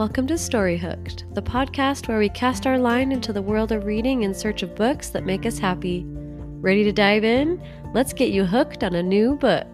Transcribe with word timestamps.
Welcome 0.00 0.26
to 0.28 0.38
Story 0.38 0.78
Hooked, 0.78 1.26
the 1.34 1.42
podcast 1.42 2.08
where 2.08 2.18
we 2.18 2.30
cast 2.30 2.66
our 2.66 2.78
line 2.78 3.12
into 3.12 3.34
the 3.34 3.42
world 3.42 3.70
of 3.70 3.84
reading 3.84 4.22
in 4.22 4.32
search 4.32 4.62
of 4.62 4.74
books 4.74 5.10
that 5.10 5.26
make 5.26 5.44
us 5.44 5.58
happy. 5.58 6.06
Ready 6.06 6.84
to 6.84 6.90
dive 6.90 7.22
in? 7.22 7.62
Let's 7.92 8.14
get 8.14 8.30
you 8.30 8.46
hooked 8.46 8.82
on 8.82 8.94
a 8.94 9.02
new 9.02 9.36
book. 9.36 9.68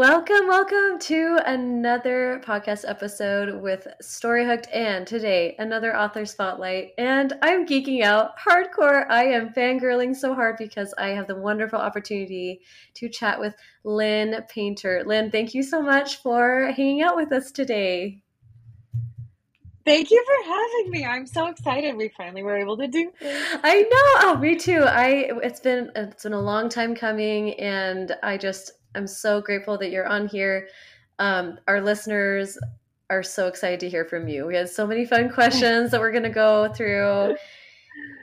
Welcome, 0.00 0.48
welcome 0.48 0.98
to 0.98 1.40
another 1.44 2.40
podcast 2.42 2.88
episode 2.88 3.60
with 3.60 3.86
Story 4.00 4.46
Hooked, 4.46 4.68
and 4.72 5.06
today 5.06 5.54
another 5.58 5.94
author 5.94 6.24
spotlight. 6.24 6.92
And 6.96 7.34
I'm 7.42 7.66
geeking 7.66 8.02
out 8.02 8.30
hardcore. 8.38 9.04
I 9.10 9.24
am 9.24 9.52
fangirling 9.52 10.16
so 10.16 10.32
hard 10.32 10.56
because 10.56 10.94
I 10.96 11.08
have 11.08 11.26
the 11.26 11.36
wonderful 11.36 11.78
opportunity 11.78 12.62
to 12.94 13.10
chat 13.10 13.38
with 13.38 13.54
Lynn 13.84 14.42
Painter. 14.48 15.02
Lynn, 15.04 15.30
thank 15.30 15.52
you 15.52 15.62
so 15.62 15.82
much 15.82 16.22
for 16.22 16.72
hanging 16.74 17.02
out 17.02 17.16
with 17.16 17.30
us 17.30 17.50
today. 17.50 18.22
Thank 19.84 20.10
you 20.10 20.24
for 20.24 20.50
having 20.50 20.90
me. 20.92 21.04
I'm 21.04 21.26
so 21.26 21.48
excited 21.48 21.94
we 21.94 22.08
finally 22.16 22.42
were 22.42 22.56
able 22.56 22.78
to 22.78 22.86
do 22.86 23.12
this. 23.20 23.58
I 23.62 23.82
know. 23.82 24.30
Oh, 24.30 24.38
me 24.40 24.56
too. 24.56 24.82
I 24.82 25.30
it's 25.42 25.60
been 25.60 25.90
it's 25.94 26.22
been 26.22 26.32
a 26.32 26.40
long 26.40 26.70
time 26.70 26.94
coming 26.94 27.52
and 27.60 28.16
I 28.22 28.38
just 28.38 28.79
I'm 28.94 29.06
so 29.06 29.40
grateful 29.40 29.78
that 29.78 29.90
you're 29.90 30.06
on 30.06 30.28
here. 30.28 30.68
Um, 31.18 31.58
our 31.68 31.80
listeners 31.80 32.58
are 33.10 33.22
so 33.22 33.48
excited 33.48 33.80
to 33.80 33.88
hear 33.88 34.04
from 34.04 34.28
you. 34.28 34.46
We 34.46 34.54
had 34.54 34.68
so 34.68 34.86
many 34.86 35.04
fun 35.04 35.30
questions 35.30 35.90
that 35.90 36.00
we're 36.00 36.12
going 36.12 36.22
to 36.22 36.30
go 36.30 36.72
through. 36.72 37.36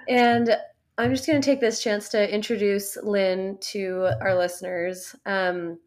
And 0.08 0.58
I'm 0.98 1.11
just 1.11 1.27
going 1.27 1.41
to 1.41 1.45
take 1.45 1.59
this 1.59 1.81
chance 1.81 2.09
to 2.09 2.34
introduce 2.34 2.98
Lynn 3.03 3.58
to 3.61 4.09
our 4.22 4.35
listeners. 4.35 5.16
Um, 5.25 5.77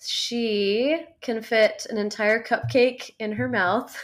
she 0.00 0.98
can 1.20 1.42
fit 1.42 1.86
an 1.90 1.98
entire 1.98 2.42
cupcake 2.42 3.10
in 3.18 3.32
her 3.32 3.48
mouth. 3.48 3.96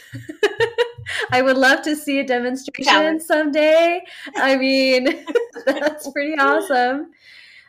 I 1.31 1.43
would 1.43 1.57
love 1.57 1.83
to 1.83 1.97
see 1.97 2.19
a 2.19 2.27
demonstration 2.27 3.21
someday. 3.21 4.03
I 4.37 4.57
mean, 4.57 5.25
that's 5.67 6.11
pretty 6.11 6.35
awesome. 6.39 7.13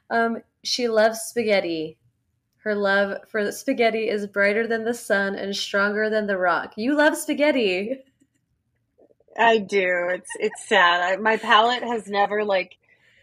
Um, 0.10 0.42
she 0.64 0.88
loves 0.88 1.22
spaghetti. 1.22 1.98
Her 2.64 2.76
love 2.76 3.18
for 3.28 3.52
spaghetti 3.52 4.08
is 4.10 4.26
brighter 4.26 4.66
than 4.68 4.86
the 4.86 4.94
sun 4.94 5.36
and 5.36 5.54
stronger 5.54 6.10
than 6.10 6.28
the 6.28 6.38
rock. 6.38 6.74
You 6.78 6.96
love 6.96 7.18
spaghetti. 7.18 7.98
I 9.38 9.58
do. 9.58 10.08
It's 10.12 10.30
it's 10.40 10.68
sad. 10.68 11.02
I, 11.02 11.16
my 11.18 11.38
palate 11.38 11.84
has 11.84 12.08
never 12.08 12.46
like 12.46 12.78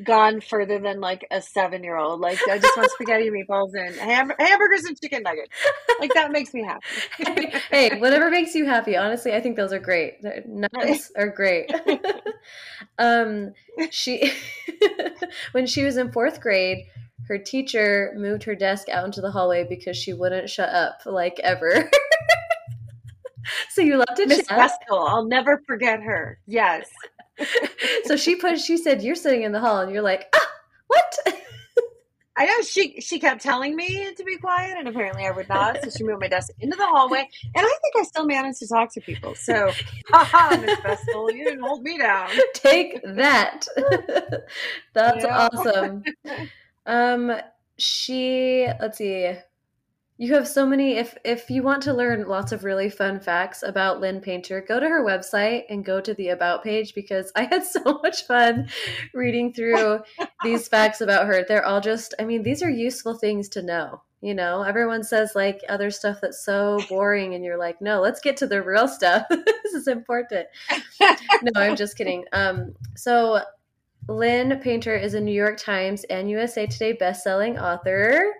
gone 0.05 0.41
further 0.41 0.78
than 0.78 1.00
like 1.00 1.27
a 1.30 1.41
seven 1.41 1.83
year 1.84 1.96
old. 1.96 2.20
Like 2.20 2.38
I 2.50 2.58
just 2.58 2.77
want 2.77 2.91
spaghetti 2.91 3.30
meatballs 3.30 3.72
and 3.74 3.94
ham- 3.96 4.33
hamburgers 4.38 4.84
and 4.84 5.00
chicken 5.00 5.22
nuggets. 5.22 5.48
Like 5.98 6.12
that 6.14 6.33
makes 6.33 6.52
me 6.52 6.64
happy. 6.64 7.46
hey, 7.70 7.98
whatever 7.98 8.30
makes 8.30 8.55
you 8.55 8.66
happy. 8.66 8.96
Honestly, 8.96 9.33
I 9.33 9.41
think 9.41 9.56
those 9.56 9.72
are 9.72 9.78
great. 9.78 10.20
They're 10.22 10.44
nuts 10.46 11.12
are 11.16 11.28
great. 11.28 11.72
um, 12.98 13.52
she 13.91 14.33
when 15.52 15.66
she 15.66 15.83
was 15.83 15.96
in 15.96 16.12
fourth 16.12 16.41
grade, 16.41 16.86
her 17.28 17.38
teacher 17.38 18.12
moved 18.16 18.42
her 18.44 18.54
desk 18.54 18.88
out 18.88 19.04
into 19.04 19.20
the 19.20 19.30
hallway 19.30 19.64
because 19.68 19.96
she 19.96 20.12
wouldn't 20.12 20.50
shut 20.50 20.68
up 20.68 21.00
like 21.06 21.38
ever. 21.42 21.90
so 23.70 23.82
you 23.82 23.96
love 23.96 24.14
to 24.16 24.27
Miss 24.27 24.48
Westall. 24.50 25.08
I'll 25.08 25.24
never 25.24 25.62
forget 25.66 26.02
her. 26.02 26.38
Yes. 26.46 26.88
so 28.04 28.16
she 28.16 28.36
put 28.36 28.58
she 28.58 28.77
said 28.77 29.02
you're 29.02 29.14
sitting 29.14 29.42
in 29.42 29.52
the 29.52 29.60
hall 29.60 29.80
and 29.80 29.92
you're 29.92 30.02
like 30.02 30.28
ah 30.34 30.52
what 30.88 31.18
I 32.36 32.46
know 32.46 32.62
she 32.62 33.00
she 33.00 33.18
kept 33.18 33.42
telling 33.42 33.77
me 33.77 34.14
to 34.14 34.24
be 34.24 34.38
quiet, 34.38 34.78
and 34.78 34.88
apparently 34.88 35.27
I 35.27 35.30
would 35.30 35.48
not. 35.48 35.77
So 35.82 35.90
she 35.90 36.05
moved 36.05 36.22
my 36.22 36.28
desk 36.28 36.50
into 36.60 36.74
the 36.74 36.86
hallway, 36.86 37.18
and 37.18 37.66
I 37.66 37.78
think 37.82 37.96
I 37.98 38.02
still 38.05 38.24
managed 38.24 38.61
to 38.61 38.68
talk 38.68 38.90
to 38.95 39.00
people. 39.02 39.34
So, 39.34 39.70
haha, 40.08 40.56
Miss 40.56 40.80
Vestal, 40.80 41.30
you 41.33 41.45
didn't 41.45 41.61
hold 41.61 41.83
me 41.83 41.98
down. 41.98 42.30
Take 42.55 43.02
that. 43.05 43.66
That's 44.95 45.24
yeah. 45.24 45.48
awesome. 45.52 46.02
Um, 46.90 47.33
she 47.78 48.67
let's 48.80 48.98
see. 48.98 49.33
You 50.18 50.34
have 50.34 50.46
so 50.46 50.67
many. 50.67 50.96
If 50.96 51.17
if 51.24 51.48
you 51.48 51.62
want 51.62 51.84
to 51.84 51.95
learn 51.95 52.28
lots 52.28 52.51
of 52.52 52.64
really 52.64 52.90
fun 52.90 53.20
facts 53.20 53.62
about 53.62 54.01
Lynn 54.01 54.20
Painter, 54.20 54.61
go 54.61 54.80
to 54.80 54.89
her 54.89 55.02
website 55.02 55.62
and 55.70 55.84
go 55.84 56.01
to 56.01 56.12
the 56.12 56.28
about 56.30 56.64
page 56.64 56.95
because 56.95 57.33
I 57.36 57.45
had 57.45 57.64
so 57.77 58.01
much 58.02 58.27
fun 58.27 58.68
reading 59.14 59.52
through 59.52 60.01
these 60.42 60.67
facts 60.68 61.01
about 61.01 61.27
her. 61.27 61.45
They're 61.46 61.64
all 61.64 61.80
just. 61.80 62.12
I 62.18 62.24
mean, 62.24 62.42
these 62.42 62.62
are 62.62 62.68
useful 62.68 63.14
things 63.14 63.48
to 63.51 63.62
know. 63.62 64.02
You 64.20 64.34
know, 64.34 64.62
everyone 64.62 65.05
says 65.05 65.33
like 65.34 65.61
other 65.68 65.90
stuff 65.92 66.18
that's 66.20 66.45
so 66.45 66.80
boring, 66.89 67.34
and 67.34 67.45
you're 67.45 67.57
like, 67.57 67.80
no, 67.80 68.01
let's 68.01 68.20
get 68.20 68.36
to 68.39 68.48
the 68.48 68.62
real 68.62 68.89
stuff. 68.89 69.27
this 69.30 69.74
is 69.74 69.86
important. 69.86 70.48
no, 71.01 71.52
I'm 71.55 71.77
just 71.77 71.96
kidding. 71.96 72.24
Um, 72.33 72.74
so 72.96 73.40
Lynn 74.10 74.58
Painter 74.58 74.96
is 74.96 75.14
a 75.14 75.20
New 75.20 75.32
York 75.32 75.56
Times 75.56 76.02
and 76.10 76.28
USA 76.28 76.66
Today 76.66 76.96
bestselling 76.96 77.62
author 77.62 78.34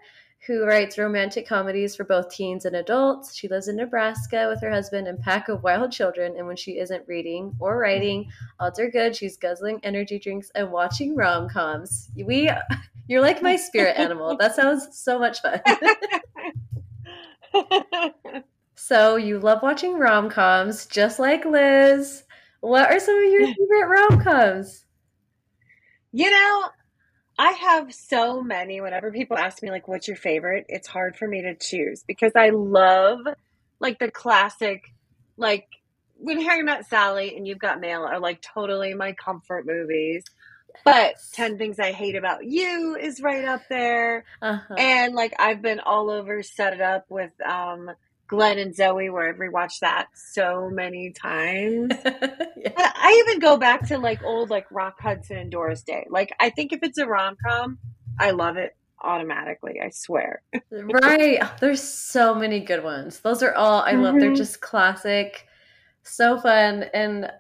who 0.44 0.64
writes 0.64 0.98
romantic 0.98 1.47
comedies 1.47 1.94
for 1.94 2.03
both 2.03 2.28
teens 2.28 2.64
and 2.64 2.75
adults. 2.75 3.36
She 3.36 3.47
lives 3.47 3.69
in 3.69 3.76
Nebraska 3.76 4.48
with 4.48 4.60
her 4.62 4.70
husband 4.70 5.06
and 5.06 5.20
pack 5.20 5.48
of 5.48 5.62
wild 5.62 5.92
children. 5.92 6.34
And 6.36 6.48
when 6.48 6.56
she 6.56 6.81
isn't 6.81 7.06
reading 7.06 7.54
or 7.60 7.78
writing, 7.78 8.28
odds 8.58 8.81
are 8.81 8.91
good 8.91 9.14
she's 9.14 9.36
guzzling 9.36 9.78
energy 9.84 10.19
drinks 10.19 10.50
and 10.56 10.72
watching 10.72 11.14
rom 11.14 11.48
coms. 11.48 12.10
We, 12.16 12.50
you're 13.06 13.22
like 13.22 13.41
my 13.41 13.54
spirit 13.54 13.97
animal. 13.97 14.37
That 14.37 14.56
sounds 14.56 14.88
so 14.98 15.20
much 15.20 15.38
fun. 15.41 15.60
so 18.75 19.14
you 19.14 19.38
love 19.38 19.62
watching 19.62 20.00
rom 20.00 20.31
coms, 20.31 20.87
just 20.87 21.20
like 21.20 21.44
Liz. 21.44 22.25
What 22.58 22.91
are 22.91 22.98
some 22.98 23.25
of 23.25 23.31
your 23.31 23.47
favorite 23.47 23.87
rom 23.87 24.20
coms? 24.20 24.84
You 26.12 26.31
know, 26.31 26.69
I 27.38 27.53
have 27.53 27.94
so 27.94 28.43
many. 28.43 28.81
Whenever 28.81 29.12
people 29.12 29.38
ask 29.38 29.62
me, 29.62 29.71
like, 29.71 29.88
what's 29.88 30.09
your 30.09 30.16
favorite, 30.16 30.66
it's 30.69 30.88
hard 30.88 31.16
for 31.16 31.26
me 31.26 31.43
to 31.43 31.54
choose 31.54 32.03
because 32.06 32.32
I 32.37 32.50
love, 32.50 33.21
like, 33.78 33.98
the 33.98 34.10
classic, 34.10 34.82
like, 35.37 35.66
when 36.16 36.41
Harry 36.41 36.62
Met 36.62 36.87
Sally 36.88 37.37
and 37.37 37.47
You've 37.47 37.59
Got 37.59 37.81
Mail 37.81 38.03
are, 38.03 38.20
like, 38.20 38.43
totally 38.43 38.94
my 38.94 39.12
comfort 39.12 39.66
movies. 39.66 40.25
But 40.84 41.15
10 41.32 41.59
Things 41.59 41.78
I 41.78 41.93
Hate 41.93 42.16
About 42.16 42.44
You 42.44 42.97
is 43.00 43.20
right 43.20 43.44
up 43.44 43.62
there. 43.69 44.25
Uh-huh. 44.41 44.75
And, 44.76 45.15
like, 45.15 45.34
I've 45.38 45.62
been 45.62 45.81
all 45.81 46.10
over 46.10 46.43
Set 46.43 46.75
It 46.75 46.81
Up 46.81 47.06
with, 47.09 47.32
um, 47.41 47.91
Glen 48.31 48.61
and 48.61 48.73
Zoey, 48.73 49.13
where 49.13 49.29
I've 49.29 49.39
rewatched 49.39 49.81
that 49.81 50.07
so 50.15 50.71
many 50.71 51.11
times. 51.11 51.91
yeah. 52.05 52.71
I 52.77 53.25
even 53.27 53.41
go 53.41 53.57
back 53.57 53.89
to 53.89 53.99
like 53.99 54.23
old 54.23 54.51
like 54.51 54.71
Rock 54.71 55.01
Hudson 55.01 55.37
and 55.37 55.51
Doris 55.51 55.83
Day. 55.83 56.07
Like 56.09 56.33
I 56.39 56.51
think 56.51 56.73
if 56.73 56.79
it's 56.85 56.99
a 56.99 57.07
rom 57.07 57.37
com, 57.45 57.79
I 58.21 58.31
love 58.31 58.57
it 58.57 58.77
automatically. 59.03 59.81
I 59.85 59.91
swear. 59.91 60.43
right. 60.71 61.43
There's 61.59 61.83
so 61.83 62.33
many 62.33 62.61
good 62.61 62.85
ones. 62.85 63.19
Those 63.19 63.43
are 63.43 63.55
all 63.55 63.81
I 63.81 63.93
love. 63.93 64.15
Mm-hmm. 64.15 64.21
They're 64.21 64.35
just 64.35 64.61
classic, 64.61 65.49
so 66.05 66.39
fun, 66.39 66.85
and 66.95 67.33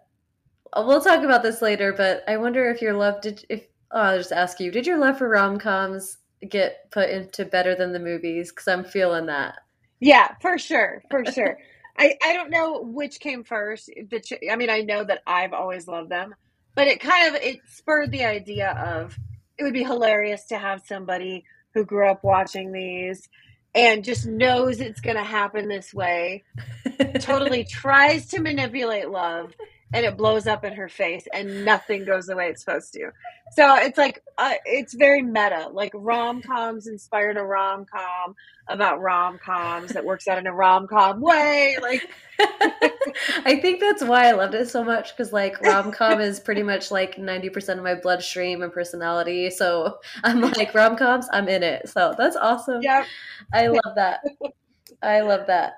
we'll 0.76 1.00
talk 1.00 1.22
about 1.22 1.44
this 1.44 1.62
later. 1.62 1.92
But 1.92 2.24
I 2.26 2.36
wonder 2.36 2.68
if 2.68 2.82
your 2.82 2.94
love 2.94 3.20
did 3.20 3.44
if 3.48 3.64
oh, 3.92 4.00
I'll 4.00 4.18
just 4.18 4.32
ask 4.32 4.58
you, 4.58 4.72
did 4.72 4.88
your 4.88 4.98
love 4.98 5.18
for 5.18 5.28
rom 5.28 5.56
coms 5.60 6.18
get 6.48 6.90
put 6.90 7.10
into 7.10 7.44
better 7.44 7.76
than 7.76 7.92
the 7.92 8.00
movies? 8.00 8.50
Because 8.50 8.66
I'm 8.66 8.82
feeling 8.82 9.26
that. 9.26 9.60
Yeah, 10.00 10.28
for 10.42 10.58
sure, 10.58 11.02
for 11.10 11.24
sure. 11.26 11.58
I, 11.98 12.14
I 12.24 12.34
don't 12.34 12.50
know 12.50 12.82
which 12.82 13.20
came 13.20 13.44
first. 13.44 13.90
The 14.10 14.20
ch- 14.20 14.34
I 14.50 14.56
mean, 14.56 14.70
I 14.70 14.82
know 14.82 15.04
that 15.04 15.22
I've 15.26 15.54
always 15.54 15.88
loved 15.88 16.10
them, 16.10 16.34
but 16.76 16.88
it 16.88 17.00
kind 17.00 17.34
of 17.34 17.42
it 17.42 17.60
spurred 17.68 18.12
the 18.12 18.24
idea 18.24 18.72
of 18.72 19.18
it 19.58 19.64
would 19.64 19.74
be 19.74 19.84
hilarious 19.84 20.46
to 20.46 20.58
have 20.58 20.82
somebody 20.86 21.44
who 21.74 21.84
grew 21.84 22.08
up 22.10 22.24
watching 22.24 22.72
these 22.72 23.28
and 23.74 24.04
just 24.04 24.26
knows 24.26 24.80
it's 24.80 25.00
going 25.00 25.16
to 25.16 25.24
happen 25.24 25.68
this 25.68 25.94
way. 25.94 26.44
totally 27.20 27.64
tries 27.64 28.26
to 28.28 28.40
manipulate 28.40 29.10
love 29.10 29.54
and 29.92 30.06
it 30.06 30.16
blows 30.16 30.46
up 30.46 30.64
in 30.64 30.72
her 30.72 30.88
face 30.88 31.26
and 31.32 31.64
nothing 31.64 32.04
goes 32.04 32.26
the 32.26 32.36
way 32.36 32.48
it's 32.48 32.64
supposed 32.64 32.92
to. 32.92 33.10
So 33.52 33.76
it's 33.76 33.98
like 33.98 34.22
uh, 34.38 34.54
it's 34.64 34.94
very 34.94 35.22
meta. 35.22 35.68
Like 35.72 35.92
rom 35.94 36.42
coms 36.42 36.86
inspired 36.86 37.36
a 37.36 37.42
rom 37.42 37.84
com 37.84 38.34
about 38.68 39.00
rom 39.00 39.38
coms 39.44 39.92
that 39.92 40.04
works 40.04 40.28
out 40.28 40.38
in 40.38 40.46
a 40.46 40.52
rom 40.52 40.86
com 40.86 41.20
way. 41.20 41.76
Like 41.82 42.08
I 43.44 43.58
think 43.60 43.80
that's 43.80 44.04
why 44.04 44.28
I 44.28 44.32
loved 44.32 44.54
it 44.54 44.68
so 44.68 44.84
much 44.84 45.16
because 45.16 45.32
like 45.32 45.60
rom 45.60 45.90
com 45.90 46.20
is 46.20 46.38
pretty 46.38 46.62
much 46.62 46.92
like 46.92 47.18
ninety 47.18 47.50
percent 47.50 47.78
of 47.78 47.84
my 47.84 47.96
bloodstream 47.96 48.62
and 48.62 48.72
personality. 48.72 49.50
So 49.50 49.98
I'm 50.22 50.40
like 50.52 50.72
rom 50.72 50.96
coms, 50.96 51.26
I'm 51.32 51.48
in 51.48 51.64
it. 51.64 51.88
So 51.88 52.14
that's 52.16 52.36
awesome. 52.36 52.82
Yeah, 52.82 53.04
I 53.52 53.66
love 53.66 53.94
that. 53.96 54.20
I 55.02 55.20
love 55.22 55.46
that. 55.48 55.74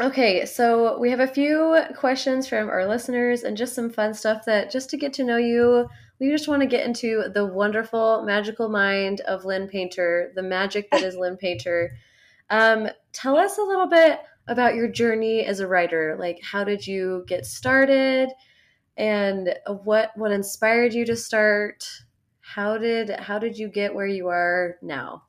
Okay, 0.00 0.46
so 0.46 0.98
we 0.98 1.10
have 1.10 1.20
a 1.20 1.26
few 1.26 1.78
questions 1.96 2.48
from 2.48 2.70
our 2.70 2.88
listeners 2.88 3.42
and 3.42 3.56
just 3.56 3.74
some 3.74 3.90
fun 3.90 4.14
stuff 4.14 4.46
that 4.46 4.70
just 4.70 4.88
to 4.90 4.96
get 4.96 5.12
to 5.14 5.24
know 5.24 5.36
you, 5.36 5.86
we 6.18 6.30
just 6.30 6.48
want 6.48 6.62
to 6.62 6.66
get 6.68 6.86
into 6.86 7.24
the 7.34 7.44
wonderful, 7.44 8.22
magical 8.22 8.70
mind 8.70 9.20
of 9.22 9.44
Lynn 9.44 9.68
Painter, 9.68 10.32
the 10.34 10.42
magic 10.42 10.90
that 10.90 11.02
is 11.02 11.16
Lynn 11.16 11.36
Painter. 11.36 11.90
Um, 12.48 12.88
tell 13.12 13.36
us 13.36 13.58
a 13.58 13.62
little 13.62 13.86
bit 13.86 14.20
about 14.48 14.74
your 14.74 14.88
journey 14.88 15.44
as 15.44 15.60
a 15.60 15.68
writer. 15.68 16.16
Like, 16.18 16.40
how 16.42 16.64
did 16.64 16.86
you 16.86 17.24
get 17.28 17.44
started, 17.44 18.30
and 18.96 19.54
what 19.84 20.12
what 20.16 20.32
inspired 20.32 20.94
you 20.94 21.04
to 21.04 21.16
start? 21.16 21.84
How 22.40 22.78
did 22.78 23.10
how 23.10 23.38
did 23.38 23.58
you 23.58 23.68
get 23.68 23.94
where 23.94 24.06
you 24.06 24.28
are 24.28 24.76
now? 24.80 25.24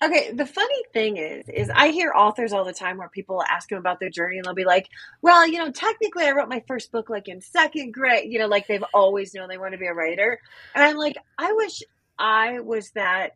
Okay, 0.00 0.30
the 0.32 0.46
funny 0.46 0.82
thing 0.92 1.16
is, 1.16 1.48
is 1.48 1.70
I 1.74 1.88
hear 1.88 2.12
authors 2.14 2.52
all 2.52 2.64
the 2.64 2.72
time 2.72 2.98
where 2.98 3.08
people 3.08 3.42
ask 3.42 3.68
them 3.68 3.78
about 3.78 3.98
their 3.98 4.10
journey 4.10 4.36
and 4.36 4.44
they'll 4.44 4.54
be 4.54 4.64
like, 4.64 4.88
well, 5.22 5.46
you 5.46 5.58
know, 5.58 5.72
technically 5.72 6.24
I 6.24 6.30
wrote 6.30 6.48
my 6.48 6.62
first 6.68 6.92
book 6.92 7.10
like 7.10 7.26
in 7.26 7.40
second 7.40 7.92
grade, 7.92 8.32
you 8.32 8.38
know, 8.38 8.46
like 8.46 8.68
they've 8.68 8.84
always 8.94 9.34
known 9.34 9.48
they 9.48 9.58
want 9.58 9.72
to 9.72 9.78
be 9.78 9.88
a 9.88 9.94
writer. 9.94 10.38
And 10.74 10.84
I'm 10.84 10.96
like, 10.96 11.16
I 11.36 11.52
wish 11.52 11.82
I 12.16 12.60
was 12.60 12.92
that 12.92 13.32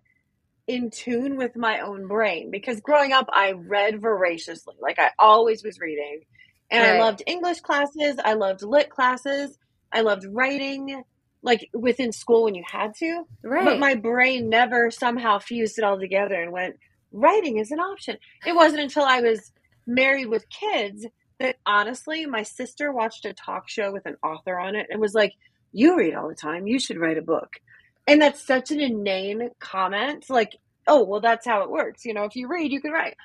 in 0.68 0.90
tune 0.90 1.36
with 1.36 1.56
my 1.56 1.80
own 1.80 2.06
brain 2.06 2.52
because 2.52 2.80
growing 2.80 3.12
up 3.12 3.28
I 3.32 3.52
read 3.52 4.00
voraciously. 4.00 4.76
Like 4.80 5.00
I 5.00 5.10
always 5.18 5.64
was 5.64 5.80
reading. 5.80 6.22
And 6.70 6.82
right. 6.82 6.96
I 6.96 7.00
loved 7.00 7.22
English 7.26 7.60
classes, 7.60 8.16
I 8.24 8.34
loved 8.34 8.62
lit 8.62 8.88
classes, 8.88 9.58
I 9.92 10.02
loved 10.02 10.24
writing 10.30 11.02
like 11.42 11.68
within 11.72 12.12
school 12.12 12.44
when 12.44 12.54
you 12.54 12.64
had 12.70 12.94
to. 12.96 13.24
Right. 13.42 13.64
But 13.64 13.78
my 13.78 13.94
brain 13.94 14.48
never 14.48 14.90
somehow 14.90 15.38
fused 15.38 15.78
it 15.78 15.84
all 15.84 15.98
together 15.98 16.40
and 16.40 16.52
went, 16.52 16.76
writing 17.12 17.58
is 17.58 17.70
an 17.70 17.80
option. 17.80 18.16
It 18.46 18.54
wasn't 18.54 18.82
until 18.82 19.04
I 19.04 19.20
was 19.20 19.52
married 19.86 20.28
with 20.28 20.48
kids 20.48 21.06
that 21.40 21.56
honestly, 21.66 22.24
my 22.26 22.44
sister 22.44 22.92
watched 22.92 23.24
a 23.24 23.32
talk 23.32 23.68
show 23.68 23.92
with 23.92 24.06
an 24.06 24.16
author 24.22 24.58
on 24.58 24.76
it 24.76 24.86
and 24.90 25.00
was 25.00 25.14
like, 25.14 25.34
You 25.72 25.96
read 25.96 26.14
all 26.14 26.28
the 26.28 26.34
time. 26.34 26.66
You 26.66 26.78
should 26.78 26.98
write 26.98 27.18
a 27.18 27.22
book. 27.22 27.60
And 28.06 28.20
that's 28.20 28.44
such 28.44 28.70
an 28.70 28.80
inane 28.80 29.50
comment. 29.60 30.28
Like, 30.28 30.56
oh, 30.86 31.04
well, 31.04 31.20
that's 31.20 31.46
how 31.46 31.62
it 31.62 31.70
works. 31.70 32.04
You 32.04 32.14
know, 32.14 32.24
if 32.24 32.34
you 32.34 32.48
read, 32.48 32.72
you 32.72 32.80
can 32.80 32.90
write. 32.90 33.16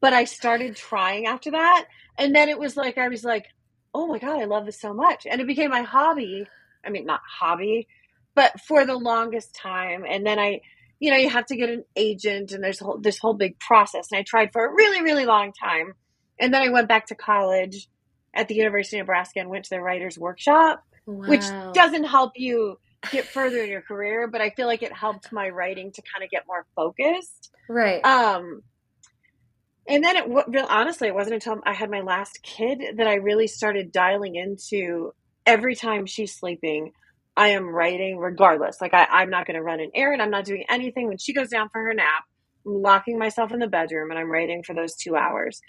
But 0.00 0.12
I 0.12 0.24
started 0.24 0.76
trying 0.76 1.26
after 1.26 1.52
that. 1.52 1.86
And 2.18 2.34
then 2.34 2.48
it 2.48 2.58
was 2.58 2.76
like, 2.76 2.98
I 2.98 3.08
was 3.08 3.24
like, 3.24 3.46
oh 3.94 4.06
my 4.06 4.18
God, 4.18 4.40
I 4.40 4.44
love 4.44 4.66
this 4.66 4.80
so 4.80 4.92
much. 4.92 5.26
And 5.26 5.40
it 5.40 5.46
became 5.46 5.70
my 5.70 5.82
hobby 5.82 6.46
I 6.86 6.90
mean, 6.90 7.06
not 7.06 7.20
hobby, 7.40 7.88
but 8.34 8.60
for 8.60 8.84
the 8.84 8.96
longest 8.96 9.54
time. 9.54 10.04
And 10.08 10.24
then 10.24 10.38
I, 10.38 10.60
you 10.98 11.10
know, 11.10 11.16
you 11.16 11.28
have 11.28 11.46
to 11.46 11.56
get 11.56 11.68
an 11.68 11.84
agent 11.96 12.52
and 12.52 12.62
there's 12.62 12.78
whole, 12.78 12.98
this 12.98 13.18
whole 13.18 13.34
big 13.34 13.58
process. 13.58 14.08
And 14.10 14.18
I 14.18 14.22
tried 14.22 14.52
for 14.52 14.64
a 14.64 14.72
really, 14.72 15.02
really 15.02 15.26
long 15.26 15.52
time. 15.52 15.94
And 16.38 16.52
then 16.52 16.62
I 16.62 16.68
went 16.68 16.88
back 16.88 17.06
to 17.06 17.14
college 17.14 17.88
at 18.34 18.48
the 18.48 18.54
University 18.54 18.98
of 18.98 19.04
Nebraska 19.04 19.40
and 19.40 19.48
went 19.48 19.64
to 19.64 19.70
the 19.70 19.80
writer's 19.80 20.18
workshop, 20.18 20.84
wow. 21.06 21.28
which 21.28 21.44
doesn't 21.72 22.04
help 22.04 22.32
you 22.36 22.78
get 23.10 23.24
further 23.24 23.58
in 23.62 23.70
your 23.70 23.82
career, 23.82 24.28
but 24.28 24.40
I 24.40 24.50
feel 24.50 24.66
like 24.66 24.82
it 24.82 24.92
helped 24.92 25.32
my 25.32 25.48
writing 25.48 25.92
to 25.92 26.02
kind 26.02 26.24
of 26.24 26.30
get 26.30 26.44
more 26.46 26.66
focused. 26.74 27.50
Right. 27.68 28.04
Um, 28.04 28.62
and 29.88 30.02
then 30.02 30.16
it 30.16 30.24
real 30.28 30.66
honestly, 30.68 31.08
it 31.08 31.14
wasn't 31.14 31.34
until 31.34 31.60
I 31.64 31.72
had 31.72 31.90
my 31.90 32.00
last 32.00 32.42
kid 32.42 32.82
that 32.96 33.06
I 33.06 33.14
really 33.14 33.46
started 33.46 33.92
dialing 33.92 34.34
into 34.34 35.14
every 35.46 35.74
time 35.74 36.06
she's 36.06 36.34
sleeping, 36.34 36.92
I 37.36 37.48
am 37.48 37.68
writing 37.68 38.18
regardless. 38.18 38.80
Like 38.80 38.94
I, 38.94 39.04
I'm 39.04 39.30
not 39.30 39.46
going 39.46 39.56
to 39.56 39.62
run 39.62 39.80
an 39.80 39.90
errand. 39.94 40.22
I'm 40.22 40.30
not 40.30 40.44
doing 40.44 40.64
anything. 40.68 41.08
When 41.08 41.18
she 41.18 41.32
goes 41.32 41.48
down 41.48 41.68
for 41.68 41.82
her 41.82 41.94
nap, 41.94 42.24
I'm 42.66 42.82
locking 42.82 43.18
myself 43.18 43.52
in 43.52 43.58
the 43.58 43.66
bedroom 43.66 44.10
and 44.10 44.18
I'm 44.18 44.30
writing 44.30 44.62
for 44.62 44.74
those 44.74 44.96
two 44.96 45.16
hours. 45.16 45.60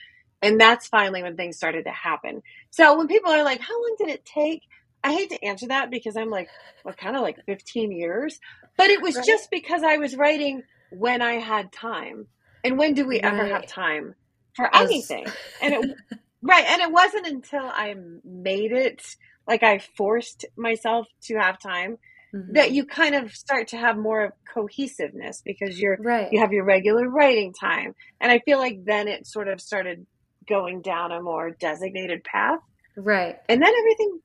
And 0.41 0.59
that's 0.59 0.87
finally 0.87 1.23
when 1.23 1.35
things 1.35 1.57
started 1.57 1.85
to 1.85 1.91
happen. 1.91 2.41
So 2.69 2.97
when 2.97 3.07
people 3.07 3.31
are 3.31 3.43
like, 3.43 3.59
how 3.59 3.73
long 3.73 3.95
did 3.97 4.09
it 4.09 4.25
take? 4.25 4.61
I 5.03 5.13
hate 5.13 5.29
to 5.31 5.43
answer 5.43 5.67
that 5.67 5.91
because 5.91 6.15
I'm 6.15 6.29
like, 6.29 6.49
what 6.83 6.97
kind 6.97 7.15
of 7.15 7.21
like 7.21 7.37
15 7.45 7.91
years? 7.91 8.39
But 8.77 8.89
it 8.89 9.01
was 9.01 9.15
right. 9.15 9.25
just 9.25 9.49
because 9.51 9.83
I 9.83 9.97
was 9.97 10.15
writing 10.15 10.63
when 10.91 11.21
I 11.21 11.33
had 11.33 11.71
time. 11.71 12.27
And 12.63 12.77
when 12.77 12.93
do 12.93 13.05
we 13.05 13.21
right. 13.21 13.33
ever 13.33 13.45
have 13.47 13.67
time 13.67 14.15
for 14.55 14.73
anything? 14.75 15.25
and 15.61 15.73
it, 15.73 15.95
right. 16.41 16.65
And 16.65 16.81
it 16.81 16.91
wasn't 16.91 17.27
until 17.27 17.65
I 17.65 17.95
made 18.23 18.71
it 18.71 19.15
like 19.47 19.63
I 19.63 19.79
forced 19.79 20.45
myself 20.57 21.07
to 21.23 21.37
have 21.37 21.59
time 21.59 21.97
mm-hmm. 22.33 22.53
that 22.53 22.71
you 22.71 22.85
kind 22.85 23.15
of 23.15 23.33
start 23.33 23.69
to 23.69 23.77
have 23.77 23.97
more 23.97 24.25
of 24.25 24.31
cohesiveness 24.53 25.41
because 25.45 25.79
you're 25.79 25.97
right. 25.99 26.31
you 26.31 26.39
have 26.39 26.51
your 26.51 26.65
regular 26.65 27.07
writing 27.09 27.53
time. 27.53 27.95
And 28.19 28.31
I 28.31 28.39
feel 28.39 28.59
like 28.59 28.85
then 28.85 29.07
it 29.07 29.27
sort 29.27 29.47
of 29.47 29.61
started 29.61 30.05
going 30.47 30.81
down 30.81 31.11
a 31.11 31.21
more 31.21 31.51
designated 31.51 32.23
path. 32.23 32.59
Right. 32.95 33.35
And 33.47 33.61
then 33.61 33.71
everything 33.77 34.19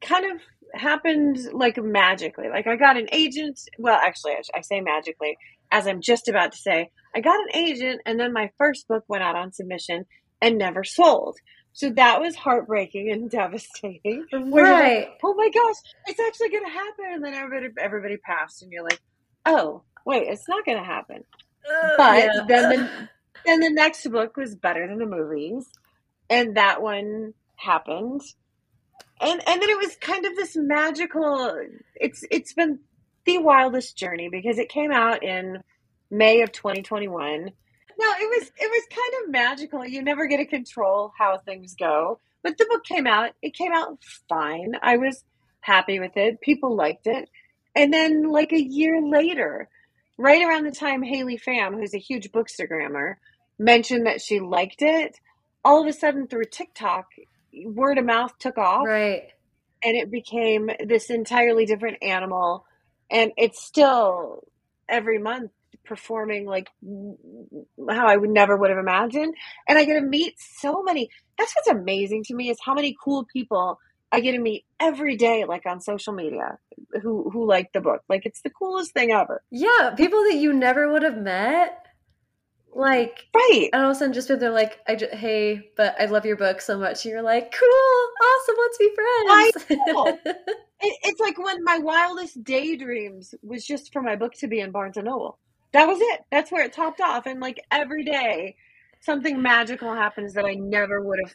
kind 0.00 0.32
of 0.32 0.40
happened 0.74 1.38
like 1.52 1.76
magically. 1.82 2.48
Like 2.48 2.66
I 2.66 2.76
got 2.76 2.96
an 2.96 3.08
agent. 3.12 3.60
Well, 3.78 3.98
actually, 3.98 4.32
I, 4.32 4.58
I, 4.58 4.60
say 4.60 4.80
magically, 4.80 5.38
as 5.70 5.86
I'm 5.86 6.00
just 6.00 6.28
about 6.28 6.52
to 6.52 6.58
say, 6.58 6.90
I 7.14 7.20
got 7.20 7.40
an 7.40 7.56
agent, 7.56 8.02
and 8.04 8.20
then 8.20 8.32
my 8.32 8.50
first 8.58 8.86
book 8.86 9.04
went 9.08 9.22
out 9.22 9.36
on 9.36 9.52
submission 9.52 10.04
and 10.42 10.58
never 10.58 10.84
sold. 10.84 11.38
So 11.78 11.90
that 11.90 12.20
was 12.20 12.34
heartbreaking 12.34 13.08
and 13.12 13.30
devastating. 13.30 14.26
Right. 14.32 15.06
Like, 15.06 15.20
oh 15.22 15.34
my 15.34 15.48
gosh, 15.48 15.76
it's 16.08 16.18
actually 16.18 16.48
going 16.48 16.64
to 16.64 16.72
happen. 16.72 17.04
And 17.12 17.24
then 17.24 17.34
everybody, 17.34 17.72
everybody 17.78 18.16
passed, 18.16 18.62
and 18.62 18.72
you're 18.72 18.82
like, 18.82 19.00
oh, 19.46 19.82
wait, 20.04 20.26
it's 20.26 20.48
not 20.48 20.64
going 20.64 20.78
to 20.78 20.82
happen. 20.82 21.22
Uh, 21.64 21.90
but 21.96 22.16
yeah. 22.16 22.44
then 22.48 22.68
the 22.70 23.08
then 23.46 23.60
the 23.60 23.70
next 23.70 24.10
book 24.10 24.36
was 24.36 24.56
better 24.56 24.88
than 24.88 24.98
the 24.98 25.06
movies, 25.06 25.68
and 26.28 26.56
that 26.56 26.82
one 26.82 27.32
happened. 27.54 28.22
And 29.20 29.40
and 29.48 29.62
then 29.62 29.70
it 29.70 29.78
was 29.78 29.94
kind 30.00 30.26
of 30.26 30.34
this 30.34 30.56
magical. 30.56 31.54
It's 31.94 32.24
it's 32.28 32.54
been 32.54 32.80
the 33.24 33.38
wildest 33.38 33.96
journey 33.96 34.28
because 34.28 34.58
it 34.58 34.68
came 34.68 34.90
out 34.90 35.22
in 35.22 35.62
May 36.10 36.42
of 36.42 36.50
2021 36.50 37.52
no, 37.98 38.06
it 38.20 38.28
was 38.28 38.50
it 38.56 38.70
was 38.70 38.82
kind 38.90 39.24
of 39.24 39.30
magical. 39.30 39.84
You 39.84 40.02
never 40.02 40.26
get 40.26 40.38
to 40.38 40.46
control 40.46 41.12
how 41.18 41.38
things 41.38 41.74
go. 41.74 42.20
But 42.42 42.56
the 42.56 42.66
book 42.66 42.84
came 42.84 43.06
out. 43.06 43.32
It 43.42 43.54
came 43.54 43.72
out 43.72 43.98
fine. 44.28 44.72
I 44.80 44.96
was 44.96 45.24
happy 45.60 45.98
with 45.98 46.16
it. 46.16 46.40
People 46.40 46.76
liked 46.76 47.06
it. 47.06 47.28
And 47.74 47.92
then 47.92 48.30
like 48.30 48.52
a 48.52 48.62
year 48.62 49.02
later, 49.02 49.68
right 50.16 50.42
around 50.42 50.64
the 50.64 50.72
time 50.72 51.02
Haley 51.02 51.38
Pham, 51.38 51.74
who's 51.74 51.94
a 51.94 51.98
huge 51.98 52.30
bookstagrammer, 52.30 53.14
mentioned 53.58 54.06
that 54.06 54.20
she 54.20 54.40
liked 54.40 54.82
it, 54.82 55.16
all 55.64 55.82
of 55.82 55.88
a 55.88 55.92
sudden 55.92 56.28
through 56.28 56.44
TikTok, 56.44 57.06
word 57.64 57.98
of 57.98 58.04
mouth 58.04 58.32
took 58.38 58.58
off. 58.58 58.86
Right. 58.86 59.28
And 59.82 59.96
it 59.96 60.10
became 60.10 60.70
this 60.86 61.10
entirely 61.10 61.66
different 61.66 62.02
animal. 62.02 62.64
And 63.10 63.32
it's 63.36 63.62
still 63.62 64.44
every 64.88 65.18
month 65.18 65.50
performing 65.88 66.46
like 66.46 66.68
how 67.90 68.06
I 68.06 68.16
would 68.16 68.30
never 68.30 68.56
would 68.56 68.70
have 68.70 68.78
imagined. 68.78 69.34
And 69.66 69.78
I 69.78 69.84
get 69.84 69.94
to 69.94 70.02
meet 70.02 70.34
so 70.38 70.82
many. 70.82 71.08
That's 71.38 71.54
what's 71.56 71.68
amazing 71.68 72.24
to 72.24 72.34
me 72.34 72.50
is 72.50 72.58
how 72.64 72.74
many 72.74 72.94
cool 73.02 73.26
people 73.32 73.78
I 74.12 74.20
get 74.20 74.32
to 74.32 74.38
meet 74.38 74.64
every 74.80 75.16
day, 75.16 75.44
like 75.44 75.66
on 75.66 75.80
social 75.80 76.12
media, 76.12 76.58
who 77.02 77.30
who 77.30 77.46
like 77.46 77.72
the 77.72 77.80
book. 77.80 78.02
Like 78.08 78.24
it's 78.24 78.42
the 78.42 78.50
coolest 78.50 78.92
thing 78.92 79.12
ever. 79.12 79.42
Yeah, 79.50 79.94
people 79.96 80.22
that 80.24 80.36
you 80.36 80.52
never 80.52 80.92
would 80.92 81.02
have 81.02 81.18
met. 81.18 81.84
Like 82.74 83.26
right, 83.34 83.70
and 83.72 83.82
all 83.82 83.90
of 83.90 83.96
a 83.96 83.98
sudden, 83.98 84.12
just 84.12 84.28
they're 84.28 84.50
like, 84.50 84.78
"I 84.86 84.94
just, 84.94 85.12
hey, 85.14 85.70
but 85.76 85.96
I 85.98 86.04
love 86.04 86.26
your 86.26 86.36
book 86.36 86.60
so 86.60 86.78
much." 86.78 87.04
And 87.04 87.12
you're 87.12 87.22
like, 87.22 87.52
"Cool, 87.52 88.08
awesome, 88.22 88.54
let's 88.58 88.78
be 88.78 88.94
friends." 88.94 89.66
it, 90.80 90.98
it's 91.02 91.20
like 91.20 91.38
when 91.38 91.64
my 91.64 91.78
wildest 91.78 92.44
daydreams 92.44 93.34
was 93.42 93.66
just 93.66 93.92
for 93.92 94.02
my 94.02 94.16
book 94.16 94.34
to 94.34 94.48
be 94.48 94.60
in 94.60 94.70
Barnes 94.70 94.96
and 94.96 95.06
Noble 95.06 95.38
that 95.72 95.86
was 95.86 95.98
it. 96.00 96.20
That's 96.30 96.50
where 96.50 96.64
it 96.64 96.72
topped 96.72 97.00
off. 97.00 97.26
And 97.26 97.40
like 97.40 97.60
every 97.70 98.04
day, 98.04 98.56
something 99.00 99.40
magical 99.40 99.94
happens 99.94 100.34
that 100.34 100.44
I 100.44 100.54
never 100.54 101.00
would 101.02 101.18
have 101.24 101.34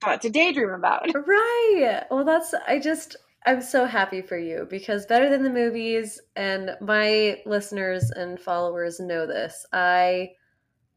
thought 0.00 0.22
to 0.22 0.30
daydream 0.30 0.70
about. 0.70 1.08
Right. 1.14 2.02
Well, 2.10 2.24
that's, 2.24 2.54
I 2.66 2.78
just, 2.78 3.16
I'm 3.46 3.60
so 3.60 3.86
happy 3.86 4.22
for 4.22 4.38
you 4.38 4.66
because 4.70 5.06
better 5.06 5.28
than 5.28 5.42
the 5.42 5.50
movies, 5.50 6.20
and 6.36 6.76
my 6.80 7.40
listeners 7.44 8.10
and 8.10 8.40
followers 8.40 9.00
know 9.00 9.26
this. 9.26 9.66
I 9.72 10.30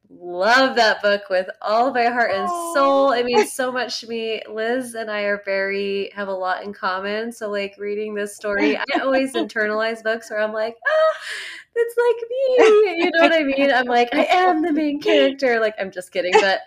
love 0.10 0.76
that 0.76 1.02
book 1.02 1.24
with 1.30 1.48
all 1.62 1.88
of 1.88 1.96
my 1.96 2.06
heart 2.06 2.32
and 2.32 2.48
soul. 2.74 3.12
It 3.12 3.26
means 3.26 3.54
so 3.54 3.72
much 3.72 4.02
to 4.02 4.08
me. 4.08 4.42
Liz 4.50 4.94
and 4.94 5.10
I 5.10 5.22
are 5.22 5.42
very 5.46 6.12
have 6.14 6.28
a 6.28 6.34
lot 6.34 6.64
in 6.64 6.74
common. 6.74 7.32
So 7.32 7.50
like 7.50 7.76
reading 7.80 8.14
this 8.14 8.36
story, 8.36 8.78
I 8.78 9.00
always 9.02 9.34
internalize 9.36 10.04
books 10.04 10.30
where 10.30 10.42
I'm 10.42 10.54
like, 10.54 10.76
ah, 10.88 11.18
it's 11.76 11.96
like 11.98 12.30
me. 12.30 13.04
You 13.04 13.12
know 13.12 13.22
what 13.22 13.34
I 13.34 13.44
mean? 13.44 13.72
I'm 13.72 13.86
like, 13.86 14.14
I 14.14 14.26
am 14.26 14.62
the 14.62 14.72
main 14.72 15.02
character. 15.02 15.60
Like, 15.60 15.76
I'm 15.80 15.92
just 15.92 16.12
kidding. 16.12 16.32
But 16.34 16.62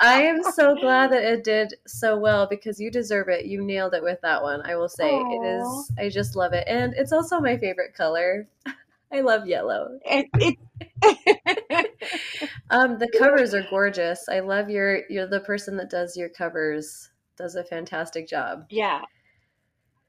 I 0.00 0.22
am 0.22 0.42
so 0.42 0.74
glad 0.76 1.10
that 1.12 1.24
it 1.24 1.42
did 1.42 1.74
so 1.86 2.18
well 2.18 2.46
because 2.46 2.78
you 2.78 2.90
deserve 2.90 3.28
it. 3.28 3.46
You 3.46 3.64
nailed 3.64 3.94
it 3.94 4.02
with 4.02 4.20
that 4.22 4.42
one. 4.42 4.62
I 4.64 4.76
will 4.76 4.88
say 4.88 5.10
Aww. 5.10 5.32
it 5.32 5.46
is, 5.46 5.92
I 5.98 6.08
just 6.08 6.36
love 6.36 6.52
it. 6.52 6.64
And 6.68 6.94
it's 6.96 7.12
also 7.12 7.40
my 7.40 7.56
favorite 7.56 7.94
color. 7.94 8.46
I 9.12 9.20
love 9.20 9.46
yellow. 9.46 9.98
um, 12.70 12.98
the 12.98 13.08
covers 13.18 13.54
are 13.54 13.64
gorgeous. 13.70 14.28
I 14.28 14.40
love 14.40 14.68
your, 14.68 15.02
you're 15.08 15.28
the 15.28 15.40
person 15.40 15.76
that 15.76 15.90
does 15.90 16.16
your 16.16 16.28
covers, 16.28 17.10
does 17.36 17.54
a 17.54 17.64
fantastic 17.64 18.28
job. 18.28 18.66
Yeah. 18.68 19.02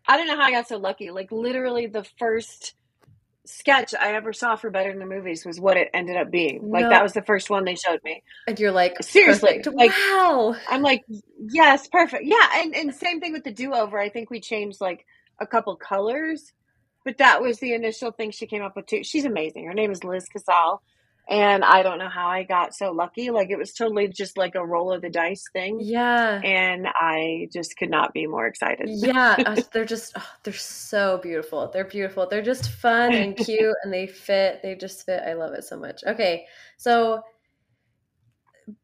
I 0.07 0.17
don't 0.17 0.27
know 0.27 0.35
how 0.35 0.43
I 0.43 0.51
got 0.51 0.67
so 0.67 0.77
lucky. 0.77 1.11
Like 1.11 1.31
literally 1.31 1.85
the 1.85 2.05
first 2.17 2.73
sketch 3.47 3.93
I 3.99 4.13
ever 4.13 4.33
saw 4.33 4.55
for 4.55 4.69
Better 4.69 4.89
Than 4.91 4.99
the 4.99 5.05
Movies 5.05 5.45
was 5.45 5.59
what 5.59 5.77
it 5.77 5.89
ended 5.93 6.17
up 6.17 6.29
being. 6.31 6.69
Like 6.69 6.83
No. 6.83 6.89
that 6.89 7.01
was 7.03 7.13
the 7.13 7.21
first 7.21 7.49
one 7.49 7.65
they 7.65 7.75
showed 7.75 8.01
me. 8.03 8.23
And 8.47 8.59
you're 8.59 8.71
like, 8.71 9.01
Seriously, 9.01 9.57
perfect. 9.63 9.75
like- 9.75 9.91
wow. 9.91 10.55
I'm 10.69 10.81
like, 10.81 11.03
yes, 11.49 11.87
perfect. 11.87 12.23
Yeah, 12.25 12.47
and, 12.55 12.75
and 12.75 12.93
same 12.93 13.19
thing 13.19 13.33
with 13.33 13.43
the 13.43 13.51
do 13.51 13.73
over. 13.73 13.97
I 13.99 14.09
think 14.09 14.29
we 14.29 14.39
changed 14.39 14.79
like 14.81 15.05
a 15.39 15.47
couple 15.47 15.75
colors, 15.75 16.51
but 17.05 17.17
that 17.19 17.41
was 17.41 17.59
the 17.59 17.73
initial 17.73 18.11
thing 18.11 18.31
she 18.31 18.47
came 18.47 18.61
up 18.63 18.75
with 18.75 18.85
too. 18.87 19.03
She's 19.03 19.25
amazing. 19.25 19.65
Her 19.65 19.73
name 19.73 19.91
is 19.91 20.03
Liz 20.03 20.27
Casal. 20.29 20.81
And 21.29 21.63
I 21.65 21.83
don't 21.83 21.99
know 21.99 22.09
how 22.09 22.27
I 22.27 22.43
got 22.43 22.73
so 22.73 22.91
lucky. 22.91 23.31
Like 23.31 23.49
it 23.49 23.57
was 23.57 23.73
totally 23.73 24.07
just 24.07 24.37
like 24.37 24.55
a 24.55 24.65
roll 24.65 24.93
of 24.93 25.01
the 25.01 25.09
dice 25.09 25.43
thing. 25.51 25.79
Yeah. 25.81 26.39
And 26.41 26.87
I 26.87 27.49
just 27.51 27.75
could 27.77 27.89
not 27.89 28.13
be 28.13 28.27
more 28.27 28.47
excited. 28.47 28.87
yeah, 28.89 29.55
they're 29.73 29.83
just 29.83 30.13
oh, 30.15 30.29
they're 30.43 30.53
so 30.53 31.19
beautiful. 31.21 31.69
They're 31.73 31.83
beautiful. 31.83 32.27
They're 32.29 32.41
just 32.41 32.69
fun 32.69 33.13
and 33.13 33.35
cute 33.45 33.75
and 33.83 33.93
they 33.93 34.07
fit. 34.07 34.61
They 34.63 34.75
just 34.75 35.05
fit. 35.05 35.23
I 35.25 35.33
love 35.33 35.53
it 35.53 35.65
so 35.65 35.77
much. 35.77 36.01
Okay. 36.05 36.45
So 36.77 37.21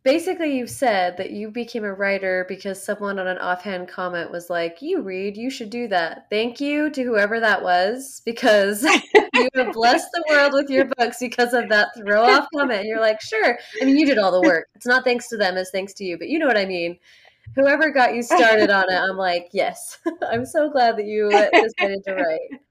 basically 0.04 0.58
you 0.58 0.68
said 0.68 1.18
that 1.18 1.32
you 1.32 1.50
became 1.50 1.84
a 1.84 1.94
writer 1.94 2.46
because 2.48 2.84
someone 2.84 3.20
on 3.20 3.28
an 3.28 3.38
offhand 3.38 3.88
comment 3.88 4.32
was 4.32 4.50
like, 4.50 4.82
"You 4.82 5.02
read, 5.02 5.38
you 5.38 5.50
should 5.50 5.70
do 5.70 5.88
that." 5.90 6.28
Thank 6.30 6.60
you 6.60 6.90
to 6.92 7.04
whoever 7.04 7.40
that 7.40 7.64
was 7.64 8.22
because 8.26 8.86
you 9.34 9.50
have 9.56 9.74
blessed 9.74 10.08
the 10.14 10.24
world 10.30 10.54
with 10.54 10.70
your 10.70 10.86
books 10.98 11.18
because 11.20 11.54
of 11.54 11.70
that 11.70 11.90
throw 11.98 12.24
off 12.24 12.48
comment. 12.56 12.86
You're 12.86 13.02
like, 13.02 13.22
"Sure." 13.22 13.58
I 13.82 13.86
mean, 13.86 13.98
you 13.98 14.06
did 14.06 14.18
all 14.18 14.32
the 14.32 14.42
work. 14.42 14.68
It's 14.76 14.86
not 14.86 15.04
thanks 15.04 15.28
to 15.30 15.38
them, 15.38 15.58
it's 15.58 15.72
thanks 15.72 15.94
to 15.96 16.04
you, 16.04 16.18
but 16.18 16.30
you 16.30 16.40
know 16.40 16.48
what 16.48 16.58
I 16.58 16.66
mean 16.66 17.00
whoever 17.56 17.92
got 17.92 18.16
you 18.16 18.24
started 18.24 18.70
on 18.70 18.86
it, 18.92 18.96
I'm 18.98 19.18
like, 19.18 19.50
yes, 19.52 20.00
I'm 20.30 20.46
so 20.46 20.70
glad 20.70 20.98
that 20.98 21.06
you 21.06 21.30
decided 21.30 22.04
to 22.06 22.16
write. 22.16 22.62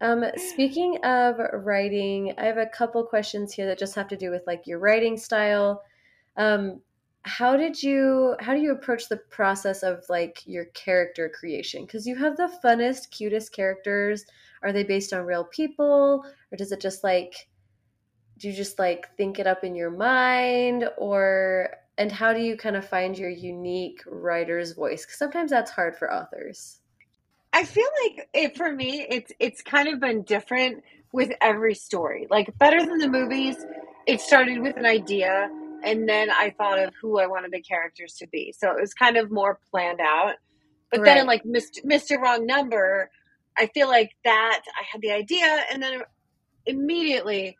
Um, 0.00 0.24
speaking 0.36 0.98
of 1.04 1.36
writing, 1.64 2.34
I 2.36 2.44
have 2.44 2.58
a 2.58 2.66
couple 2.66 3.02
questions 3.04 3.54
here 3.54 3.66
that 3.66 3.78
just 3.78 3.94
have 3.94 4.08
to 4.08 4.16
do 4.16 4.30
with 4.30 4.42
like 4.46 4.66
your 4.66 4.78
writing 4.78 5.16
style. 5.16 5.82
Um, 6.36 6.82
how 7.22 7.56
did 7.56 7.82
you 7.82 8.36
how 8.38 8.54
do 8.54 8.60
you 8.60 8.72
approach 8.72 9.08
the 9.08 9.16
process 9.16 9.82
of 9.82 10.04
like 10.08 10.42
your 10.44 10.66
character 10.66 11.28
creation? 11.28 11.86
Because 11.86 12.06
you 12.06 12.14
have 12.16 12.36
the 12.36 12.52
funnest, 12.62 13.10
cutest 13.10 13.52
characters. 13.52 14.26
Are 14.62 14.72
they 14.72 14.84
based 14.84 15.12
on 15.12 15.24
real 15.24 15.44
people, 15.44 16.24
or 16.52 16.56
does 16.56 16.72
it 16.72 16.80
just 16.80 17.04
like 17.04 17.48
do 18.38 18.48
you 18.48 18.54
just 18.54 18.78
like 18.78 19.16
think 19.16 19.38
it 19.38 19.46
up 19.46 19.64
in 19.64 19.74
your 19.74 19.90
mind, 19.90 20.88
or 20.98 21.70
and 21.98 22.12
how 22.12 22.32
do 22.32 22.40
you 22.40 22.56
kind 22.56 22.76
of 22.76 22.86
find 22.86 23.16
your 23.18 23.30
unique 23.30 24.02
writer's 24.06 24.72
voice 24.72 25.04
because 25.06 25.18
sometimes 25.18 25.50
that's 25.50 25.70
hard 25.70 25.96
for 25.96 26.12
authors 26.12 26.80
I 27.56 27.64
feel 27.64 27.88
like 28.04 28.28
it 28.34 28.54
for 28.54 28.70
me, 28.70 29.06
it's 29.08 29.32
it's 29.40 29.62
kind 29.62 29.88
of 29.88 29.98
been 29.98 30.22
different 30.24 30.84
with 31.12 31.30
every 31.40 31.74
story. 31.74 32.26
Like 32.28 32.56
better 32.58 32.84
than 32.84 32.98
the 32.98 33.08
movies, 33.08 33.56
it 34.06 34.20
started 34.20 34.60
with 34.60 34.76
an 34.76 34.84
idea, 34.84 35.48
and 35.82 36.06
then 36.06 36.30
I 36.30 36.54
thought 36.58 36.78
of 36.78 36.92
who 37.00 37.18
I 37.18 37.26
wanted 37.26 37.52
the 37.52 37.62
characters 37.62 38.12
to 38.18 38.26
be. 38.26 38.52
So 38.52 38.70
it 38.72 38.78
was 38.78 38.92
kind 38.92 39.16
of 39.16 39.30
more 39.30 39.58
planned 39.70 40.00
out. 40.02 40.34
But 40.90 41.02
then 41.02 41.16
in 41.16 41.26
like 41.26 41.44
Mr. 41.44 41.82
Mr. 41.82 42.20
Wrong 42.20 42.44
Number, 42.44 43.10
I 43.58 43.66
feel 43.68 43.88
like 43.88 44.12
that 44.24 44.62
I 44.78 44.84
had 44.90 45.00
the 45.00 45.12
idea, 45.12 45.64
and 45.72 45.82
then 45.82 46.02
immediately 46.66 47.56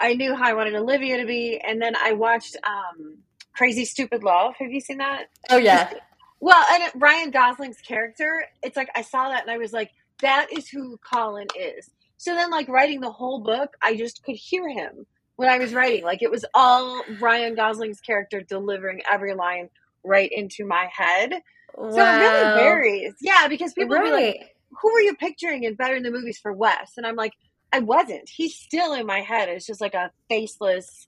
I 0.00 0.14
knew 0.14 0.34
how 0.34 0.44
I 0.44 0.52
wanted 0.54 0.74
Olivia 0.74 1.18
to 1.18 1.26
be, 1.26 1.58
and 1.58 1.80
then 1.80 1.94
I 1.96 2.12
watched 2.12 2.56
um, 2.66 3.18
Crazy 3.54 3.84
Stupid 3.84 4.22
Love. 4.22 4.54
Have 4.58 4.70
you 4.70 4.80
seen 4.80 4.98
that? 4.98 5.26
oh 5.50 5.56
yeah 5.58 5.92
Well, 6.40 6.64
and 6.72 7.00
Ryan 7.00 7.30
Gosling's 7.30 7.80
character, 7.80 8.44
it's 8.62 8.76
like 8.76 8.90
I 8.96 9.02
saw 9.02 9.28
that 9.28 9.42
and 9.42 9.50
I 9.50 9.58
was 9.58 9.72
like, 9.72 9.92
that 10.20 10.48
is 10.56 10.68
who 10.68 10.98
Colin 10.98 11.46
is. 11.58 11.90
So 12.16 12.34
then, 12.34 12.50
like 12.50 12.68
writing 12.68 13.00
the 13.00 13.10
whole 13.10 13.40
book, 13.40 13.76
I 13.82 13.96
just 13.96 14.22
could 14.24 14.36
hear 14.36 14.68
him 14.68 15.06
when 15.36 15.48
I 15.48 15.58
was 15.58 15.74
writing. 15.74 16.04
Like 16.04 16.22
it 16.22 16.30
was 16.30 16.44
all 16.54 17.02
Ryan 17.20 17.54
Gosling's 17.54 18.00
character 18.00 18.40
delivering 18.40 19.02
every 19.10 19.34
line 19.34 19.68
right 20.04 20.30
into 20.32 20.64
my 20.64 20.88
head. 20.92 21.34
So 21.76 21.96
it 21.98 22.18
really 22.20 22.54
varies. 22.54 23.14
Yeah, 23.20 23.48
because 23.48 23.72
people 23.72 24.00
be 24.00 24.10
like, 24.10 24.53
who 24.80 24.92
were 24.92 25.00
you 25.00 25.14
picturing 25.16 25.64
in 25.64 25.74
Better 25.74 25.94
Than 25.94 26.04
the 26.04 26.10
Movies 26.10 26.38
for 26.42 26.52
Wes? 26.52 26.92
And 26.96 27.06
I'm 27.06 27.16
like, 27.16 27.32
I 27.72 27.80
wasn't. 27.80 28.28
He's 28.28 28.54
still 28.54 28.92
in 28.92 29.06
my 29.06 29.20
head. 29.20 29.48
It's 29.48 29.66
just 29.66 29.80
like 29.80 29.94
a 29.94 30.10
faceless 30.28 31.06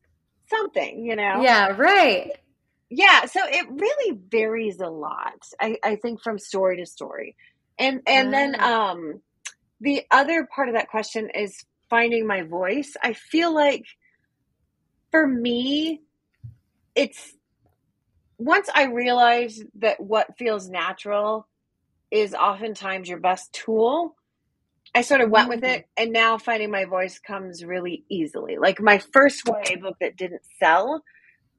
something, 0.49 1.05
you 1.05 1.17
know? 1.17 1.43
yeah 1.43 1.69
right 1.77 2.33
yeah 2.89 3.25
so 3.27 3.41
it 3.45 3.67
really 3.69 4.19
varies 4.31 4.79
a 4.79 4.87
lot 4.89 5.33
i, 5.61 5.77
I 5.83 5.97
think 5.97 6.23
from 6.23 6.39
story 6.39 6.77
to 6.77 6.87
story 6.87 7.35
and 7.79 8.01
and 8.07 8.33
then 8.33 8.55
Ah. 8.59 8.91
um 8.93 9.21
the 9.81 10.05
other 10.11 10.47
part 10.47 10.69
of 10.69 10.75
that 10.77 10.89
question 10.89 11.29
is 11.35 11.65
finding 11.91 12.29
my 12.29 12.43
voice 12.43 12.95
i 13.03 13.13
feel 13.13 13.53
like 13.53 13.85
for 15.11 15.27
me 15.27 16.01
it's 16.95 17.35
once 18.39 18.69
i 18.73 18.85
realized 18.85 19.65
that 19.81 19.99
what 20.01 20.39
feels 20.39 20.69
natural 20.69 21.49
is 22.11 22.35
oftentimes 22.35 23.09
your 23.09 23.21
best 23.21 23.53
tool 23.53 24.17
i 24.95 25.03
sort 25.03 25.21
of 25.23 25.31
went 25.31 25.49
with 25.49 25.63
Mm. 25.63 25.77
it 25.77 25.87
and 25.97 26.13
now 26.13 26.39
finding 26.39 26.71
my 26.71 26.87
voice 26.87 27.19
comes 27.21 27.65
really 27.65 28.05
easily 28.11 28.59
like 28.59 28.81
my 28.81 28.99
first 29.13 29.43
YA 29.47 29.77
book 29.81 29.97
that 30.01 30.17
didn't 30.17 30.43
sell 30.63 31.01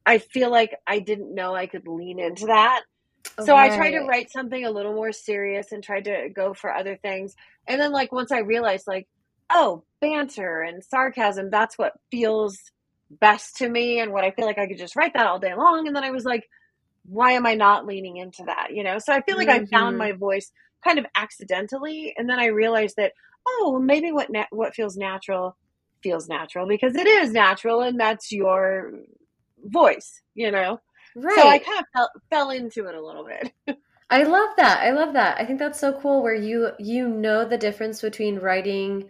I 0.05 0.19
feel 0.19 0.51
like 0.51 0.75
I 0.87 0.99
didn't 0.99 1.35
know 1.35 1.55
I 1.55 1.67
could 1.67 1.87
lean 1.87 2.19
into 2.19 2.47
that. 2.47 2.83
So 3.39 3.55
I 3.57 3.69
tried 3.69 3.91
to 3.91 4.01
write 4.01 4.31
something 4.31 4.65
a 4.65 4.71
little 4.71 4.93
more 4.95 5.13
serious 5.13 5.71
and 5.73 5.83
tried 5.83 6.05
to 6.05 6.29
go 6.35 6.53
for 6.55 6.73
other 6.73 6.97
things. 6.97 7.35
And 7.67 7.81
then 7.81 7.93
like 7.93 8.11
once 8.13 8.31
I 8.31 8.39
realized 8.39 8.85
like, 8.87 9.07
oh, 9.53 9.85
banter 10.01 10.61
and 10.61 10.83
sarcasm, 10.83 11.49
that's 11.51 11.77
what 11.77 11.93
feels 12.11 12.59
best 13.11 13.57
to 13.57 13.69
me 13.69 13.99
and 14.01 14.13
what 14.13 14.25
I 14.25 14.31
feel 14.31 14.45
like 14.45 14.59
I 14.59 14.67
could 14.67 14.79
just 14.79 14.97
write 14.97 15.13
that 15.15 15.27
all 15.27 15.39
day 15.39 15.55
long. 15.55 15.87
And 15.87 15.95
then 15.95 16.03
I 16.05 16.11
was 16.11 16.25
like, 16.25 16.45
why 17.07 17.33
am 17.33 17.45
I 17.45 17.55
not 17.55 17.85
leaning 17.85 18.17
into 18.17 18.43
that? 18.45 18.69
You 18.73 18.83
know? 18.83 18.99
So 18.99 19.13
I 19.13 19.21
feel 19.21 19.37
like 19.37 19.49
I 19.49 19.61
found 19.73 19.97
Mhm. 19.97 19.97
my 19.97 20.11
voice 20.13 20.51
kind 20.83 20.99
of 20.99 21.05
accidentally 21.15 22.13
and 22.17 22.29
then 22.29 22.39
I 22.39 22.47
realized 22.47 22.95
that, 22.97 23.13
oh, 23.47 23.71
well, 23.73 23.81
maybe 23.81 24.11
what 24.11 24.29
na- 24.29 24.45
what 24.51 24.75
feels 24.75 24.97
natural 24.97 25.57
feels 26.03 26.27
natural 26.29 26.67
because 26.67 26.95
it 26.95 27.07
is 27.07 27.31
natural 27.31 27.81
and 27.81 27.99
that's 27.99 28.31
your 28.31 28.91
voice, 29.65 30.21
you 30.35 30.51
know? 30.51 30.79
right 31.15 31.27
So 31.27 31.47
I 31.47 31.59
kind 31.59 31.79
of 31.79 31.85
fell, 31.93 32.11
fell 32.29 32.49
into 32.51 32.87
it 32.87 32.95
a 32.95 33.05
little 33.05 33.25
bit. 33.25 33.51
I 34.09 34.23
love 34.23 34.49
that. 34.57 34.81
I 34.83 34.91
love 34.91 35.13
that. 35.13 35.37
I 35.39 35.45
think 35.45 35.59
that's 35.59 35.79
so 35.79 35.93
cool 35.93 36.21
where 36.23 36.33
you 36.33 36.71
you 36.79 37.07
know 37.07 37.45
the 37.45 37.57
difference 37.57 38.01
between 38.01 38.39
writing 38.39 39.09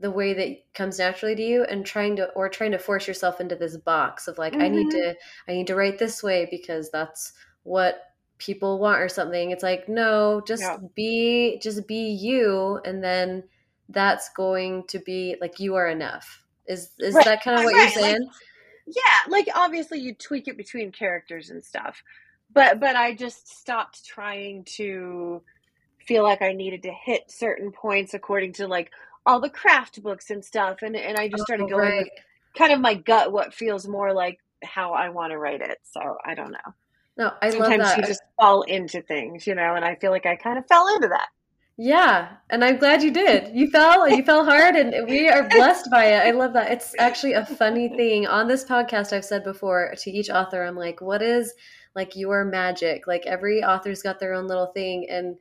the 0.00 0.10
way 0.10 0.32
that 0.34 0.72
comes 0.74 0.98
naturally 0.98 1.34
to 1.34 1.42
you 1.42 1.64
and 1.64 1.84
trying 1.84 2.14
to 2.16 2.28
or 2.32 2.48
trying 2.48 2.70
to 2.72 2.78
force 2.78 3.08
yourself 3.08 3.40
into 3.40 3.56
this 3.56 3.76
box 3.76 4.28
of 4.28 4.38
like 4.38 4.54
I 4.54 4.68
need 4.68 4.86
Mhm. 4.88 4.90
to 4.92 5.16
I 5.48 5.52
need 5.52 5.66
to 5.68 5.74
write 5.74 5.98
this 5.98 6.22
way 6.22 6.46
because 6.50 6.90
that's 6.90 7.32
what 7.64 8.02
people 8.38 8.78
want 8.78 9.00
or 9.00 9.08
something. 9.08 9.50
It's 9.50 9.62
like 9.64 9.88
no, 9.88 10.40
just 10.46 10.62
Yeah. 10.62 10.78
be 10.94 11.58
just 11.60 11.86
be 11.88 12.10
you 12.10 12.80
and 12.84 13.02
then 13.02 13.42
that's 13.88 14.28
going 14.30 14.86
to 14.88 14.98
be 15.00 15.36
like 15.40 15.58
you 15.58 15.74
are 15.74 15.88
enough. 15.88 16.44
Is 16.66 16.90
is 17.00 17.14
Right, 17.14 17.24
that 17.24 17.42
kind 17.42 17.58
of 17.58 17.64
what 17.64 17.74
right, 17.74 17.92
you're 17.94 18.02
like- 18.02 18.12
saying? 18.12 18.30
Yeah, 18.86 19.02
like 19.28 19.48
obviously 19.54 19.98
you 19.98 20.14
tweak 20.14 20.46
it 20.48 20.56
between 20.56 20.92
characters 20.92 21.50
and 21.50 21.64
stuff. 21.64 22.02
But 22.52 22.78
but 22.78 22.94
I 22.96 23.14
just 23.14 23.48
stopped 23.48 24.04
trying 24.06 24.64
to 24.76 25.42
feel 26.06 26.22
like 26.22 26.40
I 26.40 26.52
needed 26.52 26.82
to 26.84 26.90
hit 26.92 27.30
certain 27.30 27.70
points 27.72 28.14
according 28.14 28.54
to 28.54 28.68
like 28.68 28.90
all 29.28 29.40
the 29.40 29.50
craft 29.50 30.02
books 30.02 30.30
and 30.30 30.44
stuff 30.44 30.78
and 30.82 30.96
and 30.96 31.16
I 31.18 31.28
just 31.28 31.42
started 31.44 31.64
Oh, 31.64 31.68
going 31.68 31.88
right. 31.90 31.98
with 32.04 32.08
kind 32.56 32.72
of 32.72 32.80
my 32.80 32.94
gut 32.94 33.30
what 33.32 33.54
feels 33.54 33.86
more 33.86 34.12
like 34.12 34.38
how 34.64 34.92
I 34.92 35.10
want 35.10 35.30
to 35.32 35.38
write 35.38 35.60
it. 35.60 35.78
So 35.84 36.00
I 36.24 36.34
don't 36.34 36.50
know. 36.50 36.68
No, 37.16 37.32
I 37.42 37.50
love 37.50 37.54
Sometimes 37.68 37.82
that. 37.84 37.98
you 37.98 38.04
just 38.04 38.22
fall 38.40 38.62
into 38.62 39.02
things, 39.02 39.46
you 39.46 39.54
know, 39.54 39.74
and 39.74 39.84
I 39.84 39.94
feel 39.96 40.10
like 40.10 40.24
I 40.26 40.34
kind 40.36 40.58
of 40.58 40.66
fell 40.66 40.86
into 40.94 41.08
that. 41.08 41.28
Yeah, 41.76 42.28
and 42.50 42.64
I'm 42.64 42.76
glad 42.78 43.04
you 43.04 43.12
did. 43.12 43.54
You 43.54 43.70
fell, 43.70 44.08
you 44.08 44.24
fell 44.24 44.44
hard, 44.44 44.74
and 44.74 45.08
we 45.08 45.28
are 45.28 45.48
blessed 45.48 45.88
by 45.92 46.06
it. 46.06 46.26
I 46.26 46.32
love 46.32 46.52
that. 46.54 46.72
It's 46.72 46.92
actually 46.98 47.34
a 47.34 47.46
funny 47.46 47.88
thing 48.00 48.26
on 48.26 48.48
this 48.48 48.64
podcast. 48.64 49.12
I've 49.12 49.24
said 49.24 49.44
before 49.44 49.94
to 49.96 50.10
each 50.10 50.28
author, 50.30 50.64
I'm 50.64 50.74
like, 50.76 51.00
"What 51.00 51.22
is 51.22 51.54
like 51.94 52.16
your 52.16 52.44
magic?" 52.44 53.06
Like 53.06 53.26
every 53.26 53.62
author's 53.62 54.02
got 54.02 54.18
their 54.18 54.32
own 54.34 54.48
little 54.48 54.72
thing, 54.72 55.06
and 55.08 55.36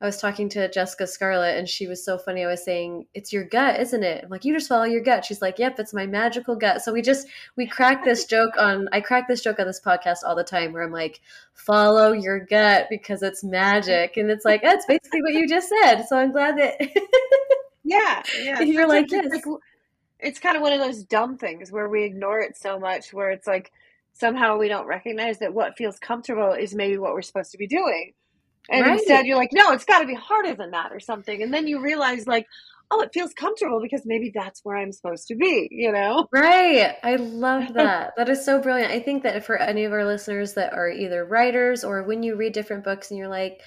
I 0.00 0.06
was 0.06 0.18
talking 0.18 0.48
to 0.50 0.70
Jessica 0.70 1.08
Scarlett, 1.08 1.58
and 1.58 1.68
she 1.68 1.88
was 1.88 2.04
so 2.04 2.18
funny. 2.18 2.44
I 2.44 2.46
was 2.46 2.64
saying, 2.64 3.06
"It's 3.14 3.32
your 3.32 3.44
gut, 3.44 3.80
isn't 3.80 4.04
it?" 4.04 4.22
I'm 4.22 4.30
like, 4.30 4.44
"You 4.44 4.54
just 4.54 4.68
follow 4.68 4.84
your 4.84 5.00
gut." 5.00 5.24
She's 5.24 5.42
like, 5.42 5.58
"Yep, 5.58 5.80
it's 5.80 5.92
my 5.92 6.06
magical 6.06 6.54
gut." 6.54 6.82
So 6.82 6.92
we 6.92 7.02
just 7.02 7.26
we 7.56 7.66
crack 7.66 8.04
this 8.04 8.24
joke 8.24 8.56
on. 8.56 8.88
I 8.92 9.00
crack 9.00 9.26
this 9.26 9.42
joke 9.42 9.58
on 9.58 9.66
this 9.66 9.80
podcast 9.80 10.18
all 10.24 10.36
the 10.36 10.44
time, 10.44 10.72
where 10.72 10.82
I'm 10.82 10.92
like, 10.92 11.20
"Follow 11.52 12.12
your 12.12 12.38
gut 12.38 12.86
because 12.90 13.22
it's 13.22 13.42
magic," 13.42 14.16
and 14.16 14.30
it's 14.30 14.44
like 14.44 14.62
that's 14.62 14.86
basically 14.86 15.22
what 15.22 15.34
you 15.34 15.48
just 15.48 15.68
said. 15.82 16.04
So 16.04 16.16
I'm 16.16 16.30
glad 16.30 16.56
that 16.58 16.80
Yeah, 17.88 18.22
yeah. 18.42 18.60
You're 18.62 18.86
like, 18.86 19.08
Sometimes 19.08 19.32
yes. 19.34 19.46
like, 19.46 19.60
it's 20.20 20.38
kind 20.38 20.56
of 20.56 20.62
one 20.62 20.72
of 20.72 20.80
those 20.80 21.04
dumb 21.04 21.38
things 21.38 21.72
where 21.72 21.88
we 21.88 22.04
ignore 22.04 22.40
it 22.40 22.56
so 22.56 22.78
much, 22.78 23.12
where 23.12 23.30
it's 23.30 23.46
like 23.46 23.72
somehow 24.12 24.58
we 24.58 24.68
don't 24.68 24.86
recognize 24.86 25.38
that 25.38 25.54
what 25.54 25.76
feels 25.76 25.98
comfortable 25.98 26.52
is 26.52 26.74
maybe 26.74 26.98
what 26.98 27.14
we're 27.14 27.22
supposed 27.22 27.52
to 27.52 27.58
be 27.58 27.66
doing. 27.66 28.12
And 28.68 28.84
right. 28.84 28.98
instead 28.98 29.26
you're 29.26 29.36
like, 29.36 29.52
no, 29.52 29.72
it's 29.72 29.84
got 29.84 30.00
to 30.00 30.06
be 30.06 30.14
harder 30.14 30.54
than 30.54 30.72
that 30.72 30.92
or 30.92 31.00
something. 31.00 31.42
And 31.42 31.52
then 31.52 31.66
you 31.66 31.80
realize 31.80 32.26
like, 32.26 32.46
oh, 32.90 33.00
it 33.02 33.10
feels 33.12 33.32
comfortable 33.34 33.80
because 33.82 34.02
maybe 34.04 34.30
that's 34.34 34.64
where 34.64 34.76
I'm 34.76 34.92
supposed 34.92 35.28
to 35.28 35.34
be, 35.34 35.68
you 35.70 35.92
know? 35.92 36.26
Right. 36.32 36.96
I 37.02 37.16
love 37.16 37.72
that. 37.74 38.14
that 38.16 38.28
is 38.28 38.44
so 38.44 38.60
brilliant. 38.60 38.92
I 38.92 39.00
think 39.00 39.22
that 39.22 39.44
for 39.44 39.56
any 39.56 39.84
of 39.84 39.92
our 39.92 40.04
listeners 40.04 40.54
that 40.54 40.72
are 40.72 40.90
either 40.90 41.24
writers 41.24 41.84
or 41.84 42.02
when 42.02 42.22
you 42.22 42.36
read 42.36 42.52
different 42.52 42.84
books 42.84 43.10
and 43.10 43.18
you're 43.18 43.28
like, 43.28 43.60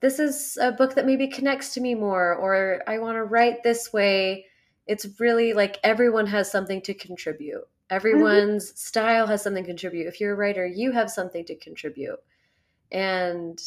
this 0.00 0.18
is 0.18 0.56
a 0.60 0.72
book 0.72 0.94
that 0.94 1.06
maybe 1.06 1.26
connects 1.26 1.74
to 1.74 1.80
me 1.80 1.94
more, 1.94 2.34
or 2.34 2.82
I 2.86 2.98
want 2.98 3.16
to 3.16 3.24
write 3.24 3.62
this 3.62 3.92
way. 3.92 4.46
It's 4.86 5.06
really 5.18 5.54
like 5.54 5.78
everyone 5.82 6.26
has 6.26 6.50
something 6.50 6.80
to 6.82 6.94
contribute. 6.94 7.62
Mm-hmm. 7.62 7.96
Everyone's 7.96 8.66
mm-hmm. 8.66 8.76
style 8.76 9.26
has 9.26 9.42
something 9.42 9.64
to 9.64 9.68
contribute. 9.68 10.06
If 10.06 10.20
you're 10.20 10.34
a 10.34 10.36
writer, 10.36 10.66
you 10.66 10.92
have 10.92 11.10
something 11.10 11.44
to 11.46 11.56
contribute. 11.56 12.20
And 12.92 13.58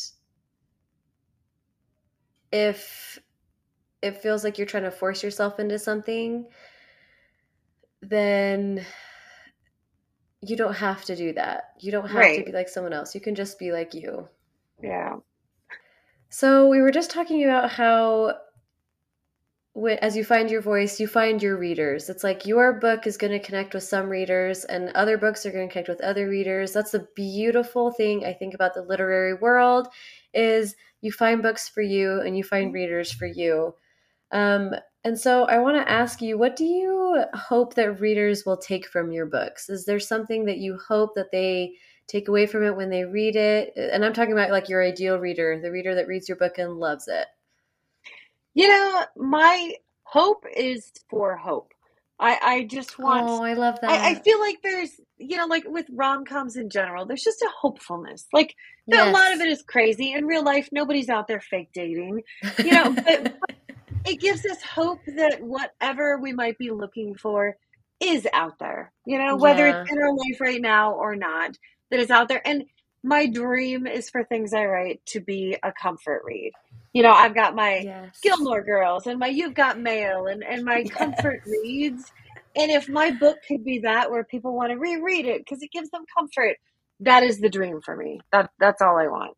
if 2.51 3.19
it 4.01 4.17
feels 4.17 4.43
like 4.43 4.57
you're 4.57 4.67
trying 4.67 4.83
to 4.83 4.91
force 4.91 5.23
yourself 5.23 5.59
into 5.59 5.77
something, 5.77 6.45
then 8.01 8.85
you 10.41 10.55
don't 10.55 10.73
have 10.75 11.05
to 11.05 11.15
do 11.15 11.33
that. 11.33 11.73
You 11.79 11.91
don't 11.91 12.07
have 12.07 12.17
right. 12.17 12.39
to 12.39 12.45
be 12.45 12.51
like 12.51 12.67
someone 12.67 12.93
else. 12.93 13.13
You 13.13 13.21
can 13.21 13.35
just 13.35 13.59
be 13.59 13.71
like 13.71 13.93
you. 13.93 14.27
Yeah. 14.81 15.17
So 16.29 16.67
we 16.67 16.81
were 16.81 16.91
just 16.91 17.11
talking 17.11 17.43
about 17.43 17.69
how 17.69 18.35
as 20.01 20.17
you 20.17 20.25
find 20.25 20.49
your 20.49 20.61
voice, 20.61 20.99
you 20.99 21.07
find 21.07 21.41
your 21.41 21.57
readers. 21.57 22.09
It's 22.09 22.23
like 22.23 22.45
your 22.45 22.73
book 22.73 23.07
is 23.07 23.17
going 23.17 23.31
to 23.31 23.39
connect 23.39 23.73
with 23.73 23.83
some 23.83 24.09
readers, 24.09 24.65
and 24.65 24.89
other 24.89 25.17
books 25.17 25.45
are 25.45 25.51
going 25.51 25.67
to 25.67 25.71
connect 25.71 25.87
with 25.87 26.01
other 26.01 26.27
readers. 26.27 26.73
That's 26.73 26.91
the 26.91 27.07
beautiful 27.15 27.91
thing 27.91 28.25
I 28.25 28.33
think 28.33 28.53
about 28.53 28.73
the 28.73 28.81
literary 28.81 29.33
world 29.35 29.87
is 30.33 30.75
you 31.01 31.11
find 31.11 31.41
books 31.41 31.67
for 31.67 31.81
you 31.81 32.21
and 32.21 32.37
you 32.37 32.43
find 32.43 32.73
readers 32.73 33.11
for 33.11 33.25
you. 33.25 33.75
Um, 34.31 34.73
and 35.03 35.19
so 35.19 35.45
I 35.45 35.57
want 35.59 35.77
to 35.77 35.91
ask 35.91 36.21
you, 36.21 36.37
what 36.37 36.55
do 36.55 36.63
you 36.63 37.23
hope 37.33 37.73
that 37.73 37.99
readers 37.99 38.45
will 38.45 38.57
take 38.57 38.87
from 38.87 39.11
your 39.11 39.25
books? 39.25 39.69
Is 39.69 39.85
there 39.85 39.99
something 39.99 40.45
that 40.45 40.59
you 40.59 40.77
hope 40.77 41.15
that 41.15 41.31
they 41.31 41.73
take 42.07 42.27
away 42.27 42.45
from 42.45 42.63
it 42.63 42.75
when 42.75 42.89
they 42.89 43.03
read 43.03 43.35
it? 43.35 43.73
And 43.75 44.05
I'm 44.05 44.13
talking 44.13 44.33
about 44.33 44.51
like 44.51 44.69
your 44.69 44.83
ideal 44.83 45.17
reader, 45.17 45.59
the 45.59 45.71
reader 45.71 45.95
that 45.95 46.07
reads 46.07 46.29
your 46.29 46.37
book 46.37 46.57
and 46.59 46.77
loves 46.77 47.07
it. 47.07 47.27
You 48.53 48.67
know, 48.67 49.05
my 49.17 49.73
hope 50.03 50.45
is 50.55 50.91
for 51.09 51.35
hope. 51.35 51.73
I, 52.21 52.37
I 52.41 52.63
just 52.63 52.99
want. 52.99 53.27
Oh, 53.27 53.43
I 53.43 53.53
love 53.53 53.79
that. 53.81 53.89
I, 53.89 54.11
I 54.11 54.15
feel 54.15 54.39
like 54.39 54.59
there's, 54.61 54.91
you 55.17 55.37
know, 55.37 55.47
like 55.47 55.63
with 55.67 55.87
rom 55.91 56.23
coms 56.23 56.55
in 56.55 56.69
general, 56.69 57.05
there's 57.05 57.23
just 57.23 57.41
a 57.41 57.49
hopefulness. 57.59 58.27
Like 58.31 58.55
yes. 58.85 59.07
a 59.07 59.11
lot 59.11 59.33
of 59.33 59.41
it 59.41 59.47
is 59.47 59.63
crazy 59.63 60.13
in 60.13 60.25
real 60.25 60.43
life. 60.43 60.69
Nobody's 60.71 61.09
out 61.09 61.27
there 61.27 61.41
fake 61.41 61.69
dating, 61.73 62.21
you 62.59 62.71
know. 62.71 62.93
but, 63.05 63.35
it 64.05 64.19
gives 64.19 64.45
us 64.45 64.61
hope 64.61 64.99
that 65.05 65.41
whatever 65.41 66.17
we 66.17 66.33
might 66.33 66.57
be 66.57 66.71
looking 66.71 67.15
for 67.15 67.55
is 67.99 68.27
out 68.33 68.57
there. 68.59 68.91
You 69.05 69.17
know, 69.17 69.35
whether 69.35 69.67
yeah. 69.67 69.81
it's 69.81 69.91
in 69.91 69.97
our 69.97 70.11
life 70.11 70.39
right 70.39 70.61
now 70.61 70.93
or 70.93 71.15
not, 71.15 71.57
that 71.89 71.99
is 71.99 72.09
out 72.09 72.27
there. 72.27 72.41
And 72.45 72.65
my 73.03 73.27
dream 73.27 73.87
is 73.87 74.09
for 74.09 74.23
things 74.23 74.53
I 74.53 74.65
write 74.65 75.01
to 75.07 75.19
be 75.19 75.57
a 75.61 75.71
comfort 75.71 76.21
read. 76.25 76.51
You 76.93 77.03
know, 77.03 77.11
I've 77.11 77.35
got 77.35 77.55
my 77.55 77.77
yes. 77.77 78.19
Gilmore 78.21 78.63
Girls 78.63 79.07
and 79.07 79.17
my 79.17 79.27
You've 79.27 79.53
Got 79.53 79.79
Mail 79.79 80.27
and, 80.27 80.43
and 80.43 80.65
my 80.65 80.79
yes. 80.79 80.89
comfort 80.89 81.41
reads. 81.45 82.11
And 82.55 82.69
if 82.69 82.89
my 82.89 83.11
book 83.11 83.37
could 83.47 83.63
be 83.63 83.79
that 83.79 84.11
where 84.11 84.25
people 84.25 84.53
want 84.53 84.71
to 84.71 84.77
reread 84.77 85.25
it 85.25 85.39
because 85.39 85.63
it 85.63 85.71
gives 85.71 85.89
them 85.89 86.03
comfort, 86.17 86.57
that 87.01 87.23
is 87.23 87.39
the 87.39 87.49
dream 87.49 87.81
for 87.81 87.95
me. 87.95 88.19
That 88.31 88.51
that's 88.59 88.81
all 88.81 88.97
I 88.97 89.07
want. 89.07 89.35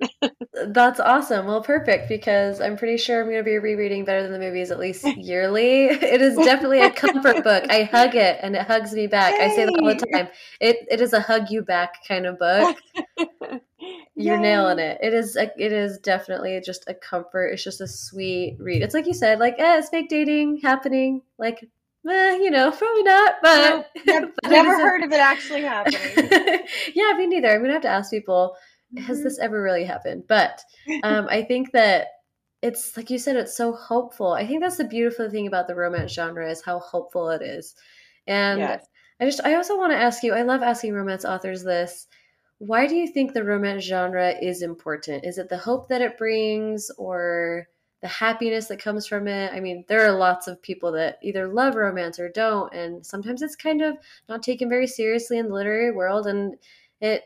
that's 0.74 1.00
awesome. 1.00 1.46
Well, 1.46 1.62
perfect 1.62 2.10
because 2.10 2.60
I'm 2.60 2.76
pretty 2.76 2.98
sure 2.98 3.22
I'm 3.22 3.28
going 3.28 3.38
to 3.38 3.44
be 3.44 3.58
rereading 3.58 4.04
Better 4.04 4.24
Than 4.24 4.34
the 4.34 4.40
Movies 4.40 4.70
at 4.70 4.80
least 4.80 5.06
yearly. 5.18 5.86
It 5.86 6.22
is 6.22 6.36
definitely 6.36 6.82
a 6.82 6.92
comfort 6.92 7.44
book. 7.44 7.64
I 7.70 7.84
hug 7.84 8.16
it 8.16 8.40
and 8.42 8.56
it 8.56 8.64
hugs 8.64 8.94
me 8.94 9.08
back. 9.08 9.36
Yay. 9.40 9.46
I 9.46 9.56
say 9.56 9.66
that 9.66 9.80
all 9.80 9.88
the 9.88 10.06
time. 10.12 10.28
It 10.60 10.86
it 10.92 11.00
is 11.02 11.14
a 11.14 11.22
hug 11.22 11.50
you 11.50 11.62
back 11.62 12.06
kind 12.06 12.26
of 12.26 12.38
book. 12.38 12.78
You're 14.16 14.36
Yay. 14.36 14.42
nailing 14.42 14.80
it. 14.80 15.00
It 15.02 15.14
is 15.14 15.36
a, 15.36 15.52
it 15.58 15.72
is 15.72 15.98
definitely 15.98 16.62
just 16.64 16.84
a 16.88 16.94
comfort. 16.94 17.48
It's 17.48 17.64
just 17.64 17.82
a 17.82 17.88
sweet 17.88 18.58
read. 18.60 18.84
It's 18.84 18.94
like 18.94 19.08
you 19.08 19.14
said, 19.14 19.40
like 19.40 19.56
eh, 19.58 19.80
it's 19.80 19.90
fake 19.90 20.10
dating 20.10 20.60
happening. 20.62 21.24
Like 21.40 21.66
eh, 22.08 22.36
you 22.36 22.52
know, 22.52 22.70
probably 22.72 23.04
not, 23.04 23.36
but 23.42 23.90
no, 24.06 24.32
never 24.46 24.78
heard 24.78 25.04
of 25.04 25.12
it 25.12 25.20
actually 25.20 25.64
happening. 25.64 26.00
yeah, 26.96 27.14
me 27.18 27.26
neither. 27.26 27.50
I'm 27.50 27.62
gonna 27.62 27.74
have 27.74 27.82
to 27.84 27.88
ask 27.88 28.12
people, 28.12 28.56
mm-hmm. 28.94 29.04
has 29.06 29.24
this 29.24 29.40
ever 29.40 29.62
really 29.62 29.84
happened? 29.84 30.26
But 30.28 30.62
um, 31.02 31.28
I 31.30 31.42
think 31.42 31.72
that 31.72 32.08
it's 32.62 32.96
like 32.96 33.10
you 33.10 33.18
said, 33.18 33.36
it's 33.36 33.58
so 33.58 33.74
hopeful. 33.74 34.34
I 34.34 34.46
think 34.46 34.62
that's 34.62 34.78
the 34.78 34.86
beautiful 34.86 35.28
thing 35.30 35.48
about 35.48 35.68
the 35.68 35.76
romance 35.76 36.14
genre 36.14 36.50
is 36.50 36.64
how 36.64 36.80
hopeful 36.80 37.30
it 37.30 37.42
is. 37.42 37.74
And 38.28 38.60
yes. 38.60 38.86
I 39.20 39.26
just 39.26 39.42
I 39.44 39.56
also 39.56 39.76
want 39.76 39.92
to 39.92 39.98
ask 39.98 40.22
you, 40.22 40.34
I 40.34 40.44
love 40.44 40.62
asking 40.62 40.94
romance 40.94 41.26
authors 41.26 41.64
this. 41.64 42.08
Why 42.66 42.88
do 42.88 42.96
you 42.96 43.08
think 43.08 43.34
the 43.34 43.44
romance 43.44 43.84
genre 43.84 44.34
is 44.42 44.62
important? 44.62 45.26
Is 45.26 45.38
it 45.38 45.50
the 45.50 45.58
hope 45.58 45.90
that 45.90 46.02
it 46.02 46.18
brings 46.18 46.90
or 46.98 47.68
the 48.04 48.10
happiness 48.10 48.68
that 48.68 48.84
comes 48.84 49.08
from 49.08 49.30
it. 49.30 49.54
I 49.54 49.62
mean, 49.62 49.86
there 49.88 50.06
are 50.06 50.12
lots 50.12 50.50
of 50.50 50.62
people 50.62 50.92
that 50.92 51.20
either 51.24 51.48
love 51.48 51.76
romance 51.76 52.20
or 52.20 52.28
don't, 52.28 52.72
and 52.74 53.04
sometimes 53.04 53.42
it's 53.42 53.56
kind 53.56 53.82
of 53.82 53.98
not 54.28 54.44
taken 54.44 54.68
very 54.68 54.88
seriously 54.88 55.38
in 55.38 55.48
the 55.48 55.54
literary 55.54 55.90
world, 55.90 56.28
and 56.28 56.56
it 57.00 57.24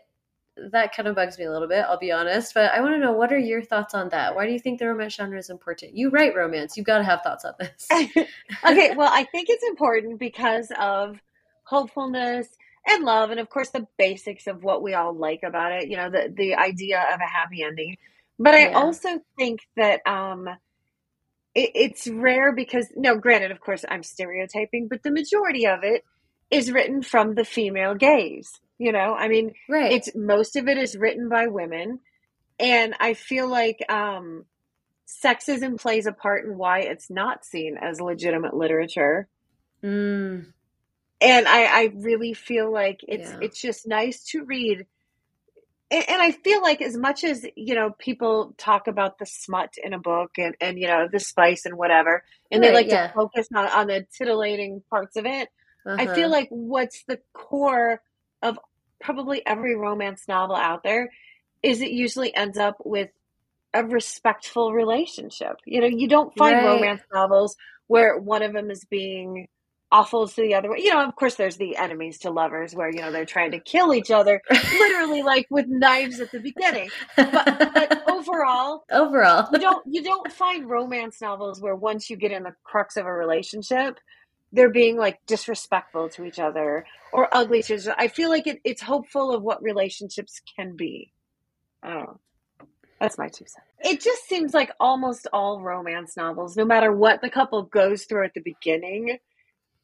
that 0.71 0.95
kind 0.95 1.07
of 1.07 1.15
bugs 1.15 1.37
me 1.39 1.45
a 1.45 1.51
little 1.51 1.67
bit. 1.67 1.85
I'll 1.87 1.97
be 1.97 2.11
honest, 2.11 2.53
but 2.53 2.71
I 2.71 2.81
want 2.81 2.93
to 2.93 2.99
know 2.99 3.11
what 3.11 3.33
are 3.33 3.39
your 3.39 3.63
thoughts 3.63 3.95
on 3.95 4.09
that? 4.09 4.35
Why 4.35 4.45
do 4.45 4.53
you 4.53 4.59
think 4.59 4.77
the 4.77 4.87
romance 4.87 5.15
genre 5.15 5.39
is 5.39 5.49
important? 5.49 5.95
You 5.95 6.11
write 6.11 6.35
romance, 6.35 6.77
you've 6.77 6.85
got 6.85 6.99
to 6.99 7.03
have 7.03 7.23
thoughts 7.23 7.43
on 7.43 7.53
this. 7.59 7.87
okay, 8.63 8.95
well, 8.95 9.11
I 9.11 9.23
think 9.23 9.49
it's 9.49 9.63
important 9.63 10.19
because 10.19 10.71
of 10.79 11.19
hopefulness 11.63 12.49
and 12.87 13.03
love, 13.03 13.29
and 13.31 13.39
of 13.39 13.49
course 13.49 13.69
the 13.69 13.87
basics 13.97 14.47
of 14.47 14.63
what 14.63 14.81
we 14.81 14.93
all 14.93 15.13
like 15.13 15.41
about 15.43 15.71
it. 15.73 15.89
You 15.89 15.97
know, 15.97 16.09
the 16.09 16.33
the 16.35 16.55
idea 16.55 16.99
of 17.13 17.19
a 17.19 17.27
happy 17.27 17.63
ending. 17.63 17.97
But 18.39 18.53
I 18.53 18.71
also 18.73 19.19
think 19.37 19.61
that 19.75 20.05
um, 20.05 20.47
it, 21.55 21.71
it's 21.73 22.07
rare 22.07 22.53
because 22.53 22.87
no, 22.95 23.17
granted, 23.17 23.51
of 23.51 23.59
course, 23.59 23.83
I'm 23.87 24.03
stereotyping, 24.03 24.87
but 24.87 25.03
the 25.03 25.11
majority 25.11 25.67
of 25.67 25.79
it 25.83 26.03
is 26.51 26.71
written 26.71 27.01
from 27.01 27.35
the 27.35 27.45
female 27.45 27.95
gaze. 27.95 28.51
You 28.77 28.91
know, 28.91 29.15
I 29.15 29.27
mean, 29.27 29.53
right. 29.67 29.91
it's 29.91 30.11
most 30.15 30.55
of 30.55 30.67
it 30.67 30.77
is 30.77 30.95
written 30.95 31.29
by 31.29 31.47
women, 31.47 31.99
and 32.59 32.93
I 32.99 33.15
feel 33.15 33.49
like 33.49 33.83
um, 33.89 34.45
sexism 35.07 35.79
plays 35.79 36.05
a 36.05 36.11
part 36.11 36.45
in 36.45 36.57
why 36.57 36.81
it's 36.81 37.09
not 37.09 37.43
seen 37.43 37.77
as 37.81 37.99
legitimate 37.99 38.53
literature. 38.53 39.27
Mm. 39.83 40.53
And 41.19 41.47
I, 41.47 41.65
I 41.65 41.91
really 41.95 42.33
feel 42.33 42.71
like 42.71 42.99
it's 43.07 43.31
yeah. 43.31 43.39
it's 43.41 43.59
just 43.59 43.87
nice 43.87 44.23
to 44.25 44.43
read 44.43 44.85
and, 45.89 46.09
and, 46.09 46.21
I 46.21 46.31
feel 46.31 46.61
like 46.61 46.81
as 46.81 46.97
much 46.97 47.23
as 47.23 47.45
you 47.55 47.75
know 47.75 47.91
people 47.97 48.53
talk 48.57 48.87
about 48.87 49.19
the 49.19 49.25
smut 49.25 49.75
in 49.81 49.93
a 49.93 49.99
book 49.99 50.31
and 50.37 50.55
and 50.59 50.77
you 50.77 50.87
know 50.87 51.07
the 51.09 51.19
spice 51.19 51.65
and 51.65 51.77
whatever, 51.77 52.23
and 52.51 52.61
right, 52.61 52.67
they 52.67 52.73
like 52.73 52.87
yeah. 52.87 53.07
to 53.07 53.13
focus 53.13 53.47
on 53.55 53.67
on 53.67 53.87
the 53.87 54.05
titillating 54.17 54.83
parts 54.89 55.15
of 55.15 55.25
it. 55.25 55.49
Uh-huh. 55.85 55.95
I 55.97 56.13
feel 56.13 56.29
like 56.29 56.49
what's 56.49 57.03
the 57.03 57.19
core 57.31 58.01
of 58.41 58.59
probably 58.99 59.45
every 59.45 59.75
romance 59.75 60.27
novel 60.27 60.57
out 60.57 60.83
there 60.83 61.09
is 61.63 61.81
it 61.81 61.91
usually 61.91 62.35
ends 62.35 62.57
up 62.57 62.77
with 62.83 63.09
a 63.73 63.85
respectful 63.85 64.73
relationship. 64.73 65.57
You 65.65 65.81
know, 65.81 65.87
you 65.87 66.09
don't 66.09 66.35
find 66.35 66.57
right. 66.57 66.65
romance 66.65 67.01
novels 67.13 67.55
where 67.87 68.17
one 68.17 68.43
of 68.43 68.51
them 68.51 68.71
is 68.71 68.83
being 68.83 69.47
awful 69.91 70.27
to 70.27 70.41
the 70.41 70.53
other 70.53 70.71
way. 70.71 70.79
You 70.79 70.93
know, 70.93 71.03
of 71.03 71.15
course, 71.15 71.35
there's 71.35 71.57
the 71.57 71.77
enemies 71.77 72.19
to 72.19 72.31
lovers 72.31 72.75
where 72.75 72.89
you 72.89 73.01
know 73.01 73.11
they're 73.11 73.25
trying 73.25 73.51
to 73.51 73.59
kill 73.59 73.93
each 73.93 74.11
other, 74.11 74.41
literally 74.49 75.23
like 75.23 75.47
with 75.49 75.67
knives 75.67 76.19
at 76.19 76.31
the 76.31 76.39
beginning. 76.39 76.89
But, 77.15 77.71
but, 77.73 78.03
overall, 78.09 78.83
overall, 78.91 79.49
you 79.51 79.59
don't 79.59 79.83
you 79.87 80.03
don't 80.03 80.31
find 80.31 80.69
romance 80.69 81.21
novels 81.21 81.61
where 81.61 81.75
once 81.75 82.09
you 82.09 82.17
get 82.17 82.31
in 82.31 82.43
the 82.43 82.55
crux 82.63 82.97
of 82.97 83.05
a 83.05 83.13
relationship, 83.13 83.99
they're 84.51 84.69
being 84.69 84.97
like 84.97 85.19
disrespectful 85.25 86.09
to 86.09 86.25
each 86.25 86.39
other 86.39 86.85
or 87.11 87.27
ugly 87.31 87.61
to 87.63 87.75
each 87.75 87.81
other. 87.81 87.95
I 87.97 88.07
feel 88.07 88.29
like 88.29 88.47
it, 88.47 88.59
it's 88.63 88.81
hopeful 88.81 89.33
of 89.33 89.43
what 89.43 89.61
relationships 89.61 90.41
can 90.55 90.75
be. 90.75 91.11
I 91.83 91.93
don't 91.93 92.03
know. 92.03 92.19
That's 92.99 93.17
my 93.17 93.27
two 93.27 93.45
cents. 93.45 93.67
It 93.81 94.01
just 94.01 94.23
seems 94.27 94.55
like 94.55 94.71
almost 94.79 95.27
all 95.31 95.61
romance 95.61 96.17
novels, 96.17 96.57
no 96.57 96.65
matter 96.65 96.91
what 96.91 97.21
the 97.21 97.29
couple 97.29 97.63
goes 97.63 98.05
through 98.05 98.25
at 98.25 98.33
the 98.33 98.41
beginning, 98.41 99.19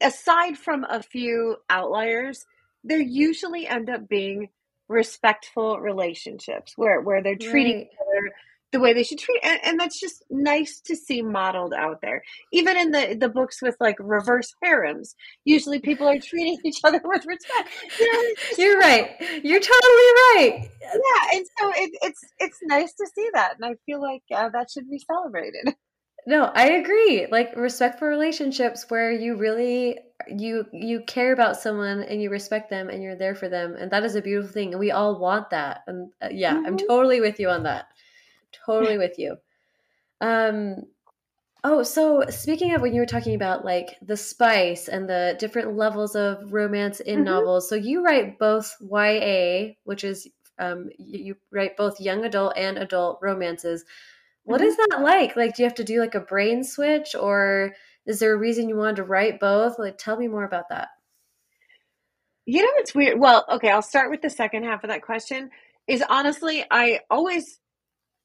aside 0.00 0.56
from 0.56 0.84
a 0.84 1.02
few 1.02 1.56
outliers, 1.70 2.46
there 2.82 3.00
usually 3.00 3.66
end 3.66 3.90
up 3.90 4.08
being 4.08 4.48
respectful 4.88 5.80
relationships 5.80 6.74
where 6.76 7.00
where 7.00 7.22
they're 7.22 7.36
treating 7.36 7.76
right. 7.76 7.86
each 7.86 7.98
other 8.00 8.32
the 8.70 8.80
way 8.80 8.92
they 8.92 9.04
should 9.04 9.18
treat 9.18 9.40
and, 9.42 9.60
and, 9.62 9.80
that's 9.80 9.98
just 10.00 10.24
nice 10.28 10.80
to 10.80 10.96
see 10.96 11.22
modeled 11.22 11.72
out 11.72 12.00
there. 12.02 12.22
Even 12.52 12.76
in 12.76 12.90
the 12.90 13.16
the 13.18 13.28
books 13.28 13.62
with 13.62 13.76
like 13.80 13.96
reverse 14.00 14.52
harems 14.62 15.14
usually 15.44 15.78
people 15.78 16.06
are 16.08 16.18
treating 16.18 16.58
each 16.64 16.80
other 16.84 17.00
with 17.02 17.24
respect. 17.24 17.68
You 17.98 18.12
know, 18.12 18.34
you're 18.58 18.78
right. 18.78 19.10
You're 19.42 19.60
totally 19.60 20.10
right. 20.34 20.68
Yeah 20.82 21.14
and 21.34 21.46
so 21.58 21.72
it, 21.76 21.90
it's 22.02 22.20
it's 22.38 22.58
nice 22.62 22.92
to 22.94 23.06
see 23.14 23.28
that 23.34 23.54
and 23.56 23.64
i 23.64 23.74
feel 23.86 24.00
like 24.00 24.22
uh, 24.34 24.48
that 24.50 24.70
should 24.70 24.88
be 24.90 24.98
celebrated 24.98 25.74
no 26.26 26.50
i 26.54 26.70
agree 26.70 27.26
like 27.30 27.54
respect 27.56 27.98
for 27.98 28.08
relationships 28.08 28.86
where 28.88 29.10
you 29.12 29.36
really 29.36 29.98
you 30.28 30.64
you 30.72 31.00
care 31.06 31.32
about 31.32 31.56
someone 31.56 32.02
and 32.02 32.22
you 32.22 32.30
respect 32.30 32.70
them 32.70 32.88
and 32.88 33.02
you're 33.02 33.16
there 33.16 33.34
for 33.34 33.48
them 33.48 33.74
and 33.78 33.90
that 33.90 34.04
is 34.04 34.14
a 34.14 34.22
beautiful 34.22 34.52
thing 34.52 34.72
and 34.72 34.80
we 34.80 34.90
all 34.90 35.18
want 35.18 35.50
that 35.50 35.80
and 35.86 36.10
uh, 36.22 36.28
yeah 36.30 36.54
mm-hmm. 36.54 36.66
i'm 36.66 36.76
totally 36.78 37.20
with 37.20 37.38
you 37.38 37.48
on 37.48 37.64
that 37.64 37.86
totally 38.66 38.98
with 38.98 39.18
you. 39.18 39.36
Um, 40.20 40.76
oh, 41.62 41.82
so 41.82 42.24
speaking 42.28 42.74
of 42.74 42.82
when 42.82 42.94
you 42.94 43.00
were 43.00 43.06
talking 43.06 43.34
about 43.34 43.64
like 43.64 43.96
the 44.02 44.16
spice 44.16 44.88
and 44.88 45.08
the 45.08 45.36
different 45.38 45.76
levels 45.76 46.14
of 46.14 46.52
romance 46.52 47.00
in 47.00 47.16
mm-hmm. 47.16 47.24
novels, 47.24 47.68
so 47.68 47.74
you 47.74 48.04
write 48.04 48.38
both 48.38 48.74
YA, 48.80 49.74
which 49.84 50.04
is 50.04 50.28
um, 50.58 50.88
you, 50.98 51.24
you, 51.24 51.36
write 51.52 51.76
both 51.76 52.00
young 52.00 52.24
adult 52.24 52.56
and 52.56 52.78
adult 52.78 53.18
romances. 53.20 53.84
What 54.44 54.60
mm-hmm. 54.60 54.90
that 54.90 55.00
like? 55.02 55.36
Like, 55.36 55.56
do 55.56 55.62
you 55.62 55.68
have 55.68 55.76
to 55.76 55.84
do 55.84 56.00
like 56.00 56.14
a 56.14 56.20
brain 56.20 56.64
switch, 56.64 57.14
or 57.14 57.72
is 58.06 58.20
there 58.20 58.34
a 58.34 58.38
reason 58.38 58.68
you 58.68 58.76
wanted 58.76 58.96
to 58.96 59.04
write 59.04 59.40
both? 59.40 59.78
Like, 59.78 59.98
tell 59.98 60.16
me 60.16 60.28
more 60.28 60.44
about 60.44 60.68
that. 60.70 60.88
You 62.46 62.62
know, 62.62 62.72
it's 62.76 62.94
weird. 62.94 63.18
Well, 63.18 63.44
okay, 63.50 63.70
I'll 63.70 63.82
start 63.82 64.10
with 64.10 64.20
the 64.20 64.30
second 64.30 64.64
half 64.64 64.84
of 64.84 64.90
that 64.90 65.02
question. 65.02 65.50
Is 65.86 66.02
honestly, 66.08 66.64
I 66.70 67.00
always 67.10 67.58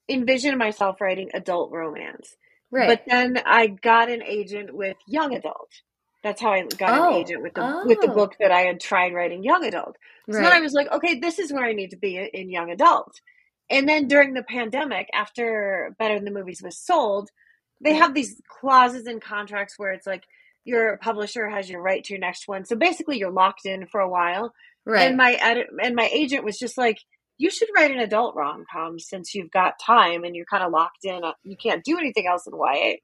envision 0.09 0.57
myself 0.57 0.99
writing 0.99 1.29
adult 1.33 1.71
romance. 1.71 2.35
Right. 2.71 2.87
But 2.87 3.03
then 3.07 3.41
I 3.45 3.67
got 3.67 4.09
an 4.09 4.21
agent 4.23 4.73
with 4.73 4.97
young 5.07 5.33
adult. 5.33 5.69
That's 6.21 6.41
how 6.41 6.51
I 6.51 6.63
got 6.77 6.99
oh. 6.99 7.09
an 7.09 7.15
agent 7.15 7.41
with 7.41 7.53
the 7.53 7.63
oh. 7.63 7.85
with 7.85 8.01
the 8.01 8.09
book 8.09 8.35
that 8.39 8.51
I 8.51 8.61
had 8.61 8.81
tried 8.81 9.13
writing 9.13 9.43
young 9.43 9.63
adult. 9.63 9.95
So 10.29 10.37
right. 10.37 10.43
then 10.43 10.51
I 10.51 10.59
was 10.59 10.73
like, 10.73 10.91
okay, 10.91 11.19
this 11.19 11.39
is 11.39 11.53
where 11.53 11.63
I 11.63 11.73
need 11.73 11.91
to 11.91 11.97
be 11.97 12.17
in 12.17 12.49
young 12.49 12.71
adult. 12.71 13.21
And 13.69 13.87
then 13.87 14.07
during 14.07 14.33
the 14.33 14.43
pandemic, 14.43 15.07
after 15.13 15.95
Better 15.99 16.15
Than 16.15 16.25
the 16.25 16.31
Movies 16.31 16.61
was 16.63 16.77
sold, 16.77 17.29
they 17.81 17.93
have 17.93 18.13
these 18.13 18.41
clauses 18.59 19.07
in 19.07 19.19
contracts 19.19 19.75
where 19.77 19.91
it's 19.91 20.07
like 20.07 20.23
your 20.65 20.97
publisher 20.97 21.47
has 21.47 21.69
your 21.69 21.81
right 21.81 22.03
to 22.03 22.13
your 22.13 22.19
next 22.19 22.47
one. 22.47 22.65
So 22.65 22.75
basically, 22.75 23.17
you're 23.17 23.31
locked 23.31 23.65
in 23.65 23.87
for 23.87 24.01
a 24.01 24.09
while. 24.09 24.53
Right. 24.85 25.07
And 25.07 25.17
my 25.17 25.33
edit 25.33 25.67
and 25.81 25.95
my 25.95 26.09
agent 26.11 26.43
was 26.43 26.57
just 26.57 26.77
like, 26.77 26.97
you 27.37 27.49
should 27.49 27.69
write 27.75 27.91
an 27.91 27.99
adult 27.99 28.35
rom 28.35 28.65
com 28.71 28.99
since 28.99 29.33
you've 29.33 29.51
got 29.51 29.79
time 29.79 30.23
and 30.23 30.35
you're 30.35 30.45
kind 30.45 30.63
of 30.63 30.71
locked 30.71 31.05
in. 31.05 31.23
Uh, 31.23 31.33
you 31.43 31.55
can't 31.55 31.83
do 31.83 31.97
anything 31.97 32.27
else 32.27 32.47
in 32.47 32.53
YA. 32.53 32.95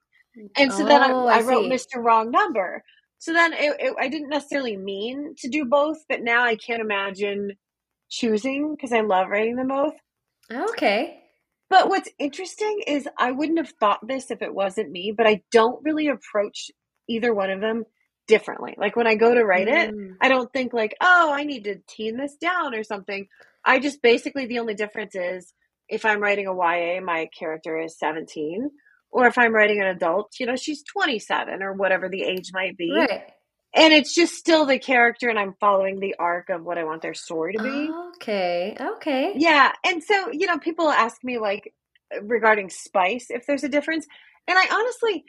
And 0.56 0.72
so 0.72 0.84
oh, 0.84 0.86
then 0.86 1.02
I, 1.02 1.08
I, 1.08 1.38
I 1.38 1.42
wrote 1.42 1.70
Mr. 1.70 1.96
Wrong 1.96 2.30
Number. 2.30 2.82
So 3.18 3.32
then 3.32 3.54
it, 3.54 3.76
it, 3.78 3.94
I 3.98 4.08
didn't 4.08 4.28
necessarily 4.28 4.76
mean 4.76 5.34
to 5.38 5.48
do 5.48 5.64
both, 5.64 5.96
but 6.08 6.22
now 6.22 6.44
I 6.44 6.56
can't 6.56 6.82
imagine 6.82 7.52
choosing 8.10 8.74
because 8.74 8.92
I 8.92 9.00
love 9.00 9.28
writing 9.28 9.56
them 9.56 9.68
both. 9.68 9.94
Okay. 10.50 11.20
But 11.68 11.88
what's 11.88 12.08
interesting 12.18 12.82
is 12.86 13.08
I 13.18 13.32
wouldn't 13.32 13.58
have 13.58 13.72
thought 13.80 14.06
this 14.06 14.30
if 14.30 14.40
it 14.40 14.54
wasn't 14.54 14.90
me, 14.90 15.12
but 15.16 15.26
I 15.26 15.42
don't 15.50 15.82
really 15.84 16.08
approach 16.08 16.70
either 17.08 17.34
one 17.34 17.50
of 17.50 17.60
them 17.60 17.84
differently. 18.28 18.74
Like 18.78 18.96
when 18.96 19.06
I 19.06 19.14
go 19.14 19.34
to 19.34 19.44
write 19.44 19.68
mm. 19.68 19.88
it, 19.88 20.16
I 20.20 20.28
don't 20.28 20.52
think 20.52 20.72
like, 20.72 20.94
oh, 21.00 21.32
I 21.32 21.44
need 21.44 21.64
to 21.64 21.76
tune 21.88 22.16
this 22.16 22.36
down 22.36 22.74
or 22.74 22.84
something. 22.84 23.26
I 23.64 23.80
just 23.80 24.00
basically 24.00 24.46
the 24.46 24.60
only 24.60 24.74
difference 24.74 25.14
is 25.14 25.52
if 25.88 26.04
I'm 26.04 26.20
writing 26.20 26.46
a 26.46 26.54
YA, 26.54 27.00
my 27.00 27.28
character 27.36 27.78
is 27.78 27.98
17, 27.98 28.70
or 29.10 29.26
if 29.26 29.38
I'm 29.38 29.54
writing 29.54 29.80
an 29.80 29.86
adult, 29.86 30.34
you 30.38 30.46
know, 30.46 30.56
she's 30.56 30.82
27 30.84 31.62
or 31.62 31.72
whatever 31.72 32.08
the 32.08 32.22
age 32.22 32.50
might 32.52 32.76
be. 32.76 32.92
Right. 32.92 33.24
And 33.76 33.92
it's 33.92 34.14
just 34.14 34.34
still 34.34 34.64
the 34.64 34.78
character, 34.78 35.28
and 35.28 35.38
I'm 35.38 35.54
following 35.60 36.00
the 36.00 36.16
arc 36.18 36.48
of 36.48 36.64
what 36.64 36.78
I 36.78 36.84
want 36.84 37.02
their 37.02 37.14
story 37.14 37.52
to 37.54 37.62
be. 37.62 37.90
Okay. 38.16 38.76
Okay. 38.80 39.34
Yeah. 39.36 39.72
And 39.84 40.02
so, 40.02 40.32
you 40.32 40.46
know, 40.46 40.58
people 40.58 40.88
ask 40.88 41.22
me, 41.22 41.38
like, 41.38 41.74
regarding 42.22 42.70
spice, 42.70 43.26
if 43.30 43.46
there's 43.46 43.64
a 43.64 43.68
difference. 43.68 44.06
And 44.48 44.58
I 44.58 44.66
honestly, 44.72 45.26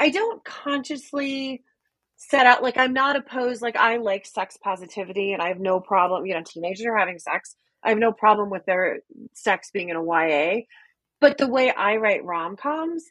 I 0.00 0.08
don't 0.08 0.42
consciously 0.44 1.62
set 2.16 2.46
out 2.46 2.62
like 2.62 2.76
i'm 2.76 2.92
not 2.92 3.16
opposed 3.16 3.60
like 3.60 3.76
i 3.76 3.96
like 3.96 4.24
sex 4.24 4.56
positivity 4.62 5.32
and 5.32 5.42
i 5.42 5.48
have 5.48 5.60
no 5.60 5.80
problem 5.80 6.24
you 6.26 6.34
know 6.34 6.42
teenagers 6.42 6.86
are 6.86 6.96
having 6.96 7.18
sex 7.18 7.56
i 7.82 7.88
have 7.88 7.98
no 7.98 8.12
problem 8.12 8.50
with 8.50 8.64
their 8.66 9.00
sex 9.34 9.70
being 9.72 9.88
in 9.88 9.96
a 9.96 10.04
ya 10.04 10.60
but 11.20 11.38
the 11.38 11.46
way 11.46 11.72
i 11.72 11.96
write 11.96 12.24
rom-coms 12.24 13.04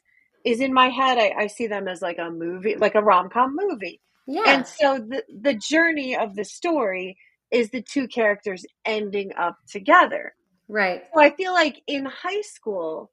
is 0.44 0.60
in 0.60 0.72
my 0.72 0.88
head 0.88 1.18
i, 1.18 1.42
I 1.42 1.46
see 1.48 1.66
them 1.66 1.86
as 1.86 2.00
like 2.00 2.18
a 2.18 2.30
movie 2.30 2.76
like 2.76 2.94
a 2.94 3.02
rom-com 3.02 3.56
movie 3.56 4.00
yeah 4.26 4.42
and 4.46 4.66
so 4.66 4.98
the 4.98 5.22
the 5.40 5.54
journey 5.54 6.16
of 6.16 6.34
the 6.34 6.44
story 6.44 7.16
is 7.50 7.70
the 7.70 7.82
two 7.82 8.08
characters 8.08 8.64
ending 8.84 9.30
up 9.36 9.56
together 9.68 10.34
right 10.68 11.02
so 11.12 11.20
i 11.20 11.30
feel 11.30 11.52
like 11.52 11.80
in 11.86 12.04
high 12.04 12.42
school 12.42 13.10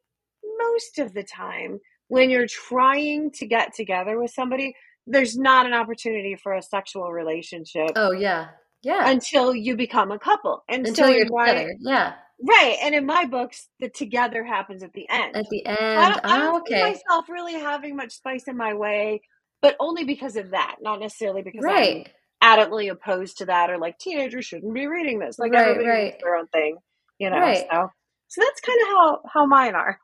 most 0.58 1.00
of 1.00 1.14
the 1.14 1.24
time 1.24 1.80
when 2.08 2.30
you're 2.30 2.48
trying 2.48 3.32
to 3.32 3.46
get 3.46 3.74
together 3.74 4.20
with 4.20 4.32
somebody 4.32 4.74
there's 5.08 5.38
not 5.38 5.66
an 5.66 5.74
opportunity 5.74 6.36
for 6.36 6.54
a 6.54 6.62
sexual 6.62 7.12
relationship. 7.12 7.92
Oh 7.96 8.12
yeah. 8.12 8.50
Yeah. 8.84 9.10
Until 9.10 9.56
you 9.56 9.76
become 9.76 10.12
a 10.12 10.20
couple. 10.20 10.64
And 10.68 10.88
until 10.88 11.08
so 11.08 11.12
you're 11.12 11.26
together. 11.26 11.74
Yeah. 11.80 12.14
Right. 12.44 12.78
And 12.82 12.96
in 12.96 13.06
my 13.06 13.26
books, 13.26 13.68
the 13.80 13.90
together 13.90 14.44
happens 14.44 14.82
at 14.82 14.94
the 14.94 15.08
end. 15.10 15.36
At 15.36 15.50
the 15.50 15.66
end. 15.66 15.78
I 15.80 16.10
don't, 16.10 16.26
I 16.26 16.38
don't 16.40 16.56
oh, 16.56 16.60
okay. 16.62 16.76
see 16.76 16.82
myself 16.82 17.30
really 17.30 17.54
having 17.54 17.96
much 17.96 18.14
spice 18.14 18.48
in 18.48 18.58
my 18.58 18.74
way, 18.74 19.22
but 19.62 19.76
only 19.80 20.04
because 20.04 20.36
of 20.36 20.52
that, 20.52 20.78
not 20.82 21.00
necessarily 21.00 21.42
because 21.42 21.64
right. 21.64 22.10
I'm 22.42 22.60
adamantly 22.60 22.92
opposed 22.92 23.38
to 23.38 23.46
that 23.46 23.70
or 23.70 23.78
like 23.78 24.00
teenagers 24.00 24.46
shouldn't 24.46 24.74
be 24.74 24.88
reading 24.88 25.20
this. 25.20 25.38
Like 25.38 25.54
right, 25.54 25.70
everybody 25.70 25.88
right. 25.88 26.20
their 26.22 26.36
own 26.36 26.48
thing, 26.48 26.78
you 27.20 27.30
know. 27.30 27.38
Right. 27.38 27.66
So 27.70 27.90
so 28.28 28.42
that's 28.42 28.62
kind 28.62 28.82
of 28.82 28.88
how 28.88 29.20
how 29.34 29.46
mine 29.46 29.76
are. 29.76 30.00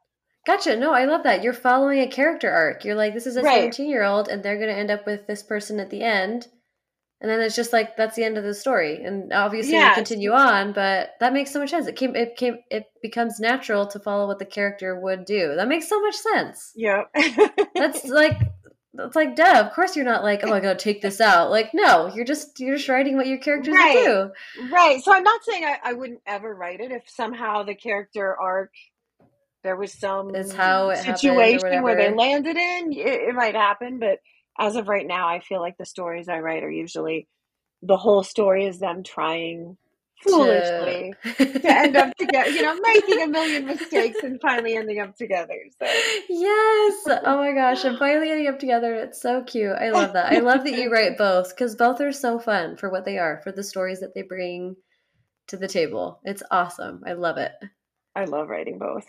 Gotcha. 0.46 0.78
No, 0.78 0.94
I 0.94 1.06
love 1.06 1.24
that. 1.24 1.44
You're 1.44 1.54
following 1.54 2.00
a 2.00 2.08
character 2.08 2.50
arc. 2.50 2.86
You're 2.86 2.96
like, 2.96 3.14
this 3.14 3.28
is 3.28 3.36
a 3.36 3.42
right. 3.42 3.74
17 3.74 3.90
year 3.90 4.04
old, 4.04 4.30
and 4.30 4.42
they're 4.42 4.56
going 4.56 4.70
to 4.70 4.78
end 4.78 4.92
up 4.92 5.06
with 5.06 5.28
this 5.28 5.44
person 5.44 5.80
at 5.80 5.90
the 5.90 6.02
end. 6.02 6.48
And 7.20 7.30
then 7.30 7.42
it's 7.42 7.56
just 7.56 7.74
like 7.74 7.98
that's 7.98 8.16
the 8.16 8.24
end 8.24 8.38
of 8.38 8.44
the 8.44 8.54
story, 8.54 9.04
and 9.04 9.34
obviously 9.34 9.74
yeah. 9.74 9.96
continue 9.96 10.34
on. 10.34 10.72
But 10.72 11.12
that 11.20 11.34
makes 11.34 11.52
so 11.52 11.60
much 11.60 11.72
sense. 11.72 11.88
It 11.88 11.96
came, 11.96 12.16
it 12.16 12.36
came, 12.36 12.58
it 12.70 12.84
becomes 13.02 13.40
natural 13.40 13.88
to 13.88 14.00
follow 14.00 14.28
what 14.28 14.38
the 14.38 14.46
character 14.46 15.00
would 15.00 15.26
do. 15.26 15.56
That 15.56 15.68
makes 15.68 15.90
so 15.90 16.00
much 16.00 16.16
sense. 16.16 16.74
Yeah, 16.76 17.04
that's 17.74 18.06
like 18.10 18.38
that's 18.98 19.16
like 19.16 19.36
duh. 19.36 19.64
Of 19.66 19.74
course, 19.74 19.96
you're 19.96 20.06
not 20.06 20.24
like, 20.24 20.42
oh, 20.44 20.52
I 20.52 20.60
gotta 20.60 20.78
take 20.78 21.02
this 21.02 21.22
out. 21.22 21.52
Like, 21.52 21.72
no, 21.74 22.12
you're 22.14 22.26
just 22.26 22.60
you're 22.60 22.76
just 22.76 22.90
writing 22.90 23.16
what 23.16 23.28
your 23.28 23.38
characters 23.38 23.76
right. 23.76 23.94
do. 23.94 24.32
Right. 24.72 25.02
So 25.04 25.14
I'm 25.14 25.24
not 25.24 25.44
saying 25.44 25.64
I, 25.64 25.78
I 25.84 25.94
wouldn't 25.94 26.22
ever 26.26 26.54
write 26.54 26.80
it 26.80 26.92
if 26.92 27.04
somehow 27.08 27.64
the 27.64 27.76
character 27.76 28.36
arc 28.36 28.72
there 29.64 29.76
was 29.76 29.92
some 29.94 30.36
is 30.36 30.54
how 30.54 30.94
situation 30.96 31.84
where 31.84 31.96
they 31.96 32.14
landed 32.14 32.56
in, 32.56 32.94
it, 32.94 33.30
it 33.30 33.36
might 33.36 33.56
happen. 33.56 34.00
But 34.00 34.20
as 34.58 34.76
of 34.76 34.88
right 34.88 35.06
now, 35.06 35.28
I 35.28 35.40
feel 35.40 35.60
like 35.60 35.78
the 35.78 35.86
stories 35.86 36.30
I 36.30 36.40
write 36.40 36.64
are 36.64 36.72
usually 36.72 37.28
the 37.82 37.98
whole 37.98 38.24
story 38.24 38.66
is 38.66 38.80
them 38.80 39.04
trying 39.04 39.78
foolishly 40.22 41.14
to, 41.24 41.60
to 41.60 41.72
end 41.72 41.96
up 41.96 42.16
together, 42.18 42.50
you 42.50 42.62
know, 42.62 42.76
making 42.82 43.22
a 43.22 43.28
million 43.28 43.66
mistakes 43.66 44.18
and 44.24 44.40
finally 44.42 44.76
ending 44.76 45.00
up 45.00 45.16
together. 45.16 45.56
So 45.80 45.86
Yes. 46.30 47.08
Oh 47.26 47.38
my 47.38 47.54
gosh. 47.54 47.84
And 47.84 47.98
finally 48.00 48.32
ending 48.32 48.48
up 48.48 48.60
together. 48.60 48.96
It's 48.96 49.22
so 49.22 49.44
cute. 49.44 49.76
I 49.76 49.92
love 49.92 50.14
that. 50.14 50.32
I 50.32 50.40
love 50.40 50.64
that 50.64 50.74
you 50.74 50.92
write 50.92 51.18
both 51.18 51.50
because 51.50 51.76
both 51.76 52.02
are 52.02 52.12
so 52.12 52.40
fun 52.40 52.78
for 52.78 52.90
what 52.90 53.06
they 53.06 53.18
are, 53.18 53.42
for 53.44 53.52
the 53.52 53.64
stories 53.64 54.00
that 54.00 54.14
they 54.14 54.24
bring 54.24 54.76
to 55.48 55.58
the 55.58 55.68
table. 55.68 56.20
It's 56.24 56.44
awesome. 56.52 57.04
I 57.06 57.14
love 57.14 57.38
it. 57.38 57.54
I 58.16 58.26
love 58.26 58.50
writing 58.50 58.80
both. 58.80 59.06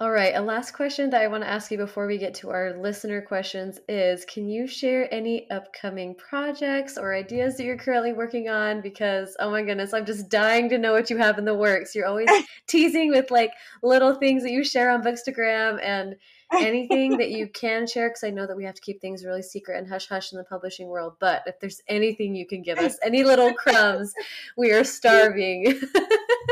All 0.00 0.10
right, 0.10 0.34
a 0.34 0.40
last 0.40 0.72
question 0.72 1.10
that 1.10 1.22
I 1.22 1.28
want 1.28 1.44
to 1.44 1.48
ask 1.48 1.70
you 1.70 1.78
before 1.78 2.08
we 2.08 2.18
get 2.18 2.34
to 2.34 2.50
our 2.50 2.76
listener 2.76 3.22
questions 3.22 3.78
is 3.88 4.24
Can 4.24 4.48
you 4.48 4.66
share 4.66 5.06
any 5.14 5.48
upcoming 5.48 6.16
projects 6.16 6.98
or 6.98 7.14
ideas 7.14 7.56
that 7.56 7.64
you're 7.64 7.78
currently 7.78 8.12
working 8.12 8.48
on? 8.48 8.80
Because, 8.80 9.36
oh 9.38 9.52
my 9.52 9.62
goodness, 9.62 9.94
I'm 9.94 10.04
just 10.04 10.28
dying 10.28 10.68
to 10.70 10.78
know 10.78 10.92
what 10.92 11.08
you 11.08 11.18
have 11.18 11.38
in 11.38 11.44
the 11.44 11.54
works. 11.54 11.94
You're 11.94 12.08
always 12.08 12.28
teasing 12.66 13.10
with 13.10 13.30
like 13.30 13.52
little 13.84 14.16
things 14.16 14.42
that 14.42 14.50
you 14.50 14.64
share 14.64 14.90
on 14.90 15.04
Bookstagram 15.04 15.78
and 15.80 16.16
anything 16.52 17.18
that 17.18 17.30
you 17.30 17.46
can 17.46 17.86
share, 17.86 18.08
because 18.08 18.24
I 18.24 18.30
know 18.30 18.48
that 18.48 18.56
we 18.56 18.64
have 18.64 18.74
to 18.74 18.82
keep 18.82 19.00
things 19.00 19.24
really 19.24 19.42
secret 19.42 19.78
and 19.78 19.88
hush 19.88 20.08
hush 20.08 20.32
in 20.32 20.38
the 20.38 20.44
publishing 20.44 20.88
world. 20.88 21.14
But 21.20 21.44
if 21.46 21.60
there's 21.60 21.80
anything 21.86 22.34
you 22.34 22.48
can 22.48 22.62
give 22.62 22.78
us, 22.78 22.98
any 23.04 23.22
little 23.22 23.54
crumbs, 23.54 24.12
we 24.56 24.72
are 24.72 24.82
starving. 24.98 25.80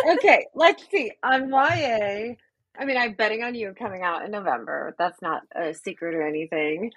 okay, 0.09 0.47
let's 0.55 0.89
see. 0.89 1.11
On 1.25 1.51
YA, 1.51 2.35
I 2.81 2.87
mean, 2.87 2.97
I'm 2.97 3.13
betting 3.13 3.43
on 3.43 3.55
you 3.55 3.75
coming 3.79 4.03
out 4.03 4.25
in 4.25 4.31
November. 4.31 4.95
That's 4.99 5.21
not 5.21 5.43
a 5.55 5.75
secret 5.75 6.15
or 6.15 6.27
anything. 6.27 6.93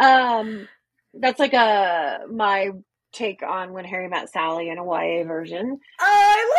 Um, 0.00 0.66
that's 1.12 1.38
like 1.38 1.52
a 1.52 2.20
my 2.30 2.70
take 3.12 3.42
on 3.42 3.72
when 3.72 3.84
Harry 3.84 4.08
met 4.08 4.30
Sally 4.30 4.70
in 4.70 4.78
a 4.78 4.84
YA 4.84 5.24
version. 5.24 5.78
Oh, 6.00 6.34
I 6.38 6.54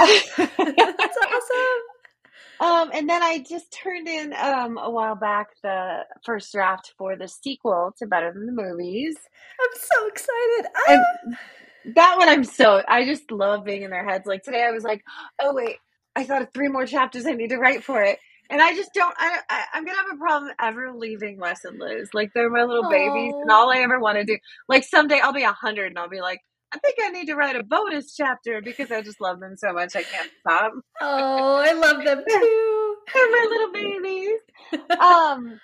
love 0.00 0.10
it! 0.10 0.56
that's 0.98 1.16
awesome. 1.26 1.82
Um, 2.58 2.90
and 2.94 3.08
then 3.08 3.22
I 3.22 3.44
just 3.46 3.70
turned 3.70 4.08
in 4.08 4.32
um 4.32 4.78
a 4.78 4.90
while 4.90 5.14
back 5.14 5.48
the 5.62 6.04
first 6.24 6.50
draft 6.52 6.94
for 6.96 7.16
the 7.16 7.28
sequel 7.28 7.94
to 7.98 8.06
Better 8.06 8.32
Than 8.32 8.46
the 8.46 8.52
Movies. 8.52 9.16
I'm 9.60 9.78
so 9.78 10.06
excited. 10.06 10.66
And 10.88 11.94
that 11.94 12.16
one 12.16 12.28
I'm 12.28 12.44
so 12.44 12.82
I 12.88 13.04
just 13.04 13.30
love 13.30 13.64
being 13.64 13.82
in 13.82 13.90
their 13.90 14.08
heads. 14.08 14.26
Like 14.26 14.42
today 14.42 14.64
I 14.64 14.70
was 14.70 14.84
like, 14.84 15.02
oh 15.38 15.54
wait, 15.54 15.76
I 16.16 16.24
thought 16.24 16.42
of 16.42 16.48
three 16.52 16.68
more 16.68 16.86
chapters 16.86 17.26
I 17.26 17.32
need 17.32 17.50
to 17.50 17.58
write 17.58 17.84
for 17.84 18.02
it. 18.02 18.18
And 18.48 18.62
I 18.62 18.74
just 18.74 18.94
don't. 18.94 19.14
I, 19.18 19.40
I 19.50 19.64
am 19.78 19.84
gonna 19.84 19.98
have 19.98 20.14
a 20.14 20.18
problem 20.18 20.52
ever 20.60 20.92
leaving 20.92 21.38
Wes 21.38 21.64
and 21.64 21.78
Liz. 21.78 22.10
Like 22.14 22.30
they're 22.32 22.48
my 22.48 22.62
little 22.62 22.84
Aww. 22.84 22.90
babies, 22.90 23.34
and 23.42 23.50
all 23.50 23.70
I 23.72 23.78
ever 23.78 23.98
want 23.98 24.18
to 24.18 24.24
do. 24.24 24.38
Like 24.68 24.84
someday 24.84 25.20
I'll 25.20 25.32
be 25.32 25.42
a 25.42 25.52
hundred, 25.52 25.88
and 25.88 25.98
I'll 25.98 26.08
be 26.08 26.20
like, 26.20 26.40
I 26.72 26.78
think 26.78 26.96
I 27.02 27.10
need 27.10 27.26
to 27.26 27.34
write 27.34 27.56
a 27.56 27.64
bonus 27.64 28.14
chapter 28.14 28.60
because 28.62 28.92
I 28.92 29.02
just 29.02 29.20
love 29.20 29.40
them 29.40 29.56
so 29.56 29.72
much 29.72 29.96
I 29.96 30.04
can't 30.04 30.30
stop. 30.40 30.72
Oh, 31.00 31.56
I 31.56 31.72
love 31.72 32.04
them 32.04 32.18
too. 32.28 32.96
they're 33.14 33.30
my 33.30 33.46
little 33.50 33.72
babies. 33.72 35.00
um, 35.00 35.60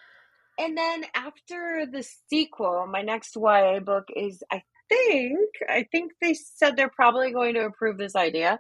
and 0.59 0.77
then 0.77 1.05
after 1.15 1.87
the 1.91 2.05
sequel, 2.29 2.89
my 2.91 3.03
next 3.03 3.37
YA 3.37 3.79
book 3.81 4.05
is 4.15 4.43
I 4.51 4.63
think 4.89 5.39
I 5.69 5.87
think 5.91 6.13
they 6.21 6.35
said 6.35 6.77
they're 6.77 6.91
probably 6.91 7.33
going 7.33 7.55
to 7.55 7.65
approve 7.67 7.97
this 7.97 8.17
idea. 8.17 8.59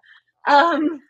Um, 0.48 1.00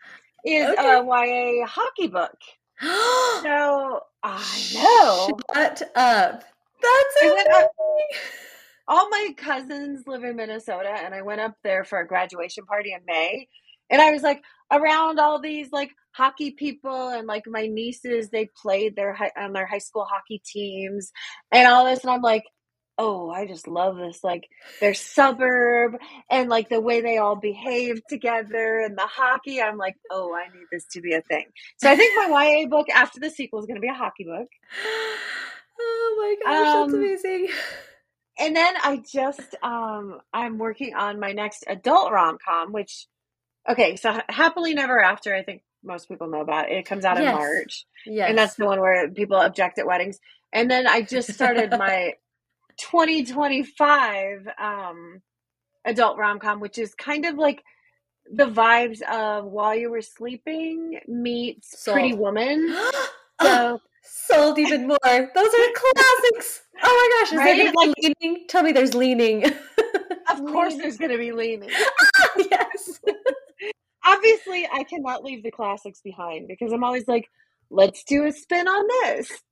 is 0.44 0.68
okay. 0.68 0.98
a 0.98 1.04
YA 1.04 1.66
hockey 1.66 2.08
book. 2.08 2.36
so 2.80 4.00
I 4.22 4.70
know. 4.74 5.38
Shut 5.54 5.82
up. 5.94 6.44
That's 6.82 7.22
amazing. 7.22 7.68
all 8.88 9.08
my 9.08 9.30
cousins 9.36 10.04
live 10.06 10.24
in 10.24 10.36
Minnesota, 10.36 10.90
and 10.90 11.14
I 11.14 11.22
went 11.22 11.40
up 11.40 11.54
there 11.62 11.84
for 11.84 12.00
a 12.00 12.06
graduation 12.06 12.66
party 12.66 12.92
in 12.92 13.00
May. 13.06 13.48
And 13.90 14.00
I 14.00 14.10
was 14.10 14.22
like 14.22 14.42
around 14.70 15.20
all 15.20 15.38
these 15.38 15.70
like 15.70 15.90
hockey 16.12 16.52
people 16.52 17.10
and 17.10 17.26
like 17.26 17.44
my 17.46 17.66
nieces, 17.66 18.30
they 18.30 18.48
played 18.60 18.96
their 18.96 19.16
on 19.36 19.52
their 19.52 19.66
high 19.66 19.78
school 19.78 20.04
hockey 20.04 20.42
teams 20.44 21.12
and 21.50 21.68
all 21.68 21.84
this. 21.84 22.02
And 22.02 22.10
I'm 22.10 22.22
like, 22.22 22.44
oh, 23.02 23.30
I 23.30 23.46
just 23.46 23.66
love 23.66 23.96
this. 23.96 24.22
Like 24.22 24.48
their 24.80 24.94
suburb 24.94 25.96
and 26.30 26.48
like 26.48 26.68
the 26.68 26.80
way 26.80 27.00
they 27.00 27.18
all 27.18 27.36
behave 27.36 28.00
together 28.08 28.80
and 28.80 28.96
the 28.96 29.06
hockey. 29.06 29.60
I'm 29.60 29.76
like, 29.76 29.96
oh, 30.10 30.34
I 30.34 30.44
need 30.56 30.66
this 30.70 30.86
to 30.92 31.00
be 31.00 31.14
a 31.14 31.20
thing. 31.20 31.46
So 31.78 31.90
I 31.90 31.96
think 31.96 32.30
my 32.30 32.44
YA 32.44 32.68
book 32.68 32.88
after 32.88 33.18
the 33.18 33.30
sequel 33.30 33.60
is 33.60 33.66
going 33.66 33.76
to 33.76 33.80
be 33.80 33.88
a 33.88 33.94
hockey 33.94 34.24
book. 34.24 34.48
Oh 35.84 36.36
my 36.44 36.52
gosh, 36.52 36.66
um, 36.68 36.92
that's 36.92 36.94
amazing. 36.94 37.48
And 38.38 38.54
then 38.54 38.74
I 38.84 39.02
just 39.10 39.56
um 39.64 40.20
I'm 40.32 40.58
working 40.58 40.94
on 40.94 41.18
my 41.18 41.32
next 41.32 41.64
adult 41.66 42.12
rom 42.12 42.38
com, 42.46 42.72
which 42.72 43.08
okay, 43.68 43.96
so 43.96 44.20
happily 44.28 44.74
never 44.74 45.02
after. 45.02 45.34
I 45.34 45.42
think 45.42 45.62
most 45.82 46.08
people 46.08 46.28
know 46.28 46.40
about 46.40 46.70
it. 46.70 46.76
It 46.76 46.86
comes 46.86 47.04
out 47.04 47.18
yes. 47.18 47.32
in 47.32 47.34
March. 47.34 47.86
Yes. 48.06 48.28
And 48.28 48.38
that's 48.38 48.54
the 48.54 48.66
one 48.66 48.80
where 48.80 49.10
people 49.10 49.38
object 49.38 49.78
at 49.78 49.86
weddings. 49.86 50.20
And 50.52 50.70
then 50.70 50.86
I 50.86 51.02
just 51.02 51.32
started 51.32 51.70
my 51.70 52.14
2025 52.78 54.48
um, 54.58 55.22
adult 55.84 56.18
rom 56.18 56.38
com, 56.38 56.60
which 56.60 56.78
is 56.78 56.94
kind 56.94 57.24
of 57.24 57.36
like 57.36 57.62
the 58.30 58.46
vibes 58.46 59.02
of 59.02 59.46
While 59.46 59.74
You 59.74 59.90
Were 59.90 60.02
Sleeping 60.02 61.00
meets 61.06 61.82
Sold. 61.82 61.96
Pretty 61.96 62.14
Woman. 62.14 62.74
so 63.40 63.80
sold 64.02 64.58
even 64.58 64.86
more. 64.86 64.98
Those 65.04 65.48
are 65.48 65.72
classics. 65.74 66.62
Oh 66.82 67.10
my 67.10 67.20
gosh, 67.20 67.32
is 67.32 67.38
right? 67.38 67.56
there 67.56 67.72
like, 67.74 67.94
leaning? 67.98 68.46
Tell 68.48 68.62
me 68.62 68.72
there's 68.72 68.94
leaning. 68.94 69.44
of 70.30 70.38
course 70.46 70.76
there's 70.76 70.96
gonna 70.96 71.18
be 71.18 71.32
leaning. 71.32 71.70
yes. 72.36 73.00
Obviously 74.04 74.68
I 74.72 74.84
cannot 74.84 75.24
leave 75.24 75.42
the 75.42 75.50
classics 75.50 76.00
behind 76.00 76.48
because 76.48 76.72
I'm 76.72 76.84
always 76.84 77.06
like, 77.06 77.28
let's 77.72 78.04
do 78.04 78.24
a 78.26 78.32
spin 78.32 78.68
on 78.68 78.86
this. 79.02 79.42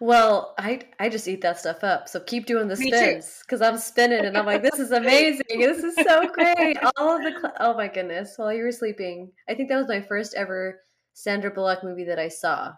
Well, 0.00 0.54
I 0.58 0.82
I 1.00 1.08
just 1.08 1.26
eat 1.26 1.40
that 1.40 1.58
stuff 1.58 1.82
up. 1.82 2.08
So 2.08 2.20
keep 2.20 2.46
doing 2.46 2.68
the 2.68 2.76
spins 2.76 3.40
because 3.44 3.60
I'm 3.60 3.78
spinning 3.78 4.24
and 4.24 4.36
I'm 4.36 4.46
like, 4.46 4.62
this 4.62 4.78
is 4.78 4.92
amazing. 4.92 5.44
This 5.58 5.82
is 5.82 5.94
so 5.96 6.28
great. 6.28 6.76
All 6.96 7.16
of 7.16 7.22
the 7.22 7.32
cl- 7.40 7.54
oh 7.60 7.74
my 7.74 7.88
goodness. 7.88 8.34
While 8.36 8.52
you 8.52 8.62
were 8.62 8.72
sleeping, 8.72 9.32
I 9.48 9.54
think 9.54 9.68
that 9.68 9.76
was 9.76 9.88
my 9.88 10.00
first 10.00 10.34
ever 10.34 10.80
Sandra 11.14 11.50
Bullock 11.50 11.82
movie 11.82 12.04
that 12.04 12.18
I 12.18 12.28
saw. 12.28 12.72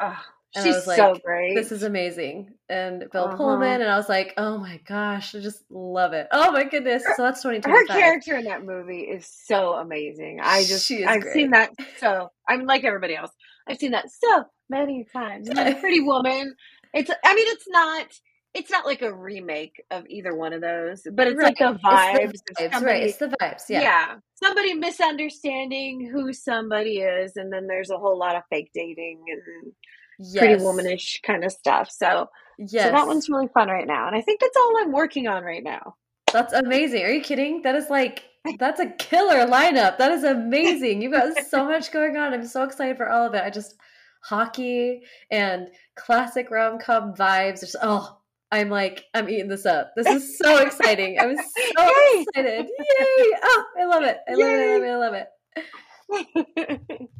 Oh, 0.00 0.16
and 0.54 0.64
she's 0.64 0.74
I 0.74 0.78
was 0.78 0.86
like, 0.86 0.96
so 0.96 1.16
great. 1.24 1.54
This 1.54 1.72
is 1.72 1.82
amazing. 1.82 2.54
And 2.68 3.04
Bill 3.12 3.24
uh-huh. 3.24 3.36
Pullman, 3.36 3.80
and 3.82 3.90
I 3.90 3.96
was 3.96 4.08
like, 4.08 4.32
oh 4.38 4.58
my 4.58 4.80
gosh, 4.86 5.34
I 5.34 5.40
just 5.40 5.62
love 5.70 6.12
it. 6.14 6.28
Oh 6.32 6.52
my 6.52 6.64
goodness. 6.64 7.02
So 7.16 7.22
that's 7.22 7.42
2025. 7.42 7.88
Her 7.88 8.00
character 8.00 8.36
in 8.36 8.44
that 8.44 8.64
movie 8.64 9.00
is 9.00 9.28
so 9.44 9.74
amazing. 9.74 10.40
I 10.42 10.64
just, 10.64 10.90
I've 10.90 11.20
great. 11.20 11.34
seen 11.34 11.50
that 11.50 11.70
so, 11.98 12.30
I'm 12.48 12.64
like 12.64 12.84
everybody 12.84 13.16
else. 13.16 13.30
I've 13.68 13.78
seen 13.78 13.92
that 13.92 14.10
so 14.10 14.44
many 14.68 15.06
times. 15.12 15.48
And 15.48 15.80
Pretty 15.80 16.00
Woman. 16.00 16.54
It's, 16.94 17.10
I 17.24 17.34
mean, 17.34 17.46
it's 17.48 17.66
not, 17.68 18.06
it's 18.54 18.70
not 18.70 18.86
like 18.86 19.02
a 19.02 19.14
remake 19.14 19.82
of 19.90 20.04
either 20.08 20.34
one 20.34 20.52
of 20.52 20.60
those, 20.60 21.06
but 21.12 21.28
it's 21.28 21.36
right. 21.36 21.54
like 21.54 21.58
the 21.58 21.78
vibes. 21.78 22.30
It's 22.30 22.42
the 22.46 22.54
vibes, 22.54 22.72
somebody, 22.72 22.92
right? 22.92 23.02
It's 23.02 23.18
the 23.18 23.36
vibes. 23.40 23.62
Yeah. 23.68 23.80
Yeah. 23.82 24.14
Somebody 24.34 24.74
misunderstanding 24.74 26.08
who 26.10 26.32
somebody 26.32 26.98
is, 26.98 27.36
and 27.36 27.52
then 27.52 27.66
there's 27.66 27.90
a 27.90 27.98
whole 27.98 28.18
lot 28.18 28.36
of 28.36 28.42
fake 28.50 28.70
dating 28.74 29.22
and 29.28 29.72
yes. 30.18 30.38
pretty 30.38 30.62
womanish 30.62 31.20
kind 31.22 31.44
of 31.44 31.52
stuff. 31.52 31.90
So, 31.90 32.28
yes. 32.58 32.86
so 32.86 32.90
that 32.92 33.06
one's 33.06 33.28
really 33.28 33.48
fun 33.48 33.68
right 33.68 33.86
now. 33.86 34.06
And 34.06 34.16
I 34.16 34.22
think 34.22 34.40
that's 34.40 34.56
all 34.56 34.78
I'm 34.78 34.92
working 34.92 35.28
on 35.28 35.44
right 35.44 35.62
now. 35.62 35.96
That's 36.32 36.52
amazing. 36.52 37.04
Are 37.04 37.10
you 37.10 37.22
kidding? 37.22 37.62
That 37.62 37.74
is 37.74 37.88
like 37.90 38.24
that's 38.58 38.80
a 38.80 38.90
killer 38.90 39.46
lineup. 39.46 39.98
That 39.98 40.12
is 40.12 40.24
amazing. 40.24 41.02
You've 41.02 41.12
got 41.12 41.46
so 41.46 41.64
much 41.64 41.92
going 41.92 42.16
on. 42.16 42.32
I'm 42.32 42.46
so 42.46 42.62
excited 42.62 42.96
for 42.96 43.08
all 43.08 43.26
of 43.26 43.34
it. 43.34 43.42
I 43.44 43.50
just 43.50 43.76
hockey 44.22 45.02
and 45.30 45.68
classic 45.96 46.50
rom 46.50 46.78
com 46.78 47.14
vibes. 47.14 47.60
Just 47.60 47.76
oh, 47.82 48.18
I'm 48.50 48.70
like 48.70 49.04
I'm 49.14 49.28
eating 49.28 49.48
this 49.48 49.66
up. 49.66 49.92
This 49.96 50.06
is 50.06 50.38
so 50.38 50.58
exciting. 50.58 51.18
I'm 51.18 51.36
so 51.36 51.42
Yay! 51.78 52.22
excited. 52.22 52.66
Yay! 52.66 53.30
Oh, 53.42 53.64
I 53.78 53.84
love 53.84 54.02
it. 54.02 54.18
I 54.28 54.32
love 54.32 54.40
Yay! 54.40 54.76
it. 54.76 54.82
I 54.84 54.96
love 54.96 55.14
it. 55.14 55.28
I 55.56 56.26
love 56.36 56.46
it. 56.56 57.10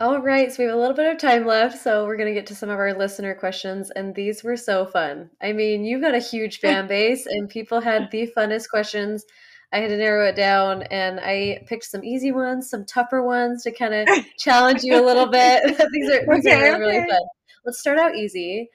All 0.00 0.20
right, 0.20 0.52
so 0.52 0.60
we 0.60 0.66
have 0.66 0.74
a 0.74 0.78
little 0.78 0.96
bit 0.96 1.06
of 1.06 1.18
time 1.18 1.46
left, 1.46 1.80
so 1.80 2.04
we're 2.04 2.16
going 2.16 2.28
to 2.28 2.34
get 2.34 2.48
to 2.48 2.54
some 2.56 2.68
of 2.68 2.80
our 2.80 2.92
listener 2.92 3.32
questions, 3.32 3.92
and 3.92 4.12
these 4.12 4.42
were 4.42 4.56
so 4.56 4.86
fun. 4.86 5.30
I 5.40 5.52
mean, 5.52 5.84
you've 5.84 6.02
got 6.02 6.16
a 6.16 6.18
huge 6.18 6.58
fan 6.58 6.88
base, 6.88 7.26
and 7.26 7.48
people 7.48 7.80
had 7.80 8.10
the 8.10 8.28
funnest 8.36 8.68
questions. 8.68 9.24
I 9.72 9.78
had 9.78 9.88
to 9.88 9.96
narrow 9.96 10.28
it 10.28 10.36
down, 10.36 10.82
and 10.84 11.20
I 11.20 11.64
picked 11.66 11.84
some 11.84 12.04
easy 12.04 12.32
ones, 12.32 12.70
some 12.70 12.84
tougher 12.84 13.22
ones 13.22 13.64
to 13.64 13.72
kind 13.72 13.94
of 13.94 14.08
challenge 14.38 14.82
you 14.82 14.98
a 14.98 15.04
little 15.04 15.26
bit. 15.26 15.64
these 15.92 16.10
are, 16.10 16.26
these 16.34 16.46
okay, 16.46 16.68
are 16.68 16.78
really, 16.78 16.98
fun. 17.08 17.20
Let's 17.64 17.80
start 17.80 17.98
out 17.98 18.14
easy. 18.14 18.70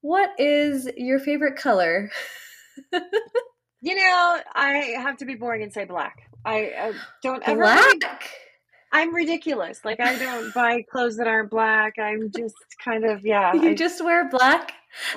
What 0.00 0.30
is 0.38 0.88
your 0.96 1.18
favorite 1.18 1.56
color? 1.56 2.10
you 3.80 3.94
know, 3.94 4.40
I 4.54 4.94
have 4.98 5.16
to 5.18 5.24
be 5.24 5.34
boring 5.34 5.62
and 5.62 5.72
say 5.72 5.84
black. 5.84 6.16
I, 6.44 6.72
I 6.78 6.92
don't 7.22 7.42
ever. 7.46 7.60
Black. 7.60 7.82
Really, 7.82 8.18
I'm 8.92 9.14
ridiculous. 9.14 9.84
Like 9.84 10.00
I 10.00 10.16
don't 10.18 10.54
buy 10.54 10.82
clothes 10.90 11.16
that 11.16 11.26
aren't 11.26 11.50
black. 11.50 11.98
I'm 11.98 12.30
just 12.34 12.56
kind 12.82 13.04
of 13.04 13.24
yeah. 13.24 13.52
You 13.54 13.70
I, 13.70 13.74
just 13.74 14.02
wear 14.02 14.28
black. 14.28 14.72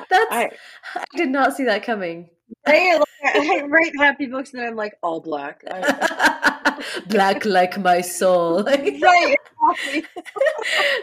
That's 0.10 0.32
I, 0.32 0.52
I, 0.96 1.04
did 1.16 1.30
not 1.30 1.56
see 1.56 1.64
that 1.66 1.84
coming. 1.84 2.30
I, 2.66 3.00
I 3.24 3.64
write 3.68 3.94
happy 3.98 4.28
books 4.28 4.54
and 4.54 4.64
I'm 4.64 4.76
like 4.76 4.94
all 5.04 5.20
black. 5.20 5.64
black 7.08 7.46
like 7.46 7.78
my 7.80 8.02
soul. 8.02 8.64
right. 8.66 9.38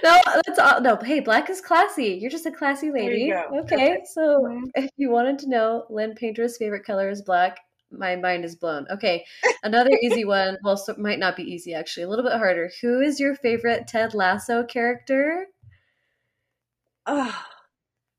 no, 0.02 0.20
that's 0.46 0.58
all. 0.58 0.80
No, 0.80 0.96
hey, 0.96 1.20
black 1.20 1.48
is 1.50 1.60
classy. 1.60 2.18
You're 2.20 2.30
just 2.30 2.46
a 2.46 2.50
classy 2.50 2.90
lady. 2.90 3.32
Okay, 3.32 3.98
so 4.12 4.42
mm-hmm. 4.42 4.64
if 4.74 4.90
you 4.96 5.10
wanted 5.10 5.38
to 5.40 5.48
know, 5.48 5.84
Lynn 5.90 6.14
Painter's 6.14 6.56
favorite 6.56 6.84
color 6.84 7.08
is 7.08 7.22
black 7.22 7.58
my 7.90 8.16
mind 8.16 8.44
is 8.44 8.56
blown. 8.56 8.86
Okay, 8.90 9.24
another 9.62 9.90
easy 10.02 10.24
one. 10.24 10.58
Well, 10.62 10.76
so 10.76 10.94
might 10.98 11.18
not 11.18 11.36
be 11.36 11.42
easy 11.42 11.74
actually. 11.74 12.04
A 12.04 12.08
little 12.08 12.24
bit 12.24 12.34
harder. 12.34 12.70
Who 12.82 13.00
is 13.00 13.18
your 13.18 13.34
favorite 13.34 13.86
Ted 13.86 14.14
Lasso 14.14 14.64
character? 14.64 15.46
Oh, 17.06 17.42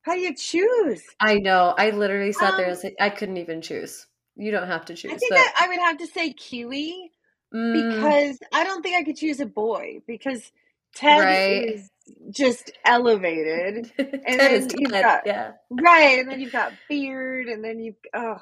how 0.09 0.15
do 0.15 0.21
you 0.21 0.33
choose? 0.33 1.03
I 1.19 1.35
know. 1.35 1.75
I 1.77 1.91
literally 1.91 2.31
sat 2.31 2.53
um, 2.53 2.57
there 2.57 2.69
and 2.69 2.77
said 2.77 2.93
I 2.99 3.11
couldn't 3.11 3.37
even 3.37 3.61
choose. 3.61 4.07
You 4.35 4.49
don't 4.49 4.67
have 4.67 4.85
to 4.85 4.95
choose. 4.95 5.11
I 5.11 5.17
think 5.17 5.31
but... 5.31 5.39
I, 5.39 5.65
I, 5.65 5.67
would 5.67 5.79
have 5.79 5.97
to 5.99 6.07
say 6.07 6.33
Keeley 6.33 7.11
mm. 7.53 7.73
because 7.73 8.39
I 8.51 8.63
don't 8.63 8.81
think 8.81 8.95
I 8.97 9.03
could 9.03 9.17
choose 9.17 9.39
a 9.39 9.45
boy 9.45 10.01
because 10.07 10.51
Ted 10.95 11.19
right. 11.19 11.75
is 11.75 11.91
just 12.31 12.71
elevated. 12.83 13.91
and 13.99 14.23
Ted 14.25 14.69
then 14.69 14.69
you've 14.79 14.91
got 14.91 15.27
yeah. 15.27 15.51
right, 15.69 16.19
and 16.19 16.31
then 16.31 16.39
you've 16.39 16.51
got 16.51 16.73
beard, 16.89 17.47
and 17.47 17.63
then 17.63 17.79
you've 17.79 17.97
oh 18.11 18.37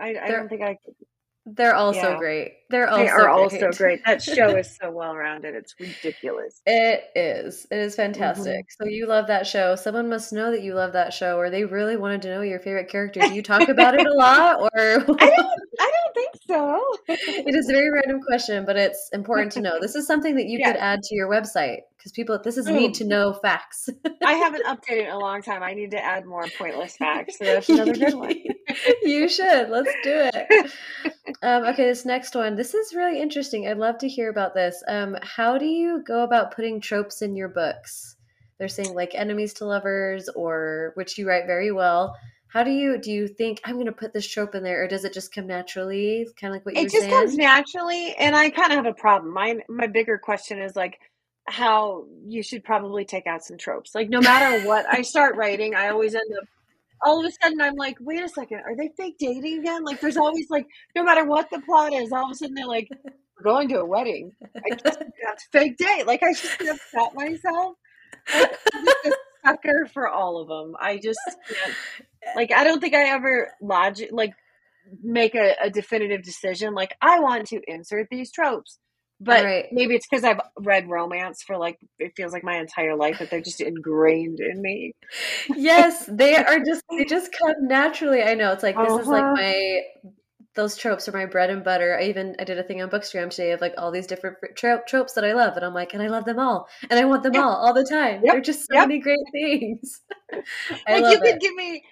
I, 0.00 0.16
I 0.20 0.28
don't 0.28 0.48
think 0.48 0.62
I 0.62 0.76
could. 0.84 0.94
They're 1.44 1.74
also 1.74 2.10
yeah. 2.10 2.18
great. 2.18 2.52
They're 2.70 2.88
also 2.88 3.02
they 3.02 3.08
are 3.08 3.22
great. 3.22 3.32
also 3.32 3.70
great. 3.72 4.00
That 4.06 4.22
show 4.22 4.56
is 4.56 4.76
so 4.80 4.90
well 4.92 5.14
rounded. 5.14 5.56
It's 5.56 5.74
ridiculous. 5.78 6.62
It 6.66 7.04
is. 7.16 7.66
It 7.70 7.78
is 7.78 7.96
fantastic. 7.96 8.60
Mm-hmm. 8.60 8.84
So 8.84 8.88
you 8.88 9.06
love 9.06 9.26
that 9.26 9.46
show. 9.46 9.74
Someone 9.74 10.08
must 10.08 10.32
know 10.32 10.52
that 10.52 10.62
you 10.62 10.74
love 10.74 10.92
that 10.92 11.12
show, 11.12 11.36
or 11.38 11.50
they 11.50 11.64
really 11.64 11.96
wanted 11.96 12.22
to 12.22 12.28
know 12.28 12.42
your 12.42 12.60
favorite 12.60 12.88
character. 12.88 13.20
Do 13.20 13.34
you 13.34 13.42
talk 13.42 13.68
about 13.68 13.94
it 13.94 14.06
a 14.06 14.12
lot, 14.14 14.60
or 14.60 14.70
I 14.74 15.00
don't. 15.00 15.60
I 15.80 15.90
don't 15.90 16.14
think 16.14 16.30
so. 16.46 16.82
it 17.08 17.54
is 17.54 17.68
a 17.68 17.72
very 17.72 17.90
random 17.90 18.20
question, 18.22 18.64
but 18.64 18.76
it's 18.76 19.10
important 19.12 19.50
to 19.52 19.60
know. 19.60 19.80
This 19.80 19.96
is 19.96 20.06
something 20.06 20.36
that 20.36 20.46
you 20.46 20.60
yeah. 20.60 20.72
could 20.72 20.80
add 20.80 21.02
to 21.02 21.14
your 21.14 21.28
website 21.28 21.80
because 21.98 22.12
people. 22.12 22.38
This 22.42 22.56
is 22.56 22.68
need 22.68 22.94
to 22.94 23.04
know 23.04 23.32
facts. 23.32 23.88
I 24.24 24.34
haven't 24.34 24.64
updated 24.64 25.06
in 25.06 25.10
a 25.10 25.18
long 25.18 25.42
time. 25.42 25.62
I 25.64 25.74
need 25.74 25.90
to 25.90 26.02
add 26.02 26.24
more 26.24 26.46
pointless 26.56 26.96
facts. 26.96 27.38
So 27.38 27.44
that's 27.44 27.68
another 27.68 27.94
good 27.94 28.14
one. 28.14 28.34
you 29.02 29.28
should. 29.28 29.68
Let's 29.68 29.92
do 30.04 30.30
it. 30.32 30.72
Um, 31.42 31.64
okay, 31.64 31.84
this 31.84 32.04
next 32.04 32.36
one. 32.36 32.54
This 32.54 32.72
is 32.72 32.94
really 32.94 33.20
interesting. 33.20 33.66
I'd 33.66 33.76
love 33.76 33.98
to 33.98 34.08
hear 34.08 34.30
about 34.30 34.54
this. 34.54 34.82
Um, 34.86 35.16
how 35.22 35.58
do 35.58 35.66
you 35.66 36.02
go 36.06 36.22
about 36.22 36.54
putting 36.54 36.80
tropes 36.80 37.20
in 37.20 37.34
your 37.34 37.48
books? 37.48 38.16
They're 38.58 38.68
saying 38.68 38.94
like 38.94 39.10
enemies 39.14 39.52
to 39.54 39.64
lovers, 39.64 40.28
or 40.28 40.92
which 40.94 41.18
you 41.18 41.28
write 41.28 41.46
very 41.46 41.72
well. 41.72 42.16
How 42.46 42.62
do 42.62 42.70
you 42.70 42.96
do? 42.96 43.10
You 43.10 43.26
think 43.26 43.60
I'm 43.64 43.74
going 43.74 43.86
to 43.86 43.92
put 43.92 44.12
this 44.12 44.26
trope 44.26 44.54
in 44.54 44.62
there, 44.62 44.84
or 44.84 44.86
does 44.86 45.04
it 45.04 45.12
just 45.12 45.34
come 45.34 45.48
naturally? 45.48 46.28
Kind 46.40 46.52
of 46.52 46.56
like 46.56 46.66
what. 46.66 46.76
It 46.76 46.92
just 46.92 47.00
saying? 47.00 47.10
comes 47.10 47.36
naturally, 47.36 48.14
and 48.14 48.36
I 48.36 48.50
kind 48.50 48.70
of 48.70 48.76
have 48.76 48.86
a 48.86 48.94
problem. 48.94 49.34
My 49.34 49.56
my 49.68 49.88
bigger 49.88 50.18
question 50.18 50.60
is 50.60 50.76
like 50.76 51.00
how 51.46 52.04
you 52.24 52.42
should 52.42 52.62
probably 52.62 53.04
take 53.04 53.26
out 53.26 53.42
some 53.42 53.58
tropes. 53.58 53.96
Like 53.96 54.08
no 54.08 54.20
matter 54.20 54.64
what 54.68 54.86
I 54.88 55.02
start 55.02 55.34
writing, 55.34 55.74
I 55.74 55.88
always 55.88 56.14
end 56.14 56.30
up 56.40 56.46
all 57.04 57.20
of 57.20 57.26
a 57.26 57.32
sudden 57.42 57.60
I'm 57.60 57.74
like, 57.76 57.96
wait 58.00 58.22
a 58.22 58.28
second, 58.28 58.58
are 58.58 58.76
they 58.76 58.90
fake 58.96 59.16
dating 59.18 59.60
again? 59.60 59.84
Like 59.84 60.00
there's 60.00 60.16
always 60.16 60.46
like, 60.50 60.66
no 60.94 61.02
matter 61.02 61.24
what 61.24 61.50
the 61.50 61.60
plot 61.60 61.92
is, 61.92 62.12
all 62.12 62.26
of 62.26 62.30
a 62.32 62.34
sudden 62.34 62.54
they're 62.54 62.66
like, 62.66 62.88
we're 63.04 63.44
going 63.44 63.68
to 63.68 63.80
a 63.80 63.86
wedding. 63.86 64.32
I 64.56 64.74
just 64.76 64.98
have 64.98 65.36
to 65.36 65.44
fake 65.50 65.76
date. 65.76 66.06
Like 66.06 66.22
I 66.22 66.32
just 66.32 66.60
upset 66.60 67.14
myself. 67.14 67.76
Like, 68.32 68.58
I'm 68.74 68.84
just 68.84 69.06
a 69.06 69.12
sucker 69.44 69.88
for 69.92 70.08
all 70.08 70.40
of 70.40 70.48
them. 70.48 70.76
I 70.80 70.98
just 70.98 71.18
can't. 71.48 71.76
Like 72.36 72.52
I 72.52 72.62
don't 72.62 72.80
think 72.80 72.94
I 72.94 73.08
ever 73.08 73.52
logic 73.60 74.10
like 74.12 74.32
make 75.02 75.34
a, 75.34 75.56
a 75.60 75.70
definitive 75.70 76.22
decision. 76.22 76.72
Like 76.72 76.94
I 77.02 77.18
want 77.18 77.48
to 77.48 77.60
insert 77.66 78.06
these 78.12 78.30
tropes 78.30 78.78
but 79.24 79.44
right. 79.44 79.66
maybe 79.72 79.94
it's 79.94 80.06
because 80.08 80.24
I've 80.24 80.40
read 80.58 80.88
romance 80.88 81.42
for 81.42 81.56
like 81.56 81.78
it 81.98 82.12
feels 82.16 82.32
like 82.32 82.44
my 82.44 82.56
entire 82.56 82.96
life 82.96 83.18
that 83.18 83.30
they're 83.30 83.40
just 83.40 83.60
ingrained 83.60 84.40
in 84.40 84.60
me. 84.60 84.94
yes, 85.56 86.06
they 86.06 86.36
are 86.44 86.60
just 86.60 86.82
they 86.90 87.04
just 87.04 87.30
come 87.32 87.54
naturally. 87.68 88.22
I 88.22 88.34
know 88.34 88.52
it's 88.52 88.62
like 88.62 88.76
this 88.76 88.90
uh-huh. 88.90 89.00
is 89.00 89.06
like 89.06 89.22
uh-huh. 89.22 89.34
my 89.34 89.80
those 90.54 90.76
tropes 90.76 91.08
are 91.08 91.12
my 91.12 91.24
bread 91.24 91.50
and 91.50 91.64
butter. 91.64 91.96
I 91.98 92.04
even 92.04 92.36
I 92.38 92.44
did 92.44 92.58
a 92.58 92.62
thing 92.62 92.82
on 92.82 92.90
Bookstagram 92.90 93.30
today 93.30 93.52
of 93.52 93.60
like 93.60 93.74
all 93.78 93.90
these 93.90 94.06
different 94.06 94.36
tro- 94.54 94.82
tropes 94.86 95.14
that 95.14 95.24
I 95.24 95.32
love, 95.32 95.56
and 95.56 95.64
I'm 95.64 95.74
like, 95.74 95.94
and 95.94 96.02
I 96.02 96.08
love 96.08 96.24
them 96.24 96.38
all, 96.38 96.68
and 96.90 96.98
I 96.98 97.04
want 97.04 97.22
them 97.22 97.34
yep. 97.34 97.44
all 97.44 97.56
all 97.56 97.74
the 97.74 97.84
time. 97.84 98.22
Yep. 98.24 98.32
They're 98.32 98.40
just 98.40 98.66
so 98.68 98.74
yep. 98.74 98.88
many 98.88 99.00
great 99.00 99.18
things. 99.32 100.00
like 100.88 101.12
you 101.12 101.20
could 101.20 101.40
give 101.40 101.54
me 101.54 101.82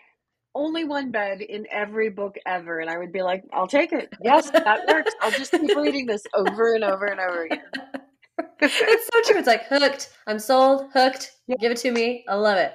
only 0.55 0.85
one 0.85 1.11
bed 1.11 1.41
in 1.41 1.67
every 1.71 2.11
book 2.11 2.37
ever. 2.47 2.81
And 2.81 2.91
I 2.91 2.99
would 2.99 3.13
be 3.13 3.23
like, 3.23 3.45
I'll 3.53 3.69
take 3.69 3.93
it. 3.93 4.13
Yes, 4.23 4.51
that 4.51 4.87
works. 4.89 5.13
I'll 5.21 5.31
just 5.31 5.53
keep 5.53 5.77
reading 5.77 6.07
this 6.07 6.25
over 6.35 6.75
and 6.75 6.85
over 6.85 7.07
and 7.07 7.21
over 7.21 7.45
again. 7.45 7.63
it's 8.61 9.09
so 9.13 9.31
true. 9.31 9.39
It's 9.39 9.47
like 9.47 9.67
hooked. 9.67 10.11
I'm 10.27 10.39
sold, 10.39 10.91
hooked. 10.93 11.33
Yep. 11.47 11.59
Give 11.61 11.73
it 11.73 11.79
to 11.79 11.93
me. 11.93 12.25
I 12.29 12.35
love 12.35 12.59
it. 12.59 12.75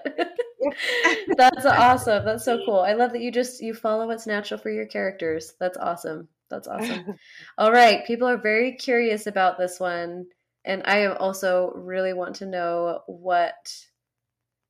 That's 1.38 1.66
awesome. 1.66 2.26
That's 2.26 2.46
so 2.46 2.60
cool. 2.66 2.80
I 2.80 2.94
love 2.94 3.12
that 3.14 3.22
you 3.22 3.32
just 3.32 3.62
you 3.62 3.74
follow 3.74 4.08
what's 4.08 4.28
natural 4.28 4.60
for 4.60 4.70
your 4.70 4.86
characters. 4.86 5.54
That's 5.60 5.78
awesome. 5.78 6.28
That's 6.50 6.68
awesome. 6.68 7.16
All 7.58 7.72
right. 7.72 8.06
People 8.06 8.28
are 8.28 8.38
very 8.38 8.74
curious 8.74 9.28
about 9.28 9.58
this 9.58 9.80
one. 9.80 10.26
And 10.64 10.82
I 10.86 11.06
also 11.06 11.72
really 11.76 12.14
want 12.14 12.36
to 12.38 12.46
know 12.46 13.02
what 13.08 13.56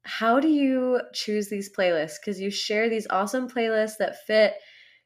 how 0.06 0.39
do 0.39 0.48
you 0.48 1.02
choose 1.13 1.50
these 1.50 1.74
playlists? 1.76 2.15
Because 2.24 2.39
you 2.39 2.52
share 2.52 2.89
these 2.89 3.08
awesome 3.10 3.50
playlists 3.50 3.98
that 4.00 4.24
fit 4.26 4.54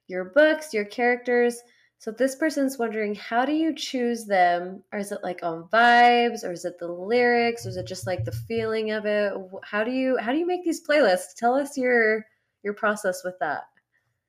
your 0.08 0.26
books, 0.26 0.74
your 0.74 0.86
characters. 0.86 1.58
So 2.00 2.12
this 2.12 2.36
person's 2.36 2.78
wondering, 2.78 3.16
how 3.16 3.46
do 3.46 3.54
you 3.54 3.74
choose 3.76 4.26
them? 4.26 4.84
Or 4.92 5.00
is 5.00 5.12
it 5.12 5.20
like 5.24 5.42
on 5.44 5.70
vibes, 5.72 6.44
or 6.44 6.52
is 6.52 6.66
it 6.66 6.80
the 6.80 6.88
lyrics, 6.88 7.66
or 7.66 7.70
is 7.70 7.78
it 7.78 7.88
just 7.88 8.08
like 8.08 8.26
the 8.26 8.32
feeling 8.32 8.92
of 8.92 9.06
it? 9.06 9.34
How 9.64 9.84
do 9.84 9.92
you 9.92 10.18
how 10.18 10.32
do 10.32 10.38
you 10.38 10.48
make 10.48 10.64
these 10.64 10.86
playlists? 10.86 11.36
Tell 11.38 11.56
us 11.56 11.78
your 11.78 12.26
your 12.64 12.74
process 12.74 13.22
with 13.24 13.36
that. 13.40 13.64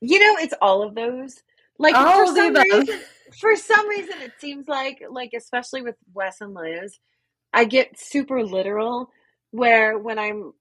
You 0.00 0.18
know, 0.18 0.42
it's 0.42 0.54
all 0.60 0.82
of 0.82 0.94
those. 0.94 1.42
Like 1.78 1.94
all 1.94 2.26
for 2.26 2.34
some 2.34 2.54
reason, 2.54 3.00
for 3.40 3.56
some 3.56 3.88
reason, 3.88 4.20
it 4.20 4.32
seems 4.38 4.68
like 4.68 5.02
like 5.10 5.30
especially 5.36 5.82
with 5.82 5.96
Wes 6.12 6.40
and 6.40 6.54
Liz, 6.54 6.98
I 7.52 7.64
get 7.64 7.98
super 7.98 8.44
literal. 8.44 9.10
Where 9.52 9.98
when 9.98 10.18
I'm 10.18 10.52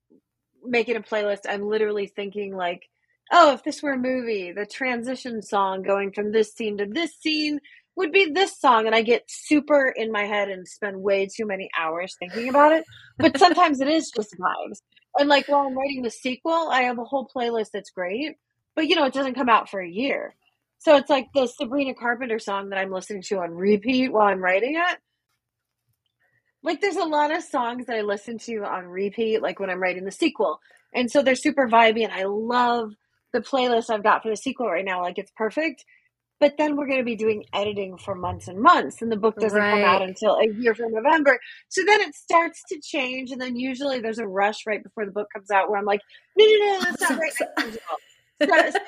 making 0.64 0.96
a 0.96 1.00
playlist, 1.00 1.40
I'm 1.48 1.68
literally 1.68 2.06
thinking 2.06 2.56
like, 2.56 2.88
oh, 3.32 3.52
if 3.52 3.62
this 3.62 3.82
were 3.82 3.92
a 3.92 3.98
movie, 3.98 4.52
the 4.52 4.66
transition 4.66 5.42
song 5.42 5.82
going 5.82 6.12
from 6.12 6.32
this 6.32 6.52
scene 6.52 6.78
to 6.78 6.86
this 6.86 7.12
scene 7.20 7.60
would 7.96 8.12
be 8.12 8.30
this 8.30 8.58
song. 8.58 8.86
And 8.86 8.94
I 8.94 9.02
get 9.02 9.24
super 9.28 9.88
in 9.88 10.12
my 10.12 10.24
head 10.24 10.48
and 10.48 10.66
spend 10.66 11.00
way 11.02 11.26
too 11.26 11.46
many 11.46 11.68
hours 11.78 12.14
thinking 12.18 12.48
about 12.48 12.72
it. 12.72 12.84
But 13.18 13.38
sometimes 13.38 13.80
it 13.80 13.88
is 13.88 14.10
just 14.10 14.36
vibes. 14.38 14.80
And 15.18 15.28
like 15.28 15.48
while 15.48 15.66
I'm 15.66 15.76
writing 15.76 16.02
the 16.02 16.10
sequel, 16.10 16.70
I 16.70 16.82
have 16.82 16.98
a 16.98 17.04
whole 17.04 17.28
playlist 17.34 17.70
that's 17.72 17.90
great. 17.90 18.36
But 18.74 18.88
you 18.88 18.96
know, 18.96 19.04
it 19.04 19.12
doesn't 19.12 19.34
come 19.34 19.48
out 19.48 19.68
for 19.68 19.80
a 19.80 19.88
year. 19.88 20.34
So 20.78 20.96
it's 20.96 21.10
like 21.10 21.26
the 21.34 21.46
Sabrina 21.46 21.94
Carpenter 21.94 22.38
song 22.38 22.70
that 22.70 22.78
I'm 22.78 22.90
listening 22.90 23.22
to 23.24 23.40
on 23.40 23.50
repeat 23.50 24.12
while 24.12 24.28
I'm 24.28 24.42
writing 24.42 24.76
it 24.76 24.98
like 26.62 26.80
there's 26.80 26.96
a 26.96 27.04
lot 27.04 27.34
of 27.34 27.42
songs 27.42 27.86
that 27.86 27.96
I 27.96 28.02
listen 28.02 28.38
to 28.38 28.64
on 28.64 28.86
repeat, 28.86 29.42
like 29.42 29.60
when 29.60 29.70
I'm 29.70 29.80
writing 29.80 30.04
the 30.04 30.10
sequel. 30.10 30.60
And 30.94 31.10
so 31.10 31.22
they're 31.22 31.34
super 31.34 31.68
vibey 31.68 32.04
and 32.04 32.12
I 32.12 32.24
love 32.24 32.94
the 33.32 33.40
playlist 33.40 33.90
I've 33.90 34.02
got 34.02 34.22
for 34.22 34.28
the 34.28 34.36
sequel 34.36 34.68
right 34.68 34.84
now. 34.84 35.02
Like 35.02 35.18
it's 35.18 35.32
perfect. 35.36 35.84
But 36.40 36.54
then 36.56 36.74
we're 36.74 36.86
going 36.86 36.98
to 36.98 37.04
be 37.04 37.16
doing 37.16 37.44
editing 37.52 37.98
for 37.98 38.14
months 38.14 38.48
and 38.48 38.58
months, 38.58 39.02
and 39.02 39.12
the 39.12 39.16
book 39.16 39.36
doesn't 39.36 39.58
right. 39.58 39.72
come 39.72 39.84
out 39.84 40.00
until 40.00 40.36
a 40.36 40.48
year 40.48 40.74
from 40.74 40.90
November. 40.90 41.38
So 41.68 41.82
then 41.84 42.00
it 42.00 42.14
starts 42.14 42.62
to 42.70 42.80
change, 42.80 43.30
and 43.30 43.38
then 43.38 43.56
usually 43.56 44.00
there's 44.00 44.18
a 44.18 44.26
rush 44.26 44.66
right 44.66 44.82
before 44.82 45.04
the 45.04 45.12
book 45.12 45.28
comes 45.34 45.50
out 45.50 45.68
where 45.68 45.78
I'm 45.78 45.84
like, 45.84 46.00
no, 46.38 46.46
no, 46.46 46.56
no, 46.56 46.80
that's 46.80 47.00
not 47.02 47.18
right. 47.18 47.32
so, 47.36 47.46
so 47.68 47.76
it's 48.40 48.78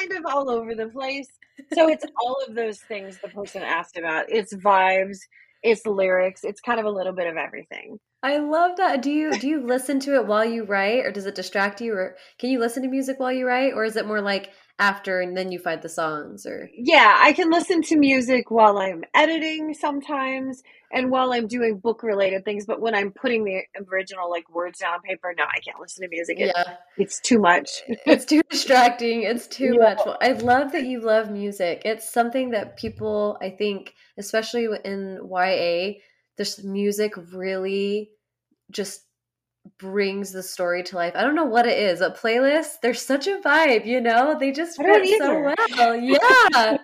kind 0.00 0.12
of 0.12 0.24
all 0.24 0.48
over 0.48 0.74
the 0.74 0.86
place. 0.86 1.28
So 1.74 1.90
it's 1.90 2.06
all 2.18 2.38
of 2.48 2.54
those 2.54 2.80
things 2.80 3.18
the 3.18 3.28
person 3.28 3.62
asked 3.62 3.98
about. 3.98 4.30
It's 4.30 4.54
vibes, 4.54 5.18
it's 5.62 5.86
lyrics 5.86 6.44
it's 6.44 6.60
kind 6.60 6.80
of 6.80 6.86
a 6.86 6.90
little 6.90 7.12
bit 7.12 7.26
of 7.26 7.36
everything. 7.36 7.98
I 8.22 8.38
love 8.38 8.76
that. 8.76 9.02
Do 9.02 9.10
you 9.10 9.36
do 9.38 9.48
you 9.48 9.60
listen 9.60 9.98
to 10.00 10.14
it 10.14 10.26
while 10.26 10.44
you 10.44 10.64
write 10.64 11.04
or 11.04 11.10
does 11.10 11.26
it 11.26 11.34
distract 11.34 11.80
you 11.80 11.92
or 11.94 12.16
can 12.38 12.50
you 12.50 12.60
listen 12.60 12.82
to 12.84 12.88
music 12.88 13.18
while 13.18 13.32
you 13.32 13.46
write 13.46 13.72
or 13.74 13.84
is 13.84 13.96
it 13.96 14.06
more 14.06 14.20
like 14.20 14.50
after 14.78 15.20
and 15.20 15.36
then 15.36 15.52
you 15.52 15.58
find 15.58 15.82
the 15.82 15.88
songs 15.88 16.46
or? 16.46 16.68
Yeah 16.74 17.16
i 17.18 17.32
can 17.32 17.50
listen 17.50 17.82
to 17.82 17.96
music 17.96 18.50
while 18.50 18.78
i'm 18.78 19.04
editing 19.14 19.74
sometimes 19.74 20.62
and 20.92 21.10
while 21.10 21.32
i'm 21.32 21.46
doing 21.46 21.78
book 21.78 22.02
related 22.02 22.44
things 22.44 22.66
but 22.66 22.80
when 22.80 22.94
i'm 22.94 23.12
putting 23.12 23.44
the 23.44 23.62
original 23.90 24.30
like 24.30 24.48
words 24.50 24.78
down 24.80 24.94
on 24.94 25.00
paper 25.02 25.32
no 25.36 25.44
i 25.44 25.60
can't 25.60 25.80
listen 25.80 26.02
to 26.02 26.08
music. 26.08 26.40
It, 26.40 26.52
yeah. 26.54 26.76
it's 26.96 27.20
too 27.20 27.38
much. 27.38 27.82
It's 28.06 28.24
too 28.24 28.42
distracting. 28.50 29.22
It's 29.22 29.46
too 29.46 29.76
yeah. 29.78 29.94
much. 29.94 30.00
Well, 30.04 30.18
i 30.20 30.32
love 30.32 30.72
that 30.72 30.84
you 30.84 31.00
love 31.00 31.30
music. 31.30 31.82
It's 31.84 32.10
something 32.10 32.50
that 32.50 32.76
people 32.76 33.38
i 33.40 33.50
think 33.50 33.94
especially 34.18 34.68
in 34.84 35.20
ya 35.22 35.92
this 36.38 36.64
music 36.64 37.12
really 37.32 38.10
just 38.70 39.02
brings 39.78 40.32
the 40.32 40.42
story 40.42 40.82
to 40.82 40.96
life. 40.96 41.12
I 41.14 41.22
don't 41.22 41.34
know 41.34 41.44
what 41.44 41.66
it 41.66 41.78
is. 41.78 42.00
A 42.00 42.10
playlist, 42.10 42.80
they're 42.82 42.94
such 42.94 43.26
a 43.26 43.38
vibe, 43.38 43.86
you 43.86 44.00
know? 44.00 44.36
They 44.38 44.52
just 44.52 44.76
fit 44.76 45.18
so 45.18 45.40
well. 45.76 45.96
Yeah. 45.96 46.78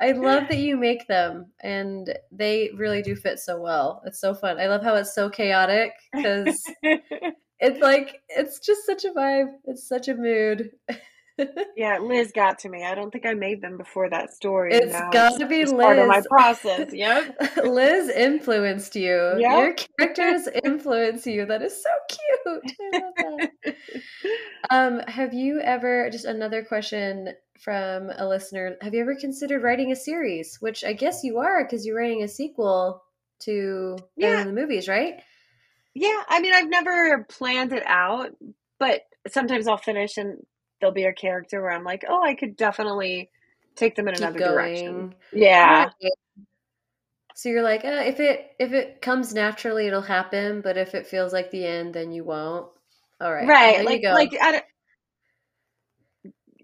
I 0.00 0.12
love 0.12 0.44
that 0.48 0.58
you 0.58 0.76
make 0.76 1.06
them 1.06 1.46
and 1.60 2.16
they 2.32 2.70
really 2.76 3.02
do 3.02 3.14
fit 3.14 3.38
so 3.38 3.60
well. 3.60 4.02
It's 4.04 4.20
so 4.20 4.34
fun. 4.34 4.58
I 4.58 4.66
love 4.66 4.82
how 4.82 4.94
it's 4.94 5.14
so 5.14 5.28
chaotic 5.28 5.92
cuz 6.14 6.64
it's 6.82 7.80
like 7.80 8.22
it's 8.28 8.58
just 8.58 8.84
such 8.86 9.04
a 9.04 9.10
vibe. 9.10 9.52
It's 9.64 9.86
such 9.88 10.08
a 10.08 10.14
mood. 10.14 10.70
yeah, 11.76 11.98
Liz 11.98 12.32
got 12.32 12.60
to 12.60 12.68
me. 12.68 12.84
I 12.84 12.94
don't 12.94 13.10
think 13.10 13.26
I 13.26 13.34
made 13.34 13.60
them 13.60 13.76
before 13.76 14.08
that 14.10 14.32
story. 14.32 14.72
It's 14.72 14.92
got 15.10 15.38
to 15.38 15.46
be 15.46 15.64
Liz. 15.64 15.72
Part 15.72 15.98
of 15.98 16.06
my 16.06 16.22
process. 16.28 16.92
Yep. 16.92 17.56
Liz 17.64 18.08
influenced 18.08 18.94
you. 18.94 19.34
Yep. 19.38 19.40
Your 19.40 19.74
characters 19.74 20.48
influence 20.64 21.26
you. 21.26 21.46
That 21.46 21.62
is 21.62 21.82
so 21.82 21.90
cute. 22.44 23.74
um, 24.70 25.00
have 25.08 25.34
you 25.34 25.60
ever 25.60 26.08
just 26.10 26.24
another 26.24 26.62
question 26.62 27.30
from 27.60 28.10
a 28.16 28.26
listener? 28.26 28.76
Have 28.80 28.94
you 28.94 29.00
ever 29.00 29.16
considered 29.16 29.62
writing 29.62 29.90
a 29.90 29.96
series? 29.96 30.58
Which 30.60 30.84
I 30.84 30.92
guess 30.92 31.24
you 31.24 31.38
are 31.38 31.64
because 31.64 31.84
you're 31.84 31.96
writing 31.96 32.22
a 32.22 32.28
sequel 32.28 33.02
to 33.40 33.98
yeah. 34.16 34.44
the 34.44 34.52
movies, 34.52 34.88
right? 34.88 35.14
Yeah, 35.94 36.22
I 36.28 36.40
mean, 36.40 36.52
I've 36.54 36.68
never 36.68 37.24
planned 37.28 37.72
it 37.72 37.84
out, 37.86 38.30
but 38.78 39.02
sometimes 39.28 39.68
I'll 39.68 39.76
finish 39.76 40.16
and 40.16 40.38
there'll 40.84 40.92
be 40.92 41.04
a 41.04 41.14
character 41.14 41.62
where 41.62 41.70
I'm 41.72 41.82
like, 41.84 42.04
oh, 42.06 42.22
I 42.22 42.34
could 42.34 42.56
definitely 42.56 43.30
take 43.74 43.96
them 43.96 44.06
in 44.06 44.14
Keep 44.14 44.22
another 44.22 44.38
going. 44.38 44.54
direction. 44.54 45.14
Yeah. 45.32 45.90
So 47.34 47.48
you're 47.48 47.62
like, 47.62 47.86
uh, 47.86 48.02
if 48.04 48.20
it 48.20 48.50
if 48.58 48.72
it 48.74 49.00
comes 49.00 49.32
naturally, 49.32 49.86
it'll 49.86 50.02
happen. 50.02 50.60
But 50.60 50.76
if 50.76 50.94
it 50.94 51.06
feels 51.06 51.32
like 51.32 51.50
the 51.50 51.64
end, 51.64 51.94
then 51.94 52.12
you 52.12 52.22
won't. 52.22 52.68
All 53.18 53.32
right, 53.32 53.46
Right. 53.48 53.84
Like 53.84 54.02
like 54.02 54.36
I 54.42 54.52
don't 54.52 54.64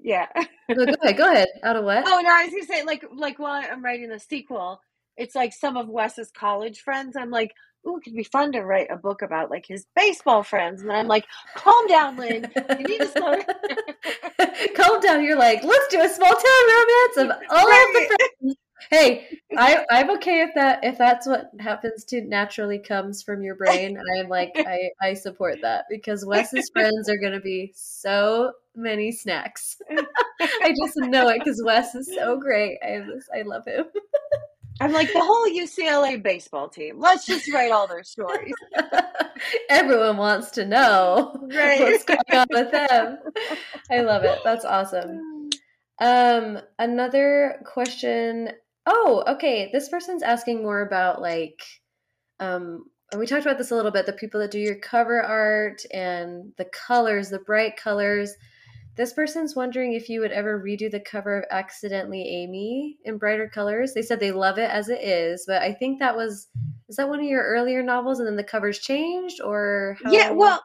yeah. 0.03 0.27
No, 0.73 0.87
go 0.87 0.95
ahead, 1.03 1.17
go 1.17 1.33
ahead. 1.33 1.49
Out 1.65 1.75
of 1.77 1.85
what? 1.85 2.05
Oh 2.07 2.21
no, 2.21 2.31
I 2.31 2.45
was 2.45 2.53
gonna 2.53 2.65
say 2.65 2.85
like 2.85 3.05
like 3.13 3.41
while 3.41 3.61
I'm 3.61 3.85
writing 3.85 4.09
the 4.09 4.21
sequel, 4.21 4.81
it's 5.17 5.35
like 5.35 5.53
some 5.53 5.77
of 5.77 5.89
Wes's 5.89 6.31
college 6.31 6.81
friends. 6.83 7.17
I'm 7.17 7.31
like, 7.31 7.53
ooh, 7.87 7.97
it 7.97 8.05
could 8.05 8.15
be 8.15 8.25
fun 8.25 8.53
to 8.53 8.63
write 8.63 8.91
a 8.91 8.97
book 8.97 9.23
about 9.23 9.51
like 9.51 9.67
his 9.67 9.87
baseball 9.97 10.43
friends. 10.43 10.81
And 10.81 10.91
then 10.91 10.97
I'm 10.97 11.09
like, 11.09 11.25
calm 11.55 11.87
down, 11.87 12.17
Lynn. 12.17 12.51
You 12.79 12.85
need 12.85 13.01
to 13.01 13.09
slow 13.09 13.33
down. 13.33 14.55
Calm 14.75 15.01
down. 15.01 15.25
You're 15.25 15.39
like, 15.39 15.63
let's 15.63 15.89
do 15.89 16.01
a 16.01 16.09
small 16.09 16.31
town 16.31 16.43
romance 16.69 17.17
of 17.17 17.31
all 17.51 17.71
of 17.71 17.93
the 17.93 18.17
friends. 18.41 18.57
Hey, 18.91 19.29
I, 19.57 19.85
I'm 19.91 20.11
okay 20.13 20.41
if 20.41 20.55
that 20.55 20.81
if 20.83 20.97
that's 20.97 21.27
what 21.27 21.51
happens 21.61 22.05
to 22.07 22.23
naturally 22.23 22.79
comes 22.79 23.23
from 23.23 23.43
your 23.43 23.55
brain. 23.55 24.01
I'm 24.19 24.29
like 24.29 24.53
I, 24.57 24.91
I 25.01 25.15
support 25.15 25.59
that 25.63 25.85
because 25.91 26.25
Wes's 26.25 26.71
friends 26.71 27.09
are 27.09 27.19
gonna 27.19 27.41
be 27.41 27.73
so 27.77 28.53
many 28.75 29.13
snacks. 29.13 29.77
I 30.41 30.75
just 30.77 30.97
know 30.97 31.29
it 31.29 31.39
because 31.39 31.63
Wes 31.65 31.95
is 31.95 32.11
so 32.13 32.39
great. 32.39 32.79
I 32.83 33.03
I 33.37 33.43
love 33.43 33.67
him. 33.67 33.85
I'm 34.81 34.93
like 34.93 35.13
the 35.13 35.21
whole 35.21 35.47
UCLA 35.47 36.23
baseball 36.23 36.69
team. 36.69 36.99
Let's 36.99 37.27
just 37.27 37.53
write 37.53 37.71
all 37.71 37.87
their 37.87 38.03
stories. 38.03 38.55
Everyone 39.71 40.17
wants 40.17 40.51
to 40.53 40.65
know 40.67 41.37
Right. 41.55 41.81
what's 41.81 42.05
going 42.05 42.19
on 42.33 42.47
with 42.51 42.71
them. 42.73 43.19
I 43.91 44.01
love 44.01 44.25
it. 44.25 44.39
That's 44.45 44.65
awesome. 44.65 45.51
Um, 46.01 46.59
another 46.79 47.63
question. 47.67 48.51
Oh, 48.87 49.23
okay. 49.29 49.71
This 49.73 49.89
person's 49.91 50.23
asking 50.23 50.63
more 50.63 50.81
about 50.81 51.21
like, 51.21 51.61
um, 52.39 52.87
and 53.13 53.21
we 53.21 53.27
talked 53.27 53.45
about 53.45 53.59
this 53.59 53.73
a 53.73 53.77
little 53.77 53.91
bit. 53.91 54.07
The 54.07 54.13
people 54.15 54.41
that 54.41 54.51
do 54.51 54.59
your 54.59 54.77
cover 54.77 55.21
art 55.23 55.83
and 55.93 56.53
the 56.57 56.65
colors, 56.67 57.29
the 57.29 57.41
bright 57.41 57.77
colors. 57.77 58.33
This 59.01 59.15
person's 59.15 59.57
wondering 59.57 59.95
if 59.95 60.11
you 60.11 60.21
would 60.21 60.31
ever 60.31 60.63
redo 60.63 60.91
the 60.91 61.01
cover 61.01 61.39
of 61.39 61.47
Accidentally 61.51 62.21
Amy 62.21 62.99
in 63.03 63.17
brighter 63.17 63.49
colors. 63.49 63.95
They 63.95 64.03
said 64.03 64.21
they 64.21 64.31
love 64.31 64.59
it 64.59 64.69
as 64.69 64.91
it 64.91 65.01
is, 65.01 65.45
but 65.47 65.63
I 65.63 65.73
think 65.73 66.01
that 66.01 66.15
was 66.19 66.49
is 66.87 66.97
that 66.97 67.09
one 67.09 67.19
of 67.19 67.25
your 67.25 67.43
earlier 67.43 67.83
novels 67.83 68.19
and 68.19 68.29
then 68.29 68.37
the 68.37 68.45
covers 68.45 68.79
changed 68.79 69.41
or 69.41 69.97
how 70.05 70.13
Yeah, 70.13 70.33
well, 70.33 70.63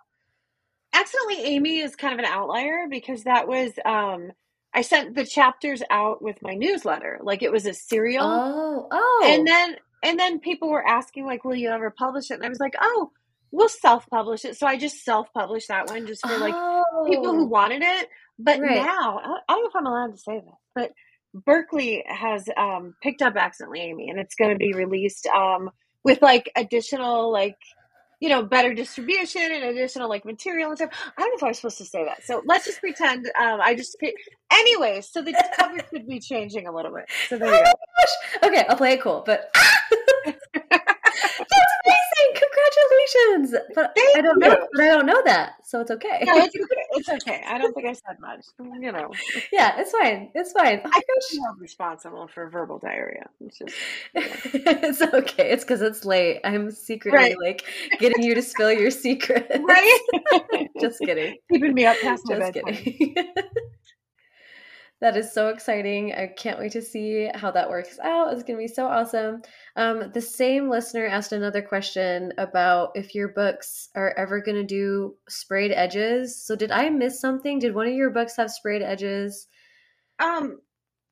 accidentally 0.91 1.45
Amy 1.45 1.79
is 1.79 1.95
kind 1.95 2.11
of 2.11 2.19
an 2.19 2.25
outlier 2.25 2.87
because 2.89 3.23
that 3.23 3.47
was 3.47 3.71
um 3.85 4.33
I 4.73 4.81
sent 4.81 5.15
the 5.15 5.25
chapters 5.25 5.81
out 5.89 6.21
with 6.21 6.41
my 6.41 6.55
newsletter. 6.55 7.19
Like 7.23 7.41
it 7.41 7.53
was 7.53 7.65
a 7.65 7.73
serial. 7.73 8.25
Oh, 8.25 8.89
oh. 8.91 9.23
And 9.25 9.47
then 9.47 9.77
and 10.03 10.19
then 10.19 10.41
people 10.41 10.69
were 10.69 10.85
asking 10.85 11.25
like, 11.25 11.45
"Will 11.45 11.55
you 11.55 11.69
ever 11.69 11.89
publish 11.89 12.31
it?" 12.31 12.33
And 12.33 12.45
I 12.45 12.49
was 12.49 12.59
like, 12.59 12.75
"Oh, 12.81 13.11
we'll 13.55 13.69
self-publish 13.69 14.45
it." 14.45 14.57
So 14.57 14.67
I 14.67 14.77
just 14.77 15.03
self-published 15.03 15.67
that 15.69 15.87
one 15.87 16.05
just 16.05 16.21
for 16.25 16.37
like 16.37 16.55
people 17.07 17.33
who 17.33 17.43
Oh. 17.43 17.47
wanted 17.47 17.81
it. 17.83 18.09
But 18.37 18.59
Right. 18.59 18.75
now, 18.75 19.19
I 19.19 19.53
don't 19.53 19.63
know 19.63 19.69
if 19.69 19.75
I'm 19.75 19.85
allowed 19.85 20.11
to 20.11 20.17
say 20.17 20.39
this, 20.39 20.59
but 20.75 20.91
Berkley 21.33 22.03
has 22.07 22.47
um, 22.57 22.95
picked 23.01 23.21
up 23.21 23.35
Accidentally 23.35 23.81
Amy, 23.81 24.09
and 24.09 24.19
it's 24.19 24.35
going 24.35 24.51
to 24.51 24.57
be 24.57 24.73
released 24.73 25.27
um, 25.27 25.69
with 26.03 26.21
like 26.21 26.51
additional 26.55 27.31
like 27.31 27.57
you 28.21 28.29
know 28.29 28.41
better 28.43 28.73
distribution 28.73 29.41
and 29.41 29.63
additional 29.65 30.07
like 30.09 30.23
material 30.25 30.69
and 30.69 30.77
stuff. 30.77 30.89
I 31.17 31.21
don't 31.21 31.29
know 31.31 31.35
if 31.37 31.43
I 31.43 31.47
was 31.49 31.57
supposed 31.57 31.77
to 31.79 31.85
say 31.85 32.05
that, 32.05 32.23
so 32.25 32.41
let's 32.45 32.65
just 32.65 32.79
pretend 32.81 33.25
um, 33.39 33.59
I 33.61 33.75
just. 33.75 33.97
Anyway, 34.51 35.01
so 35.01 35.21
the 35.21 35.33
cover 35.57 35.79
could 35.89 36.07
be 36.07 36.19
changing 36.19 36.67
a 36.67 36.75
little 36.75 36.93
bit. 36.93 37.05
So 37.29 37.37
there 37.37 37.49
Oh 37.49 37.51
you 37.53 37.63
my 37.63 37.73
go. 38.41 38.47
Okay, 38.49 38.65
I'll 38.69 38.77
play 38.77 38.93
it 38.93 39.01
cool, 39.01 39.23
but! 39.25 39.53
Congratulations! 42.65 43.55
But 43.75 43.93
I 44.15 44.21
don't 44.21 44.39
know, 44.39 44.67
but 44.73 44.83
I 44.83 44.87
don't 44.87 45.05
know 45.05 45.21
that, 45.25 45.53
so 45.63 45.81
it's 45.81 45.91
okay. 45.91 46.23
No, 46.23 46.35
it's 46.37 46.55
okay. 46.55 46.65
It's 46.91 47.09
okay. 47.09 47.43
I 47.47 47.57
don't 47.57 47.73
think 47.73 47.87
I 47.87 47.93
said 47.93 48.19
much. 48.19 48.45
You 48.59 48.91
know, 48.91 49.11
yeah, 49.51 49.79
it's 49.79 49.91
fine. 49.91 50.31
It's 50.33 50.51
fine. 50.51 50.81
Oh 50.85 50.89
I 50.93 51.01
feel 51.31 51.55
responsible 51.59 52.27
for 52.27 52.49
verbal 52.49 52.79
diarrhea. 52.79 53.27
It's 53.45 53.57
just. 53.59 53.75
it's 54.13 55.01
okay. 55.01 55.51
It's 55.51 55.63
because 55.63 55.81
it's 55.81 56.05
late. 56.05 56.41
I'm 56.43 56.71
secretly 56.71 57.17
Right. 57.17 57.35
like 57.39 57.65
getting 57.99 58.23
you 58.23 58.35
to 58.35 58.41
spill 58.41 58.71
your 58.71 58.91
secret. 58.91 59.49
Right? 59.63 59.99
Just 60.81 60.99
kidding. 60.99 61.37
Keeping 61.51 61.73
me 61.73 61.85
up 61.85 61.97
past 62.01 62.23
Just 62.27 62.53
bedtime. 62.53 62.73
kidding. 62.73 63.15
That 65.01 65.17
is 65.17 65.33
so 65.33 65.49
exciting. 65.49 66.13
I 66.13 66.27
can't 66.27 66.57
wait 66.57 66.71
to 66.71 66.81
see 66.81 67.29
how 67.33 67.51
that 67.51 67.69
works 67.69 67.99
out. 67.99 68.31
It's 68.31 68.43
going 68.43 68.57
to 68.57 68.63
be 68.63 68.73
so 68.73 68.87
awesome. 68.87 69.41
Um, 69.75 70.11
the 70.13 70.21
same 70.21 70.69
listener 70.69 71.05
asked 71.05 71.33
another 71.33 71.61
question 71.61 72.31
about 72.37 72.91
if 72.95 73.13
your 73.13 73.29
books 73.29 73.89
are 73.95 74.13
ever 74.17 74.39
going 74.41 74.55
to 74.55 74.63
do 74.63 75.15
sprayed 75.27 75.71
edges. 75.71 76.41
So, 76.45 76.55
did 76.55 76.71
I 76.71 76.89
miss 76.89 77.19
something? 77.19 77.59
Did 77.59 77.75
one 77.75 77.87
of 77.87 77.93
your 77.93 78.09
books 78.09 78.37
have 78.37 78.51
sprayed 78.51 78.81
edges? 78.81 79.47
Um, 80.19 80.59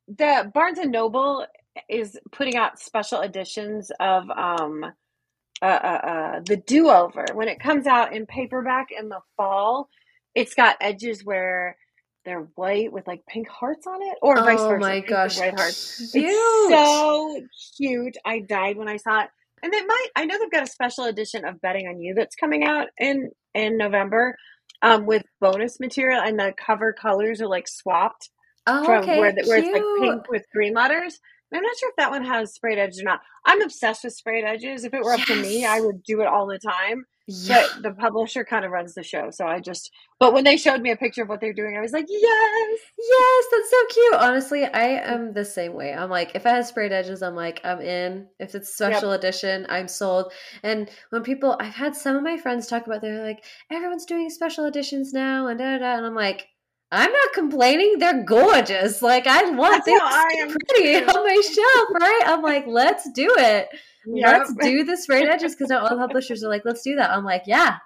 the 0.08 0.50
Barnes 0.54 0.80
and 0.80 0.92
Noble 0.92 1.46
is 1.90 2.18
putting 2.32 2.56
out 2.56 2.80
special 2.80 3.22
editions 3.22 3.92
of 4.00 4.30
um, 4.30 4.86
uh, 5.62 5.66
uh, 5.66 6.08
uh, 6.08 6.40
the 6.46 6.58
Do 6.58 6.90
Over. 6.90 7.26
When 7.34 7.48
it 7.50 7.60
comes 7.60 7.86
out 7.86 8.14
in 8.14 8.26
paperback 8.26 8.88
in 8.98 9.10
the 9.10 9.20
fall, 9.36 9.90
it's 10.36 10.54
got 10.54 10.78
edges 10.82 11.24
where 11.24 11.78
they're 12.26 12.48
white 12.56 12.92
with 12.94 13.08
like 13.08 13.26
pink 13.28 13.48
hearts 13.50 13.88
on 13.88 14.02
it, 14.02 14.18
or 14.22 14.44
vice 14.44 14.66
versa. 14.66 14.76
Oh 14.76 14.78
my 14.78 15.00
gosh. 15.02 15.38
white 15.40 15.56
hearts. 15.56 16.12
Cute. 16.12 16.26
It's 16.26 16.70
so 16.70 17.42
cute. 17.78 18.18
I 18.26 18.40
died 18.40 18.78
when 18.78 18.88
I 18.90 18.98
saw 18.98 19.22
it. 19.24 19.30
And 19.64 19.74
they 19.74 19.82
might 19.86 20.08
I 20.16 20.26
know 20.26 20.38
they've 20.40 20.52
got 20.52 20.64
a 20.64 20.68
special 20.68 21.06
edition 21.06 21.46
of 21.46 21.62
Betting 21.62 21.88
on 21.88 22.00
You 22.02 22.14
that's 22.16 22.36
coming 22.36 22.64
out 22.64 22.88
in 23.00 23.32
in 23.54 23.78
November 23.78 24.38
um 24.82 25.06
with 25.06 25.24
bonus 25.42 25.80
material 25.80 26.22
and 26.22 26.40
the 26.40 26.54
cover 26.58 26.94
colors 26.94 27.42
are 27.42 27.48
like 27.48 27.68
swapped 27.68 28.30
Oh, 28.68 28.86
from 28.86 29.04
okay. 29.04 29.20
where 29.20 29.34
the, 29.34 29.44
where 29.46 29.58
it's 29.60 29.72
like 29.72 29.84
pink 29.98 30.30
with 30.30 30.44
green 30.54 30.74
letters. 30.74 31.20
I'm 31.54 31.62
not 31.62 31.78
sure 31.78 31.90
if 31.90 31.96
that 31.98 32.12
one 32.12 32.24
has 32.26 32.54
sprayed 32.54 32.78
edges 32.78 33.02
or 33.02 33.06
not. 33.06 33.22
I'm 33.46 33.62
obsessed 33.62 34.04
with 34.04 34.14
sprayed 34.14 34.46
edges. 34.46 34.84
If 34.84 34.94
it 34.94 35.04
were 35.04 35.14
up 35.14 35.22
to 35.22 35.36
me, 35.36 35.66
I 35.66 35.80
would 35.80 36.04
do 36.04 36.22
it 36.22 36.28
all 36.28 36.48
the 36.48 36.60
time. 36.60 37.06
Yeah. 37.28 37.68
But 37.74 37.84
the 37.84 37.92
publisher 37.92 38.44
kind 38.44 38.66
of 38.66 38.72
runs 38.72 38.96
the 38.96 39.04
show, 39.04 39.30
so 39.32 39.46
I 39.48 39.60
just. 39.60 39.92
But 40.20 40.34
when 40.34 40.44
they 40.44 40.58
showed 40.58 40.82
me 40.82 40.92
a 40.92 40.98
picture 40.98 41.24
of 41.24 41.30
what 41.30 41.40
they're 41.40 41.54
doing, 41.54 41.78
I 41.78 41.82
was 41.82 41.94
like, 41.94 42.06
yes, 42.10 42.80
Yes, 42.98 43.46
that's 43.52 43.70
so 43.70 43.86
cute. 43.90 44.14
Honestly, 44.16 44.66
I 44.66 44.86
am 45.14 45.34
the 45.34 45.46
same 45.46 45.74
way. 45.74 45.94
I'm 45.94 46.10
like, 46.10 46.36
if 46.36 46.46
it 46.46 46.50
has 46.50 46.68
sprayed 46.68 46.92
edges, 46.92 47.22
I'm 47.22 47.36
like, 47.36 47.62
I'm 47.64 47.80
in. 47.82 48.28
If 48.40 48.56
it's 48.56 48.78
yep, 48.80 48.92
special 48.92 49.12
edition, 49.14 49.66
I'm 49.70 49.88
sold. 49.88 50.34
And 50.64 50.90
when 51.10 51.24
people, 51.24 51.56
I've 51.60 51.74
had 51.74 51.96
some 51.96 52.16
of 52.16 52.24
my 52.24 52.38
friends 52.38 52.68
talk 52.68 52.86
about, 52.88 53.02
they're 53.02 53.26
like, 53.26 53.44
everyone's 53.72 54.06
doing 54.06 54.30
special 54.30 54.66
editions 54.66 55.14
now, 55.14 55.48
and 55.48 55.58
da 55.60 55.78
da 55.78 55.80
da. 55.80 55.98
And 55.98 56.06
I'm 56.06 56.16
like, 56.16 56.48
I'm 56.94 57.12
not 57.12 57.34
complaining. 57.34 57.98
They're 57.98 58.24
gorgeous. 58.24 59.02
Like, 59.02 59.26
I 59.26 59.50
want 59.50 59.84
things 59.84 60.00
I 60.04 60.30
to 60.36 60.42
am 60.42 60.48
be 60.50 60.54
pretty 60.70 61.00
too. 61.00 61.06
on 61.06 61.26
my 61.26 61.42
shelf, 61.42 61.90
right? 62.00 62.22
I'm 62.28 62.42
like, 62.44 62.66
let's 62.68 63.10
do 63.12 63.34
it. 63.38 63.68
Yep, 64.06 64.40
Let's 64.40 64.54
do 64.62 64.84
the 64.86 64.96
sprayed 64.96 65.28
edges 65.28 65.56
because 65.56 65.72
all 65.72 65.90
the 65.90 65.98
publishers 65.98 66.44
are 66.44 66.50
like, 66.50 66.64
let's 66.66 66.84
do 66.84 66.96
that. 66.96 67.10
I'm 67.10 67.24
like, 67.24 67.44
yeah. 67.48 67.78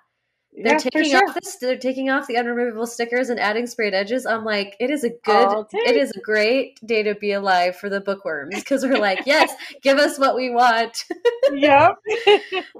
They're 0.59 0.73
yeah, 0.73 0.79
taking 0.79 1.11
sure. 1.11 1.29
off 1.29 1.35
this. 1.35 1.57
They're 1.57 1.77
taking 1.77 2.09
off 2.09 2.25
the 2.25 2.33
unremovable 2.33 2.87
stickers 2.87 3.29
and 3.29 3.39
adding 3.39 3.67
sprayed 3.67 3.93
edges. 3.93 4.25
I'm 4.25 4.43
like, 4.43 4.75
it 4.79 4.89
is 4.89 5.03
a 5.03 5.11
good. 5.23 5.65
It 5.71 5.95
is 5.95 6.11
a 6.11 6.19
great 6.19 6.79
day 6.83 7.03
to 7.03 7.13
be 7.13 7.33
alive 7.33 7.75
for 7.75 7.89
the 7.89 8.01
bookworms 8.01 8.55
because 8.55 8.83
we're 8.83 8.97
like, 8.97 9.19
yes, 9.27 9.53
give 9.83 9.99
us 9.99 10.17
what 10.17 10.35
we 10.35 10.49
want. 10.49 11.05
Yep. 11.53 11.93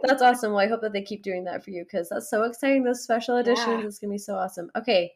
that's 0.04 0.22
awesome. 0.22 0.52
Well, 0.52 0.60
I 0.60 0.68
hope 0.68 0.82
that 0.82 0.92
they 0.92 1.02
keep 1.02 1.24
doing 1.24 1.46
that 1.46 1.64
for 1.64 1.70
you 1.70 1.86
because 1.86 2.10
that's 2.10 2.30
so 2.30 2.44
exciting. 2.44 2.84
Those 2.84 3.02
special 3.02 3.38
editions, 3.38 3.66
yeah. 3.66 3.86
it's 3.88 3.98
gonna 3.98 4.12
be 4.12 4.18
so 4.18 4.36
awesome. 4.36 4.70
Okay. 4.76 5.14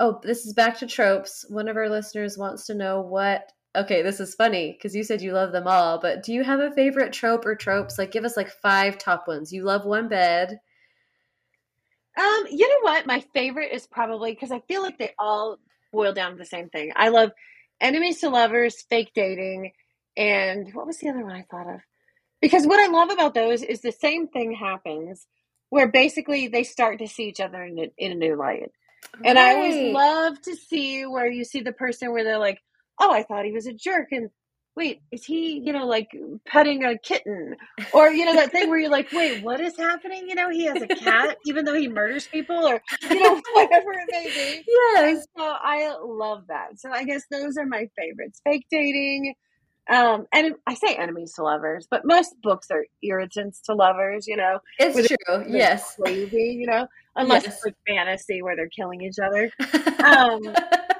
Oh, 0.00 0.20
this 0.22 0.46
is 0.46 0.52
back 0.52 0.78
to 0.78 0.86
tropes. 0.86 1.44
One 1.48 1.68
of 1.68 1.76
our 1.76 1.88
listeners 1.88 2.38
wants 2.38 2.66
to 2.66 2.74
know 2.74 3.00
what. 3.00 3.52
Okay, 3.76 4.02
this 4.02 4.20
is 4.20 4.34
funny 4.34 4.72
because 4.72 4.94
you 4.94 5.04
said 5.04 5.20
you 5.20 5.32
love 5.32 5.52
them 5.52 5.66
all, 5.66 5.98
but 6.00 6.22
do 6.22 6.32
you 6.32 6.42
have 6.42 6.60
a 6.60 6.70
favorite 6.72 7.12
trope 7.12 7.44
or 7.44 7.54
tropes? 7.54 7.98
Like, 7.98 8.12
give 8.12 8.24
us 8.24 8.36
like 8.36 8.50
five 8.50 8.98
top 8.98 9.28
ones. 9.28 9.52
You 9.52 9.64
love 9.64 9.84
one 9.84 10.08
bed. 10.08 10.60
Um, 12.18 12.46
you 12.50 12.68
know 12.68 12.80
what? 12.82 13.06
My 13.06 13.20
favorite 13.32 13.72
is 13.72 13.86
probably 13.86 14.32
because 14.32 14.50
I 14.50 14.60
feel 14.66 14.82
like 14.82 14.98
they 14.98 15.14
all 15.18 15.58
boil 15.92 16.12
down 16.12 16.32
to 16.32 16.38
the 16.38 16.44
same 16.44 16.68
thing. 16.68 16.92
I 16.96 17.08
love 17.08 17.30
enemies 17.80 18.20
to 18.20 18.30
lovers, 18.30 18.82
fake 18.88 19.12
dating, 19.14 19.72
and 20.16 20.72
what 20.74 20.86
was 20.86 20.98
the 20.98 21.08
other 21.08 21.24
one 21.24 21.36
I 21.36 21.44
thought 21.50 21.72
of? 21.72 21.80
Because 22.40 22.66
what 22.66 22.80
I 22.80 22.90
love 22.90 23.10
about 23.10 23.34
those 23.34 23.62
is 23.62 23.80
the 23.80 23.92
same 23.92 24.28
thing 24.28 24.52
happens 24.52 25.26
where 25.70 25.88
basically 25.88 26.48
they 26.48 26.64
start 26.64 26.98
to 26.98 27.06
see 27.06 27.24
each 27.24 27.40
other 27.40 27.62
in 27.62 27.78
a, 27.78 27.92
in 27.98 28.12
a 28.12 28.16
new 28.16 28.36
light. 28.36 28.72
And 29.24 29.38
I 29.38 29.54
always 29.54 29.80
love 29.80 30.40
to 30.42 30.56
see 30.56 31.06
where 31.06 31.30
you 31.30 31.44
see 31.44 31.60
the 31.60 31.72
person 31.72 32.12
where 32.12 32.24
they're 32.24 32.38
like, 32.38 32.60
"Oh, 33.00 33.12
I 33.12 33.22
thought 33.24 33.44
he 33.44 33.52
was 33.52 33.66
a 33.66 33.72
jerk," 33.74 34.08
and 34.12 34.30
wait, 34.76 35.02
is 35.10 35.24
he, 35.24 35.58
you 35.58 35.72
know, 35.72 35.86
like 35.86 36.08
petting 36.46 36.84
a 36.84 36.96
kitten? 36.98 37.56
Or, 37.92 38.10
you 38.10 38.24
know, 38.24 38.34
that 38.36 38.52
thing 38.52 38.68
where 38.68 38.78
you're 38.78 38.90
like, 38.90 39.08
wait, 39.12 39.42
what 39.42 39.60
is 39.60 39.76
happening? 39.76 40.28
You 40.28 40.36
know, 40.36 40.50
he 40.50 40.66
has 40.66 40.80
a 40.80 40.88
cat, 40.88 41.36
even 41.44 41.64
though 41.64 41.74
he 41.74 41.88
murders 41.88 42.28
people, 42.28 42.56
or, 42.56 42.80
you 43.10 43.20
know, 43.20 43.42
whatever 43.52 43.92
it 43.92 44.08
may 44.10 44.30
be. 44.32 44.64
Yes. 44.68 45.26
So 45.36 45.44
I 45.44 45.94
love 46.02 46.44
that. 46.48 46.78
So 46.80 46.90
I 46.92 47.04
guess 47.04 47.24
those 47.30 47.56
are 47.58 47.66
my 47.66 47.88
favorites 47.98 48.40
fake 48.44 48.66
dating. 48.70 49.34
Um, 49.88 50.26
and 50.34 50.54
I 50.66 50.74
say 50.74 50.94
enemies 50.94 51.32
to 51.34 51.42
lovers, 51.42 51.86
but 51.90 52.02
most 52.04 52.34
books 52.42 52.68
are 52.70 52.84
irritants 53.02 53.60
to 53.62 53.74
lovers, 53.74 54.26
you 54.26 54.36
know. 54.36 54.58
It's 54.78 55.08
true. 55.08 55.44
Yes. 55.48 55.96
Crazy, 55.96 56.56
you 56.60 56.66
know, 56.66 56.86
unless 57.16 57.44
yes. 57.44 57.54
it's 57.54 57.64
like 57.64 57.74
fantasy 57.86 58.42
where 58.42 58.54
they're 58.54 58.68
killing 58.68 59.02
each 59.02 59.18
other. 59.18 59.50
Um, 59.98 60.40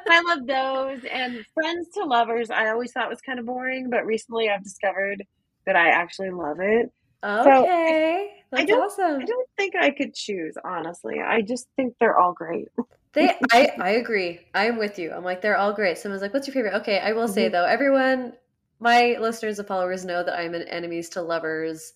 I 0.08 0.20
love 0.26 0.46
those. 0.46 1.08
And 1.10 1.44
Friends 1.54 1.88
to 1.94 2.04
Lovers, 2.04 2.50
I 2.50 2.68
always 2.68 2.92
thought 2.92 3.08
was 3.08 3.20
kind 3.20 3.38
of 3.38 3.46
boring, 3.46 3.90
but 3.90 4.04
recently 4.04 4.48
I've 4.48 4.64
discovered 4.64 5.24
that 5.66 5.76
I 5.76 5.90
actually 5.90 6.30
love 6.30 6.58
it. 6.60 6.90
Okay. 7.24 8.30
So 8.30 8.46
That's 8.50 8.62
I 8.62 8.64
don't, 8.64 8.80
awesome. 8.80 9.22
I 9.22 9.24
don't 9.24 9.48
think 9.56 9.74
I 9.76 9.90
could 9.90 10.14
choose, 10.14 10.54
honestly. 10.64 11.20
I 11.20 11.42
just 11.42 11.68
think 11.76 11.94
they're 12.00 12.18
all 12.18 12.32
great. 12.32 12.68
They 13.12 13.34
I, 13.52 13.70
I 13.80 13.90
agree. 13.90 14.40
I'm 14.54 14.78
with 14.78 14.98
you. 14.98 15.12
I'm 15.12 15.24
like, 15.24 15.42
they're 15.42 15.56
all 15.56 15.72
great. 15.72 15.98
Someone's 15.98 16.22
like, 16.22 16.34
what's 16.34 16.46
your 16.46 16.54
favorite? 16.54 16.74
Okay, 16.80 16.98
I 16.98 17.12
will 17.12 17.24
mm-hmm. 17.24 17.34
say 17.34 17.48
though, 17.48 17.64
everyone 17.64 18.32
my 18.80 19.16
listeners 19.20 19.58
and 19.58 19.68
followers 19.68 20.04
know 20.04 20.22
that 20.22 20.38
I'm 20.38 20.54
an 20.54 20.62
enemies 20.62 21.08
to 21.10 21.22
lovers, 21.22 21.92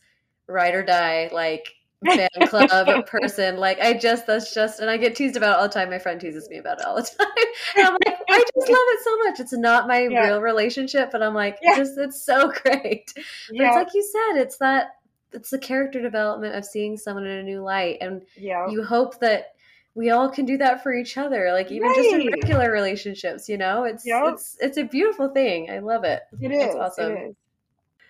ride 0.48 0.74
or 0.74 0.82
die, 0.82 1.30
like 1.32 1.68
fan 2.04 2.28
club 2.46 3.06
person. 3.06 3.56
Like 3.56 3.80
I 3.80 3.94
just 3.94 4.26
that's 4.26 4.54
just 4.54 4.80
and 4.80 4.90
I 4.90 4.96
get 4.96 5.16
teased 5.16 5.36
about 5.36 5.52
it 5.52 5.56
all 5.56 5.68
the 5.68 5.74
time. 5.74 5.90
My 5.90 5.98
friend 5.98 6.20
teases 6.20 6.48
me 6.48 6.58
about 6.58 6.80
it 6.80 6.86
all 6.86 6.96
the 6.96 7.02
time. 7.18 7.28
And 7.76 7.86
I'm 7.86 7.96
like, 8.04 8.18
I 8.28 8.38
just 8.38 8.70
love 8.70 8.78
it 8.88 9.04
so 9.04 9.16
much. 9.18 9.40
It's 9.40 9.52
not 9.52 9.88
my 9.88 10.08
yeah. 10.08 10.26
real 10.26 10.40
relationship, 10.40 11.10
but 11.12 11.22
I'm 11.22 11.34
like, 11.34 11.58
yeah. 11.62 11.76
just 11.76 11.98
it's 11.98 12.24
so 12.24 12.52
great. 12.62 13.12
But 13.14 13.24
yeah. 13.52 13.68
it's 13.68 13.76
like 13.76 13.94
you 13.94 14.02
said, 14.02 14.42
it's 14.42 14.58
that 14.58 14.96
it's 15.32 15.50
the 15.50 15.58
character 15.58 16.02
development 16.02 16.54
of 16.54 16.64
seeing 16.64 16.96
someone 16.96 17.26
in 17.26 17.38
a 17.38 17.42
new 17.42 17.62
light. 17.62 17.98
And 18.00 18.22
yeah. 18.36 18.68
you 18.68 18.84
hope 18.84 19.20
that 19.20 19.54
we 19.94 20.10
all 20.10 20.28
can 20.28 20.46
do 20.46 20.56
that 20.56 20.82
for 20.82 20.94
each 20.94 21.18
other 21.18 21.52
like 21.52 21.70
even 21.70 21.88
right. 21.88 21.96
just 21.96 22.14
in 22.14 22.26
regular 22.32 22.72
relationships 22.72 23.48
you 23.48 23.58
know? 23.58 23.84
It's 23.84 24.06
yep. 24.06 24.34
it's 24.34 24.56
it's 24.60 24.78
a 24.78 24.84
beautiful 24.84 25.28
thing. 25.28 25.70
I 25.70 25.78
love 25.78 26.04
it. 26.04 26.22
It 26.40 26.52
is. 26.52 26.66
It's 26.66 26.74
awesome. 26.74 27.12
it 27.12 27.36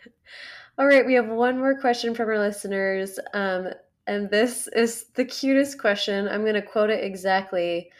is. 0.06 0.12
all 0.78 0.86
right 0.86 1.04
we 1.04 1.14
have 1.14 1.28
one 1.28 1.58
more 1.58 1.78
question 1.78 2.14
from 2.14 2.28
our 2.28 2.38
listeners 2.38 3.18
um, 3.34 3.68
and 4.06 4.30
this 4.30 4.68
is 4.68 5.06
the 5.14 5.24
cutest 5.24 5.78
question. 5.78 6.28
I'm 6.28 6.42
going 6.42 6.54
to 6.54 6.62
quote 6.62 6.90
it 6.90 7.04
exactly. 7.04 7.90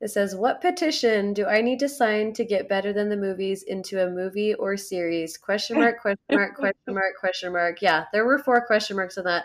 It 0.00 0.10
says 0.10 0.34
what 0.34 0.60
petition 0.60 1.32
do 1.32 1.46
i 1.46 1.60
need 1.60 1.78
to 1.78 1.88
sign 1.88 2.32
to 2.32 2.44
get 2.44 2.68
better 2.68 2.92
than 2.92 3.08
the 3.08 3.16
movies 3.16 3.62
into 3.62 4.04
a 4.04 4.10
movie 4.10 4.54
or 4.54 4.76
series? 4.76 5.36
Question 5.36 5.78
mark 5.78 6.00
question 6.00 6.24
mark 6.32 6.54
question 6.56 6.94
mark 6.94 7.14
question 7.18 7.52
mark. 7.52 7.82
Yeah 7.82 8.04
there 8.12 8.24
were 8.24 8.38
four 8.38 8.64
question 8.66 8.96
marks 8.96 9.18
on 9.18 9.24
that 9.24 9.44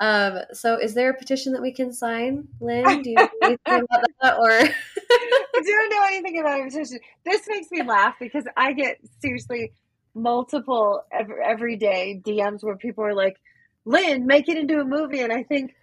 um, 0.00 0.38
so 0.52 0.78
is 0.80 0.94
there 0.94 1.10
a 1.10 1.14
petition 1.14 1.52
that 1.52 1.62
we 1.62 1.72
can 1.72 1.92
sign, 1.92 2.48
Lynn? 2.60 2.84
Do 3.02 3.10
you 3.10 3.16
know 3.16 3.28
anything 3.42 3.58
about 3.66 4.04
that 4.22 4.38
or 4.38 4.50
I 4.50 5.62
don't 5.62 5.90
know 5.90 6.04
anything 6.08 6.40
about 6.40 6.60
a 6.60 6.64
petition. 6.64 6.98
This 7.24 7.42
makes 7.48 7.70
me 7.70 7.82
laugh 7.82 8.14
because 8.18 8.44
I 8.56 8.72
get 8.72 8.98
seriously 9.20 9.72
multiple 10.14 11.04
every, 11.12 11.36
every 11.44 11.76
day 11.76 12.20
DMs 12.24 12.64
where 12.64 12.76
people 12.76 13.04
are 13.04 13.14
like, 13.14 13.36
Lynn, 13.84 14.26
make 14.26 14.48
it 14.48 14.56
into 14.56 14.80
a 14.80 14.84
movie 14.84 15.20
and 15.20 15.32
I 15.32 15.42
think, 15.42 15.74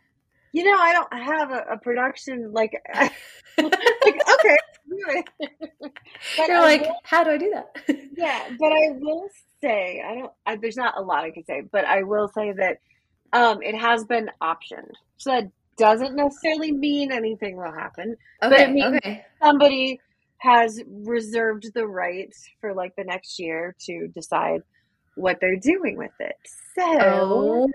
you 0.51 0.63
know, 0.63 0.78
I 0.78 0.93
don't 0.93 1.13
have 1.13 1.51
a, 1.51 1.74
a 1.74 1.78
production 1.78 2.51
like, 2.51 2.74
like 2.95 3.11
okay, 3.59 4.57
You're 6.47 6.61
like, 6.61 6.82
will, 6.82 6.95
how 7.03 7.24
do 7.24 7.32
I 7.32 7.38
do 7.38 7.53
that? 7.53 7.97
yeah, 8.15 8.49
but 8.57 8.72
I 8.72 8.89
will 8.93 9.28
say, 9.61 10.01
I 10.05 10.15
don't. 10.15 10.32
I, 10.45 10.55
there's 10.55 10.78
not 10.78 10.97
a 10.97 11.01
lot 11.01 11.24
I 11.24 11.32
can 11.32 11.45
say, 11.45 11.61
but 11.70 11.86
I 11.86 12.03
will 12.03 12.30
say 12.30 12.53
that 12.53 12.78
um, 13.34 13.62
it 13.62 13.76
has 13.76 14.06
been 14.06 14.30
optioned. 14.42 14.92
So 15.18 15.32
that 15.32 15.52
doesn't 15.78 16.16
necessarily 16.16 16.72
mean 16.72 17.12
anything 17.12 17.58
will 17.58 17.72
happen. 17.72 18.16
Okay, 18.44 18.50
but 18.50 18.60
it 18.60 18.72
means 18.72 18.98
okay. 18.98 19.26
somebody 19.42 20.00
has 20.40 20.82
reserved 20.88 21.72
the 21.74 21.88
right 21.88 22.34
for 22.62 22.74
like 22.74 22.96
the 22.96 23.04
next 23.04 23.40
year 23.40 23.76
to 23.86 24.08
decide 24.10 24.62
what 25.16 25.40
they're 25.42 25.60
doing 25.60 25.98
with 25.98 26.12
it. 26.20 26.36
So 26.78 26.84
oh, 26.86 27.68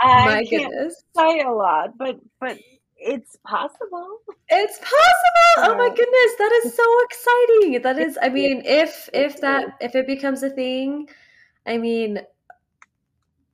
I 0.00 0.44
can't 0.44 0.72
goodness. 0.72 1.02
say 1.16 1.40
a 1.40 1.50
lot, 1.50 1.96
but 1.96 2.16
but 2.40 2.58
it's 2.96 3.36
possible. 3.46 4.18
It's 4.48 4.78
possible. 4.78 4.94
Oh 5.58 5.76
my 5.76 5.88
goodness, 5.88 6.32
that 6.38 6.62
is 6.64 6.74
so 6.74 7.00
exciting. 7.04 7.82
That 7.82 7.98
is 7.98 8.18
I 8.20 8.28
mean, 8.28 8.62
if 8.64 9.08
if 9.12 9.40
that 9.40 9.76
if 9.80 9.94
it 9.94 10.06
becomes 10.06 10.42
a 10.42 10.50
thing, 10.50 11.08
I 11.66 11.78
mean, 11.78 12.20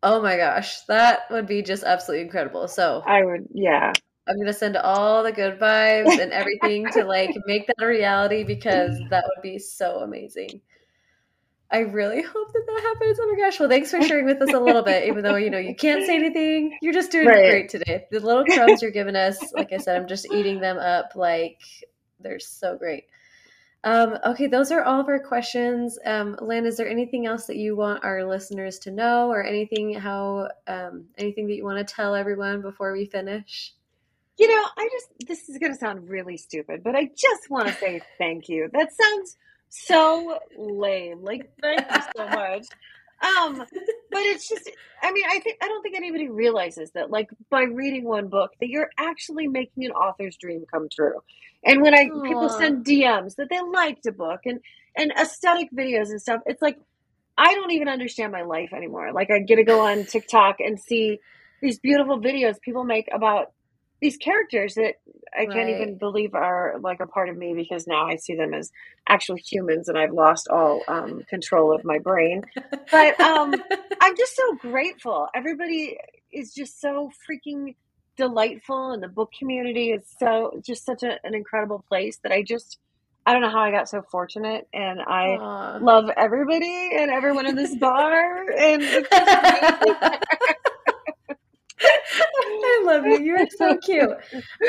Oh 0.04 0.20
my 0.20 0.36
gosh, 0.36 0.80
that 0.82 1.30
would 1.30 1.46
be 1.46 1.62
just 1.62 1.82
absolutely 1.82 2.26
incredible. 2.26 2.68
So 2.68 3.02
I 3.06 3.24
would, 3.24 3.48
yeah. 3.54 3.90
I'm 4.28 4.38
gonna 4.38 4.52
send 4.52 4.76
all 4.76 5.22
the 5.22 5.32
good 5.32 5.58
vibes 5.58 6.18
and 6.18 6.30
everything 6.30 6.86
to 6.92 7.04
like 7.04 7.34
make 7.46 7.66
that 7.66 7.76
a 7.80 7.86
reality 7.86 8.44
because 8.44 9.00
that 9.08 9.24
would 9.24 9.42
be 9.42 9.58
so 9.58 10.00
amazing. 10.00 10.60
I 11.70 11.78
really 11.78 12.20
hope 12.20 12.52
that 12.52 12.64
that 12.66 12.80
happens. 12.82 13.18
Oh 13.18 13.32
my 13.32 13.40
gosh! 13.40 13.58
Well, 13.58 13.70
thanks 13.70 13.90
for 13.90 14.02
sharing 14.06 14.26
with 14.26 14.42
us 14.42 14.52
a 14.52 14.60
little 14.60 14.82
bit, 14.82 15.08
even 15.08 15.22
though 15.22 15.36
you 15.36 15.48
know 15.48 15.58
you 15.58 15.74
can't 15.74 16.04
say 16.04 16.16
anything. 16.16 16.76
You're 16.82 16.92
just 16.92 17.10
doing 17.10 17.26
right. 17.26 17.48
great 17.48 17.70
today. 17.70 18.04
The 18.10 18.20
little 18.20 18.44
crumbs 18.44 18.82
you're 18.82 18.90
giving 18.90 19.16
us, 19.16 19.54
like 19.54 19.72
I 19.72 19.78
said, 19.78 19.96
I'm 19.96 20.06
just 20.06 20.30
eating 20.30 20.60
them 20.60 20.76
up. 20.76 21.12
Like 21.16 21.60
they're 22.20 22.38
so 22.38 22.76
great. 22.76 23.04
Um, 23.84 24.18
okay, 24.24 24.46
those 24.46 24.72
are 24.72 24.82
all 24.82 24.98
of 24.98 25.08
our 25.08 25.18
questions. 25.20 25.98
Um, 26.06 26.36
Lynn, 26.40 26.64
is 26.64 26.78
there 26.78 26.88
anything 26.88 27.26
else 27.26 27.44
that 27.46 27.56
you 27.56 27.76
want 27.76 28.02
our 28.02 28.24
listeners 28.24 28.78
to 28.80 28.90
know, 28.90 29.28
or 29.28 29.44
anything 29.44 29.92
how 29.92 30.48
um, 30.66 31.04
anything 31.18 31.46
that 31.48 31.54
you 31.54 31.64
want 31.64 31.86
to 31.86 31.94
tell 31.94 32.14
everyone 32.14 32.62
before 32.62 32.92
we 32.92 33.04
finish? 33.04 33.74
You 34.38 34.48
know, 34.48 34.64
I 34.78 34.88
just 34.90 35.28
this 35.28 35.48
is 35.50 35.58
going 35.58 35.72
to 35.72 35.78
sound 35.78 36.08
really 36.08 36.38
stupid, 36.38 36.82
but 36.82 36.96
I 36.96 37.10
just 37.14 37.50
want 37.50 37.68
to 37.68 37.74
say 37.74 38.00
thank 38.16 38.48
you. 38.48 38.70
That 38.72 38.88
sounds 38.94 39.36
so 39.68 40.38
lame. 40.56 41.22
Like, 41.22 41.52
thank 41.60 41.84
you 41.94 42.02
so 42.16 42.26
much. 42.26 42.66
Um, 43.22 43.64
but 44.14 44.22
it's 44.22 44.48
just, 44.48 44.70
I 45.02 45.12
mean, 45.12 45.24
I 45.30 45.40
think 45.40 45.58
I 45.62 45.68
don't 45.68 45.82
think 45.82 45.96
anybody 45.98 46.30
realizes 46.30 46.92
that, 46.94 47.10
like, 47.12 47.30
by 47.50 47.64
reading 47.64 48.06
one 48.06 48.28
book, 48.28 48.52
that 48.62 48.70
you're 48.70 48.90
actually 48.98 49.48
making 49.48 49.86
an 49.86 49.92
author's 49.92 50.38
dream 50.38 50.64
come 50.72 50.88
true. 50.94 51.20
And 51.66 51.82
when 51.82 51.94
I 51.96 52.12
Aww. 52.12 52.22
people 52.24 52.50
send 52.50 52.86
DMs 52.86 53.36
that 53.38 53.48
they 53.50 53.60
liked 53.62 54.06
a 54.06 54.12
book 54.12 54.42
and 54.46 54.60
and 54.96 55.12
aesthetic 55.20 55.70
videos 55.76 56.10
and 56.10 56.22
stuff, 56.22 56.42
it's 56.46 56.62
like 56.62 56.78
I 57.38 57.54
don't 57.56 57.72
even 57.72 57.88
understand 57.88 58.32
my 58.32 58.44
life 58.44 58.72
anymore. 58.74 59.12
Like 59.14 59.30
I 59.32 59.40
get 59.40 59.56
to 59.56 59.64
go 59.64 59.82
on 59.82 60.06
TikTok 60.06 60.58
and 60.60 60.80
see 60.80 61.20
these 61.62 61.80
beautiful 61.80 62.20
videos 62.20 62.60
people 62.62 62.84
make 62.84 63.08
about 63.14 63.53
these 64.04 64.18
characters 64.18 64.74
that 64.74 64.96
I 65.34 65.46
can't 65.46 65.70
even 65.70 65.96
believe 65.96 66.34
are 66.34 66.76
like 66.78 67.00
a 67.00 67.06
part 67.06 67.30
of 67.30 67.38
me 67.38 67.54
because 67.54 67.86
now 67.86 68.06
I 68.06 68.16
see 68.16 68.36
them 68.36 68.52
as 68.52 68.70
actual 69.08 69.36
humans 69.36 69.88
and 69.88 69.98
I've 69.98 70.12
lost 70.12 70.46
all 70.50 70.84
um, 70.88 71.22
control 71.30 71.74
of 71.74 71.84
my 71.84 71.98
brain. 72.00 72.42
But 72.90 73.18
um, 73.22 73.62
I'm 74.02 74.14
just 74.14 74.36
so 74.36 74.56
grateful. 74.56 75.28
Everybody 75.34 75.96
is 76.30 76.52
just 76.52 76.82
so 76.82 77.10
freaking 77.26 77.76
delightful 78.18 78.92
and 78.92 79.02
the 79.02 79.08
book 79.08 79.30
community 79.38 79.92
is 79.92 80.04
so 80.18 80.52
just 80.62 80.84
such 80.84 81.02
a, 81.02 81.18
an 81.24 81.34
incredible 81.34 81.82
place 81.88 82.18
that 82.24 82.32
I 82.32 82.42
just 82.42 82.78
I 83.24 83.32
don't 83.32 83.40
know 83.40 83.50
how 83.50 83.60
I 83.60 83.70
got 83.70 83.88
so 83.88 84.02
fortunate 84.12 84.68
and 84.74 85.00
I 85.00 85.40
Aww. 85.40 85.80
love 85.80 86.10
everybody 86.14 86.90
and 86.94 87.10
everyone 87.10 87.46
in 87.46 87.56
this 87.56 87.74
bar 87.74 88.50
and 88.52 88.82
love 92.84 93.04
you. 93.06 93.20
You 93.20 93.36
are 93.36 93.48
so 93.56 93.76
cute. 93.78 94.10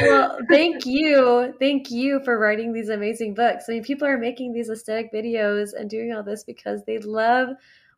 Well, 0.02 0.40
thank 0.50 0.86
you. 0.86 1.54
Thank 1.60 1.92
you 1.92 2.22
for 2.24 2.38
writing 2.40 2.74
these 2.74 2.90
amazing 2.90 3.34
books. 3.34 3.66
I 3.68 3.74
mean, 3.74 3.84
people 3.84 4.08
are 4.08 4.18
making 4.18 4.54
these 4.54 4.70
aesthetic 4.70 5.12
videos 5.14 5.70
and 5.78 5.90
doing 5.90 6.14
all 6.14 6.24
this 6.24 6.44
because 6.44 6.84
they 6.86 6.98
love 7.00 7.50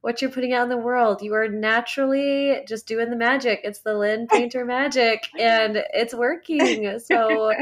what 0.01 0.22
you're 0.22 0.32
putting 0.32 0.53
out 0.53 0.63
in 0.63 0.70
the 0.70 0.78
world. 0.78 1.22
You 1.22 1.34
are 1.34 1.47
naturally 1.47 2.61
just 2.68 2.88
doing 2.88 3.09
the 3.09 3.15
magic. 3.15 3.61
It's 3.63 3.80
the 3.80 3.93
Lynn 3.93 4.28
Painter 4.32 4.65
magic, 4.65 5.28
and 5.39 5.84
it's 5.93 6.13
working. 6.13 6.99
So, 6.99 7.53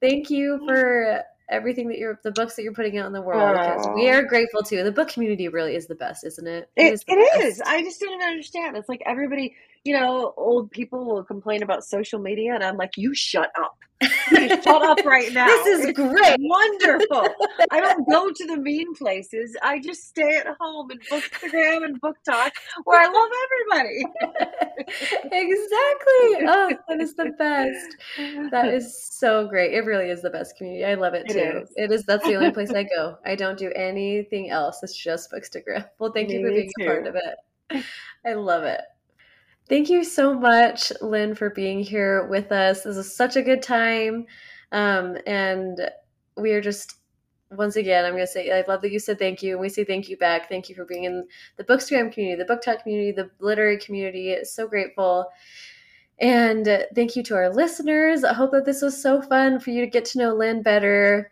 thank 0.00 0.30
you 0.30 0.60
for 0.66 1.24
everything 1.50 1.88
that 1.88 1.98
you're 1.98 2.20
the 2.22 2.30
books 2.30 2.56
that 2.56 2.62
you're 2.62 2.74
putting 2.74 2.98
out 2.98 3.06
in 3.06 3.12
the 3.12 3.22
world 3.22 3.56
because 3.56 3.86
we 3.94 4.08
are 4.10 4.22
grateful 4.22 4.62
too. 4.62 4.84
The 4.84 4.92
book 4.92 5.08
community 5.08 5.48
really 5.48 5.74
is 5.74 5.86
the 5.86 5.94
best, 5.94 6.24
isn't 6.24 6.46
it? 6.46 6.70
It, 6.76 6.86
it, 6.86 6.92
is, 6.92 7.04
it 7.08 7.44
is. 7.44 7.62
I 7.64 7.82
just 7.82 8.00
don't 8.00 8.22
understand. 8.22 8.76
It's 8.76 8.88
like 8.88 9.02
everybody 9.06 9.54
you 9.84 9.98
know, 9.98 10.34
old 10.36 10.70
people 10.70 11.04
will 11.04 11.24
complain 11.24 11.62
about 11.62 11.84
social 11.84 12.18
media, 12.18 12.54
and 12.54 12.62
I'm 12.64 12.76
like, 12.76 12.96
you 12.96 13.14
shut 13.14 13.50
up. 13.58 13.76
shut 14.28 14.66
up 14.66 15.04
right 15.04 15.32
now. 15.32 15.46
This 15.64 15.66
is 15.80 15.84
It's 15.86 15.98
great. 15.98 16.36
Wonderful. 16.38 17.28
I 17.72 17.80
don't 17.80 18.08
go 18.08 18.30
to 18.30 18.46
the 18.46 18.56
mean 18.56 18.94
places. 18.94 19.56
I 19.62 19.80
just 19.80 20.06
stay 20.08 20.36
at 20.36 20.46
home 20.60 20.90
and 20.92 21.00
Bookstagram 21.08 21.84
and 21.84 22.00
BookTok 22.00 22.50
where 22.84 23.00
I 23.00 23.06
love 23.06 23.30
everybody. 23.44 24.04
exactly. 25.32 26.46
Oh, 26.46 26.70
that 26.88 27.00
is 27.00 27.14
the 27.14 27.30
best. 27.38 27.96
That 28.52 28.68
is 28.72 29.04
so 29.10 29.48
great. 29.48 29.74
It 29.74 29.84
really 29.84 30.10
is 30.10 30.22
the 30.22 30.30
best 30.30 30.56
community. 30.56 30.84
I 30.84 30.94
love 30.94 31.14
it 31.14 31.26
It 31.28 31.32
too. 31.32 31.58
is. 31.62 31.72
It 31.76 31.90
is. 31.92 32.04
That's 32.04 32.24
the 32.24 32.36
only 32.36 32.52
place 32.52 32.70
I 32.70 32.84
go. 32.84 33.18
I 33.24 33.34
don't 33.34 33.58
do 33.58 33.72
anything 33.74 34.50
else. 34.50 34.80
It's 34.82 34.96
just 34.96 35.32
Bookstagram. 35.32 35.88
Well, 35.98 36.12
thank 36.12 36.30
you 36.30 36.40
for 36.40 36.48
Me 36.50 36.54
being 36.54 36.70
a 36.80 36.84
part 36.84 37.06
of 37.08 37.16
it. 37.16 37.84
I 38.24 38.34
love 38.34 38.62
it. 38.62 38.80
Thank 39.68 39.90
you 39.90 40.02
so 40.02 40.32
much, 40.32 40.92
Lynn, 41.02 41.34
for 41.34 41.50
being 41.50 41.80
here 41.80 42.26
with 42.26 42.52
us. 42.52 42.82
This 42.82 42.96
is 42.96 43.14
such 43.14 43.36
a 43.36 43.42
good 43.42 43.62
time. 43.62 44.24
Um, 44.72 45.18
and 45.26 45.90
we 46.38 46.52
are 46.52 46.60
just, 46.62 46.94
once 47.50 47.76
again, 47.76 48.06
I'm 48.06 48.12
going 48.12 48.22
to 48.22 48.26
say, 48.26 48.50
I 48.50 48.64
love 48.66 48.80
that 48.80 48.92
you 48.92 48.98
said 48.98 49.18
thank 49.18 49.42
you. 49.42 49.52
And 49.52 49.60
we 49.60 49.68
say 49.68 49.84
thank 49.84 50.08
you 50.08 50.16
back. 50.16 50.48
Thank 50.48 50.70
you 50.70 50.74
for 50.74 50.86
being 50.86 51.04
in 51.04 51.26
the 51.56 51.64
Bookstagram 51.64 52.10
community, 52.10 52.42
the 52.42 52.50
BookTok 52.50 52.82
community, 52.82 53.12
the 53.12 53.30
literary 53.40 53.78
community. 53.78 54.42
So 54.44 54.66
grateful. 54.66 55.26
And 56.18 56.86
thank 56.94 57.14
you 57.14 57.22
to 57.24 57.34
our 57.34 57.52
listeners. 57.52 58.24
I 58.24 58.32
hope 58.32 58.52
that 58.52 58.64
this 58.64 58.80
was 58.80 59.00
so 59.00 59.20
fun 59.20 59.60
for 59.60 59.70
you 59.70 59.82
to 59.82 59.90
get 59.90 60.06
to 60.06 60.18
know 60.18 60.34
Lynn 60.34 60.62
better 60.62 61.30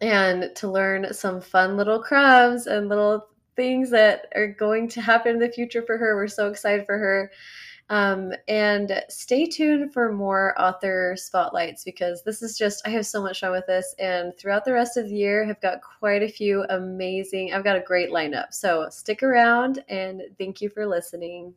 and 0.00 0.50
to 0.56 0.70
learn 0.70 1.12
some 1.12 1.40
fun 1.40 1.76
little 1.76 2.02
crumbs 2.02 2.66
and 2.66 2.88
little 2.88 3.28
things 3.56 3.90
that 3.90 4.26
are 4.36 4.46
going 4.46 4.88
to 4.88 5.00
happen 5.00 5.32
in 5.32 5.38
the 5.40 5.50
future 5.50 5.82
for 5.82 5.98
her. 5.98 6.14
We're 6.14 6.28
so 6.28 6.48
excited 6.48 6.86
for 6.86 6.96
her. 6.96 7.30
Um, 7.90 8.32
and 8.48 9.02
stay 9.08 9.46
tuned 9.46 9.94
for 9.94 10.12
more 10.12 10.54
author 10.60 11.14
spotlights 11.16 11.84
because 11.84 12.22
this 12.22 12.42
is 12.42 12.58
just, 12.58 12.86
I 12.86 12.90
have 12.90 13.06
so 13.06 13.22
much 13.22 13.40
fun 13.40 13.50
with 13.50 13.66
this. 13.66 13.94
And 13.98 14.36
throughout 14.36 14.64
the 14.64 14.74
rest 14.74 14.96
of 14.96 15.08
the 15.08 15.14
year, 15.14 15.48
I've 15.48 15.60
got 15.62 15.80
quite 15.80 16.22
a 16.22 16.28
few 16.28 16.64
amazing, 16.68 17.54
I've 17.54 17.64
got 17.64 17.76
a 17.76 17.80
great 17.80 18.10
lineup. 18.10 18.52
So 18.52 18.88
stick 18.90 19.22
around 19.22 19.82
and 19.88 20.22
thank 20.38 20.60
you 20.60 20.68
for 20.68 20.86
listening. 20.86 21.54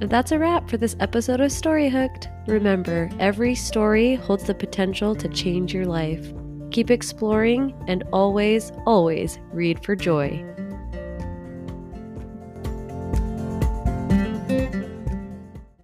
That's 0.00 0.32
a 0.32 0.38
wrap 0.38 0.68
for 0.68 0.76
this 0.76 0.96
episode 0.98 1.40
of 1.40 1.52
Story 1.52 1.88
Hooked. 1.88 2.28
Remember, 2.48 3.08
every 3.20 3.54
story 3.54 4.16
holds 4.16 4.44
the 4.44 4.54
potential 4.54 5.14
to 5.14 5.28
change 5.28 5.72
your 5.72 5.86
life. 5.86 6.32
Keep 6.70 6.90
exploring 6.90 7.74
and 7.86 8.02
always, 8.12 8.72
always 8.86 9.38
read 9.52 9.84
for 9.84 9.94
joy. 9.94 10.44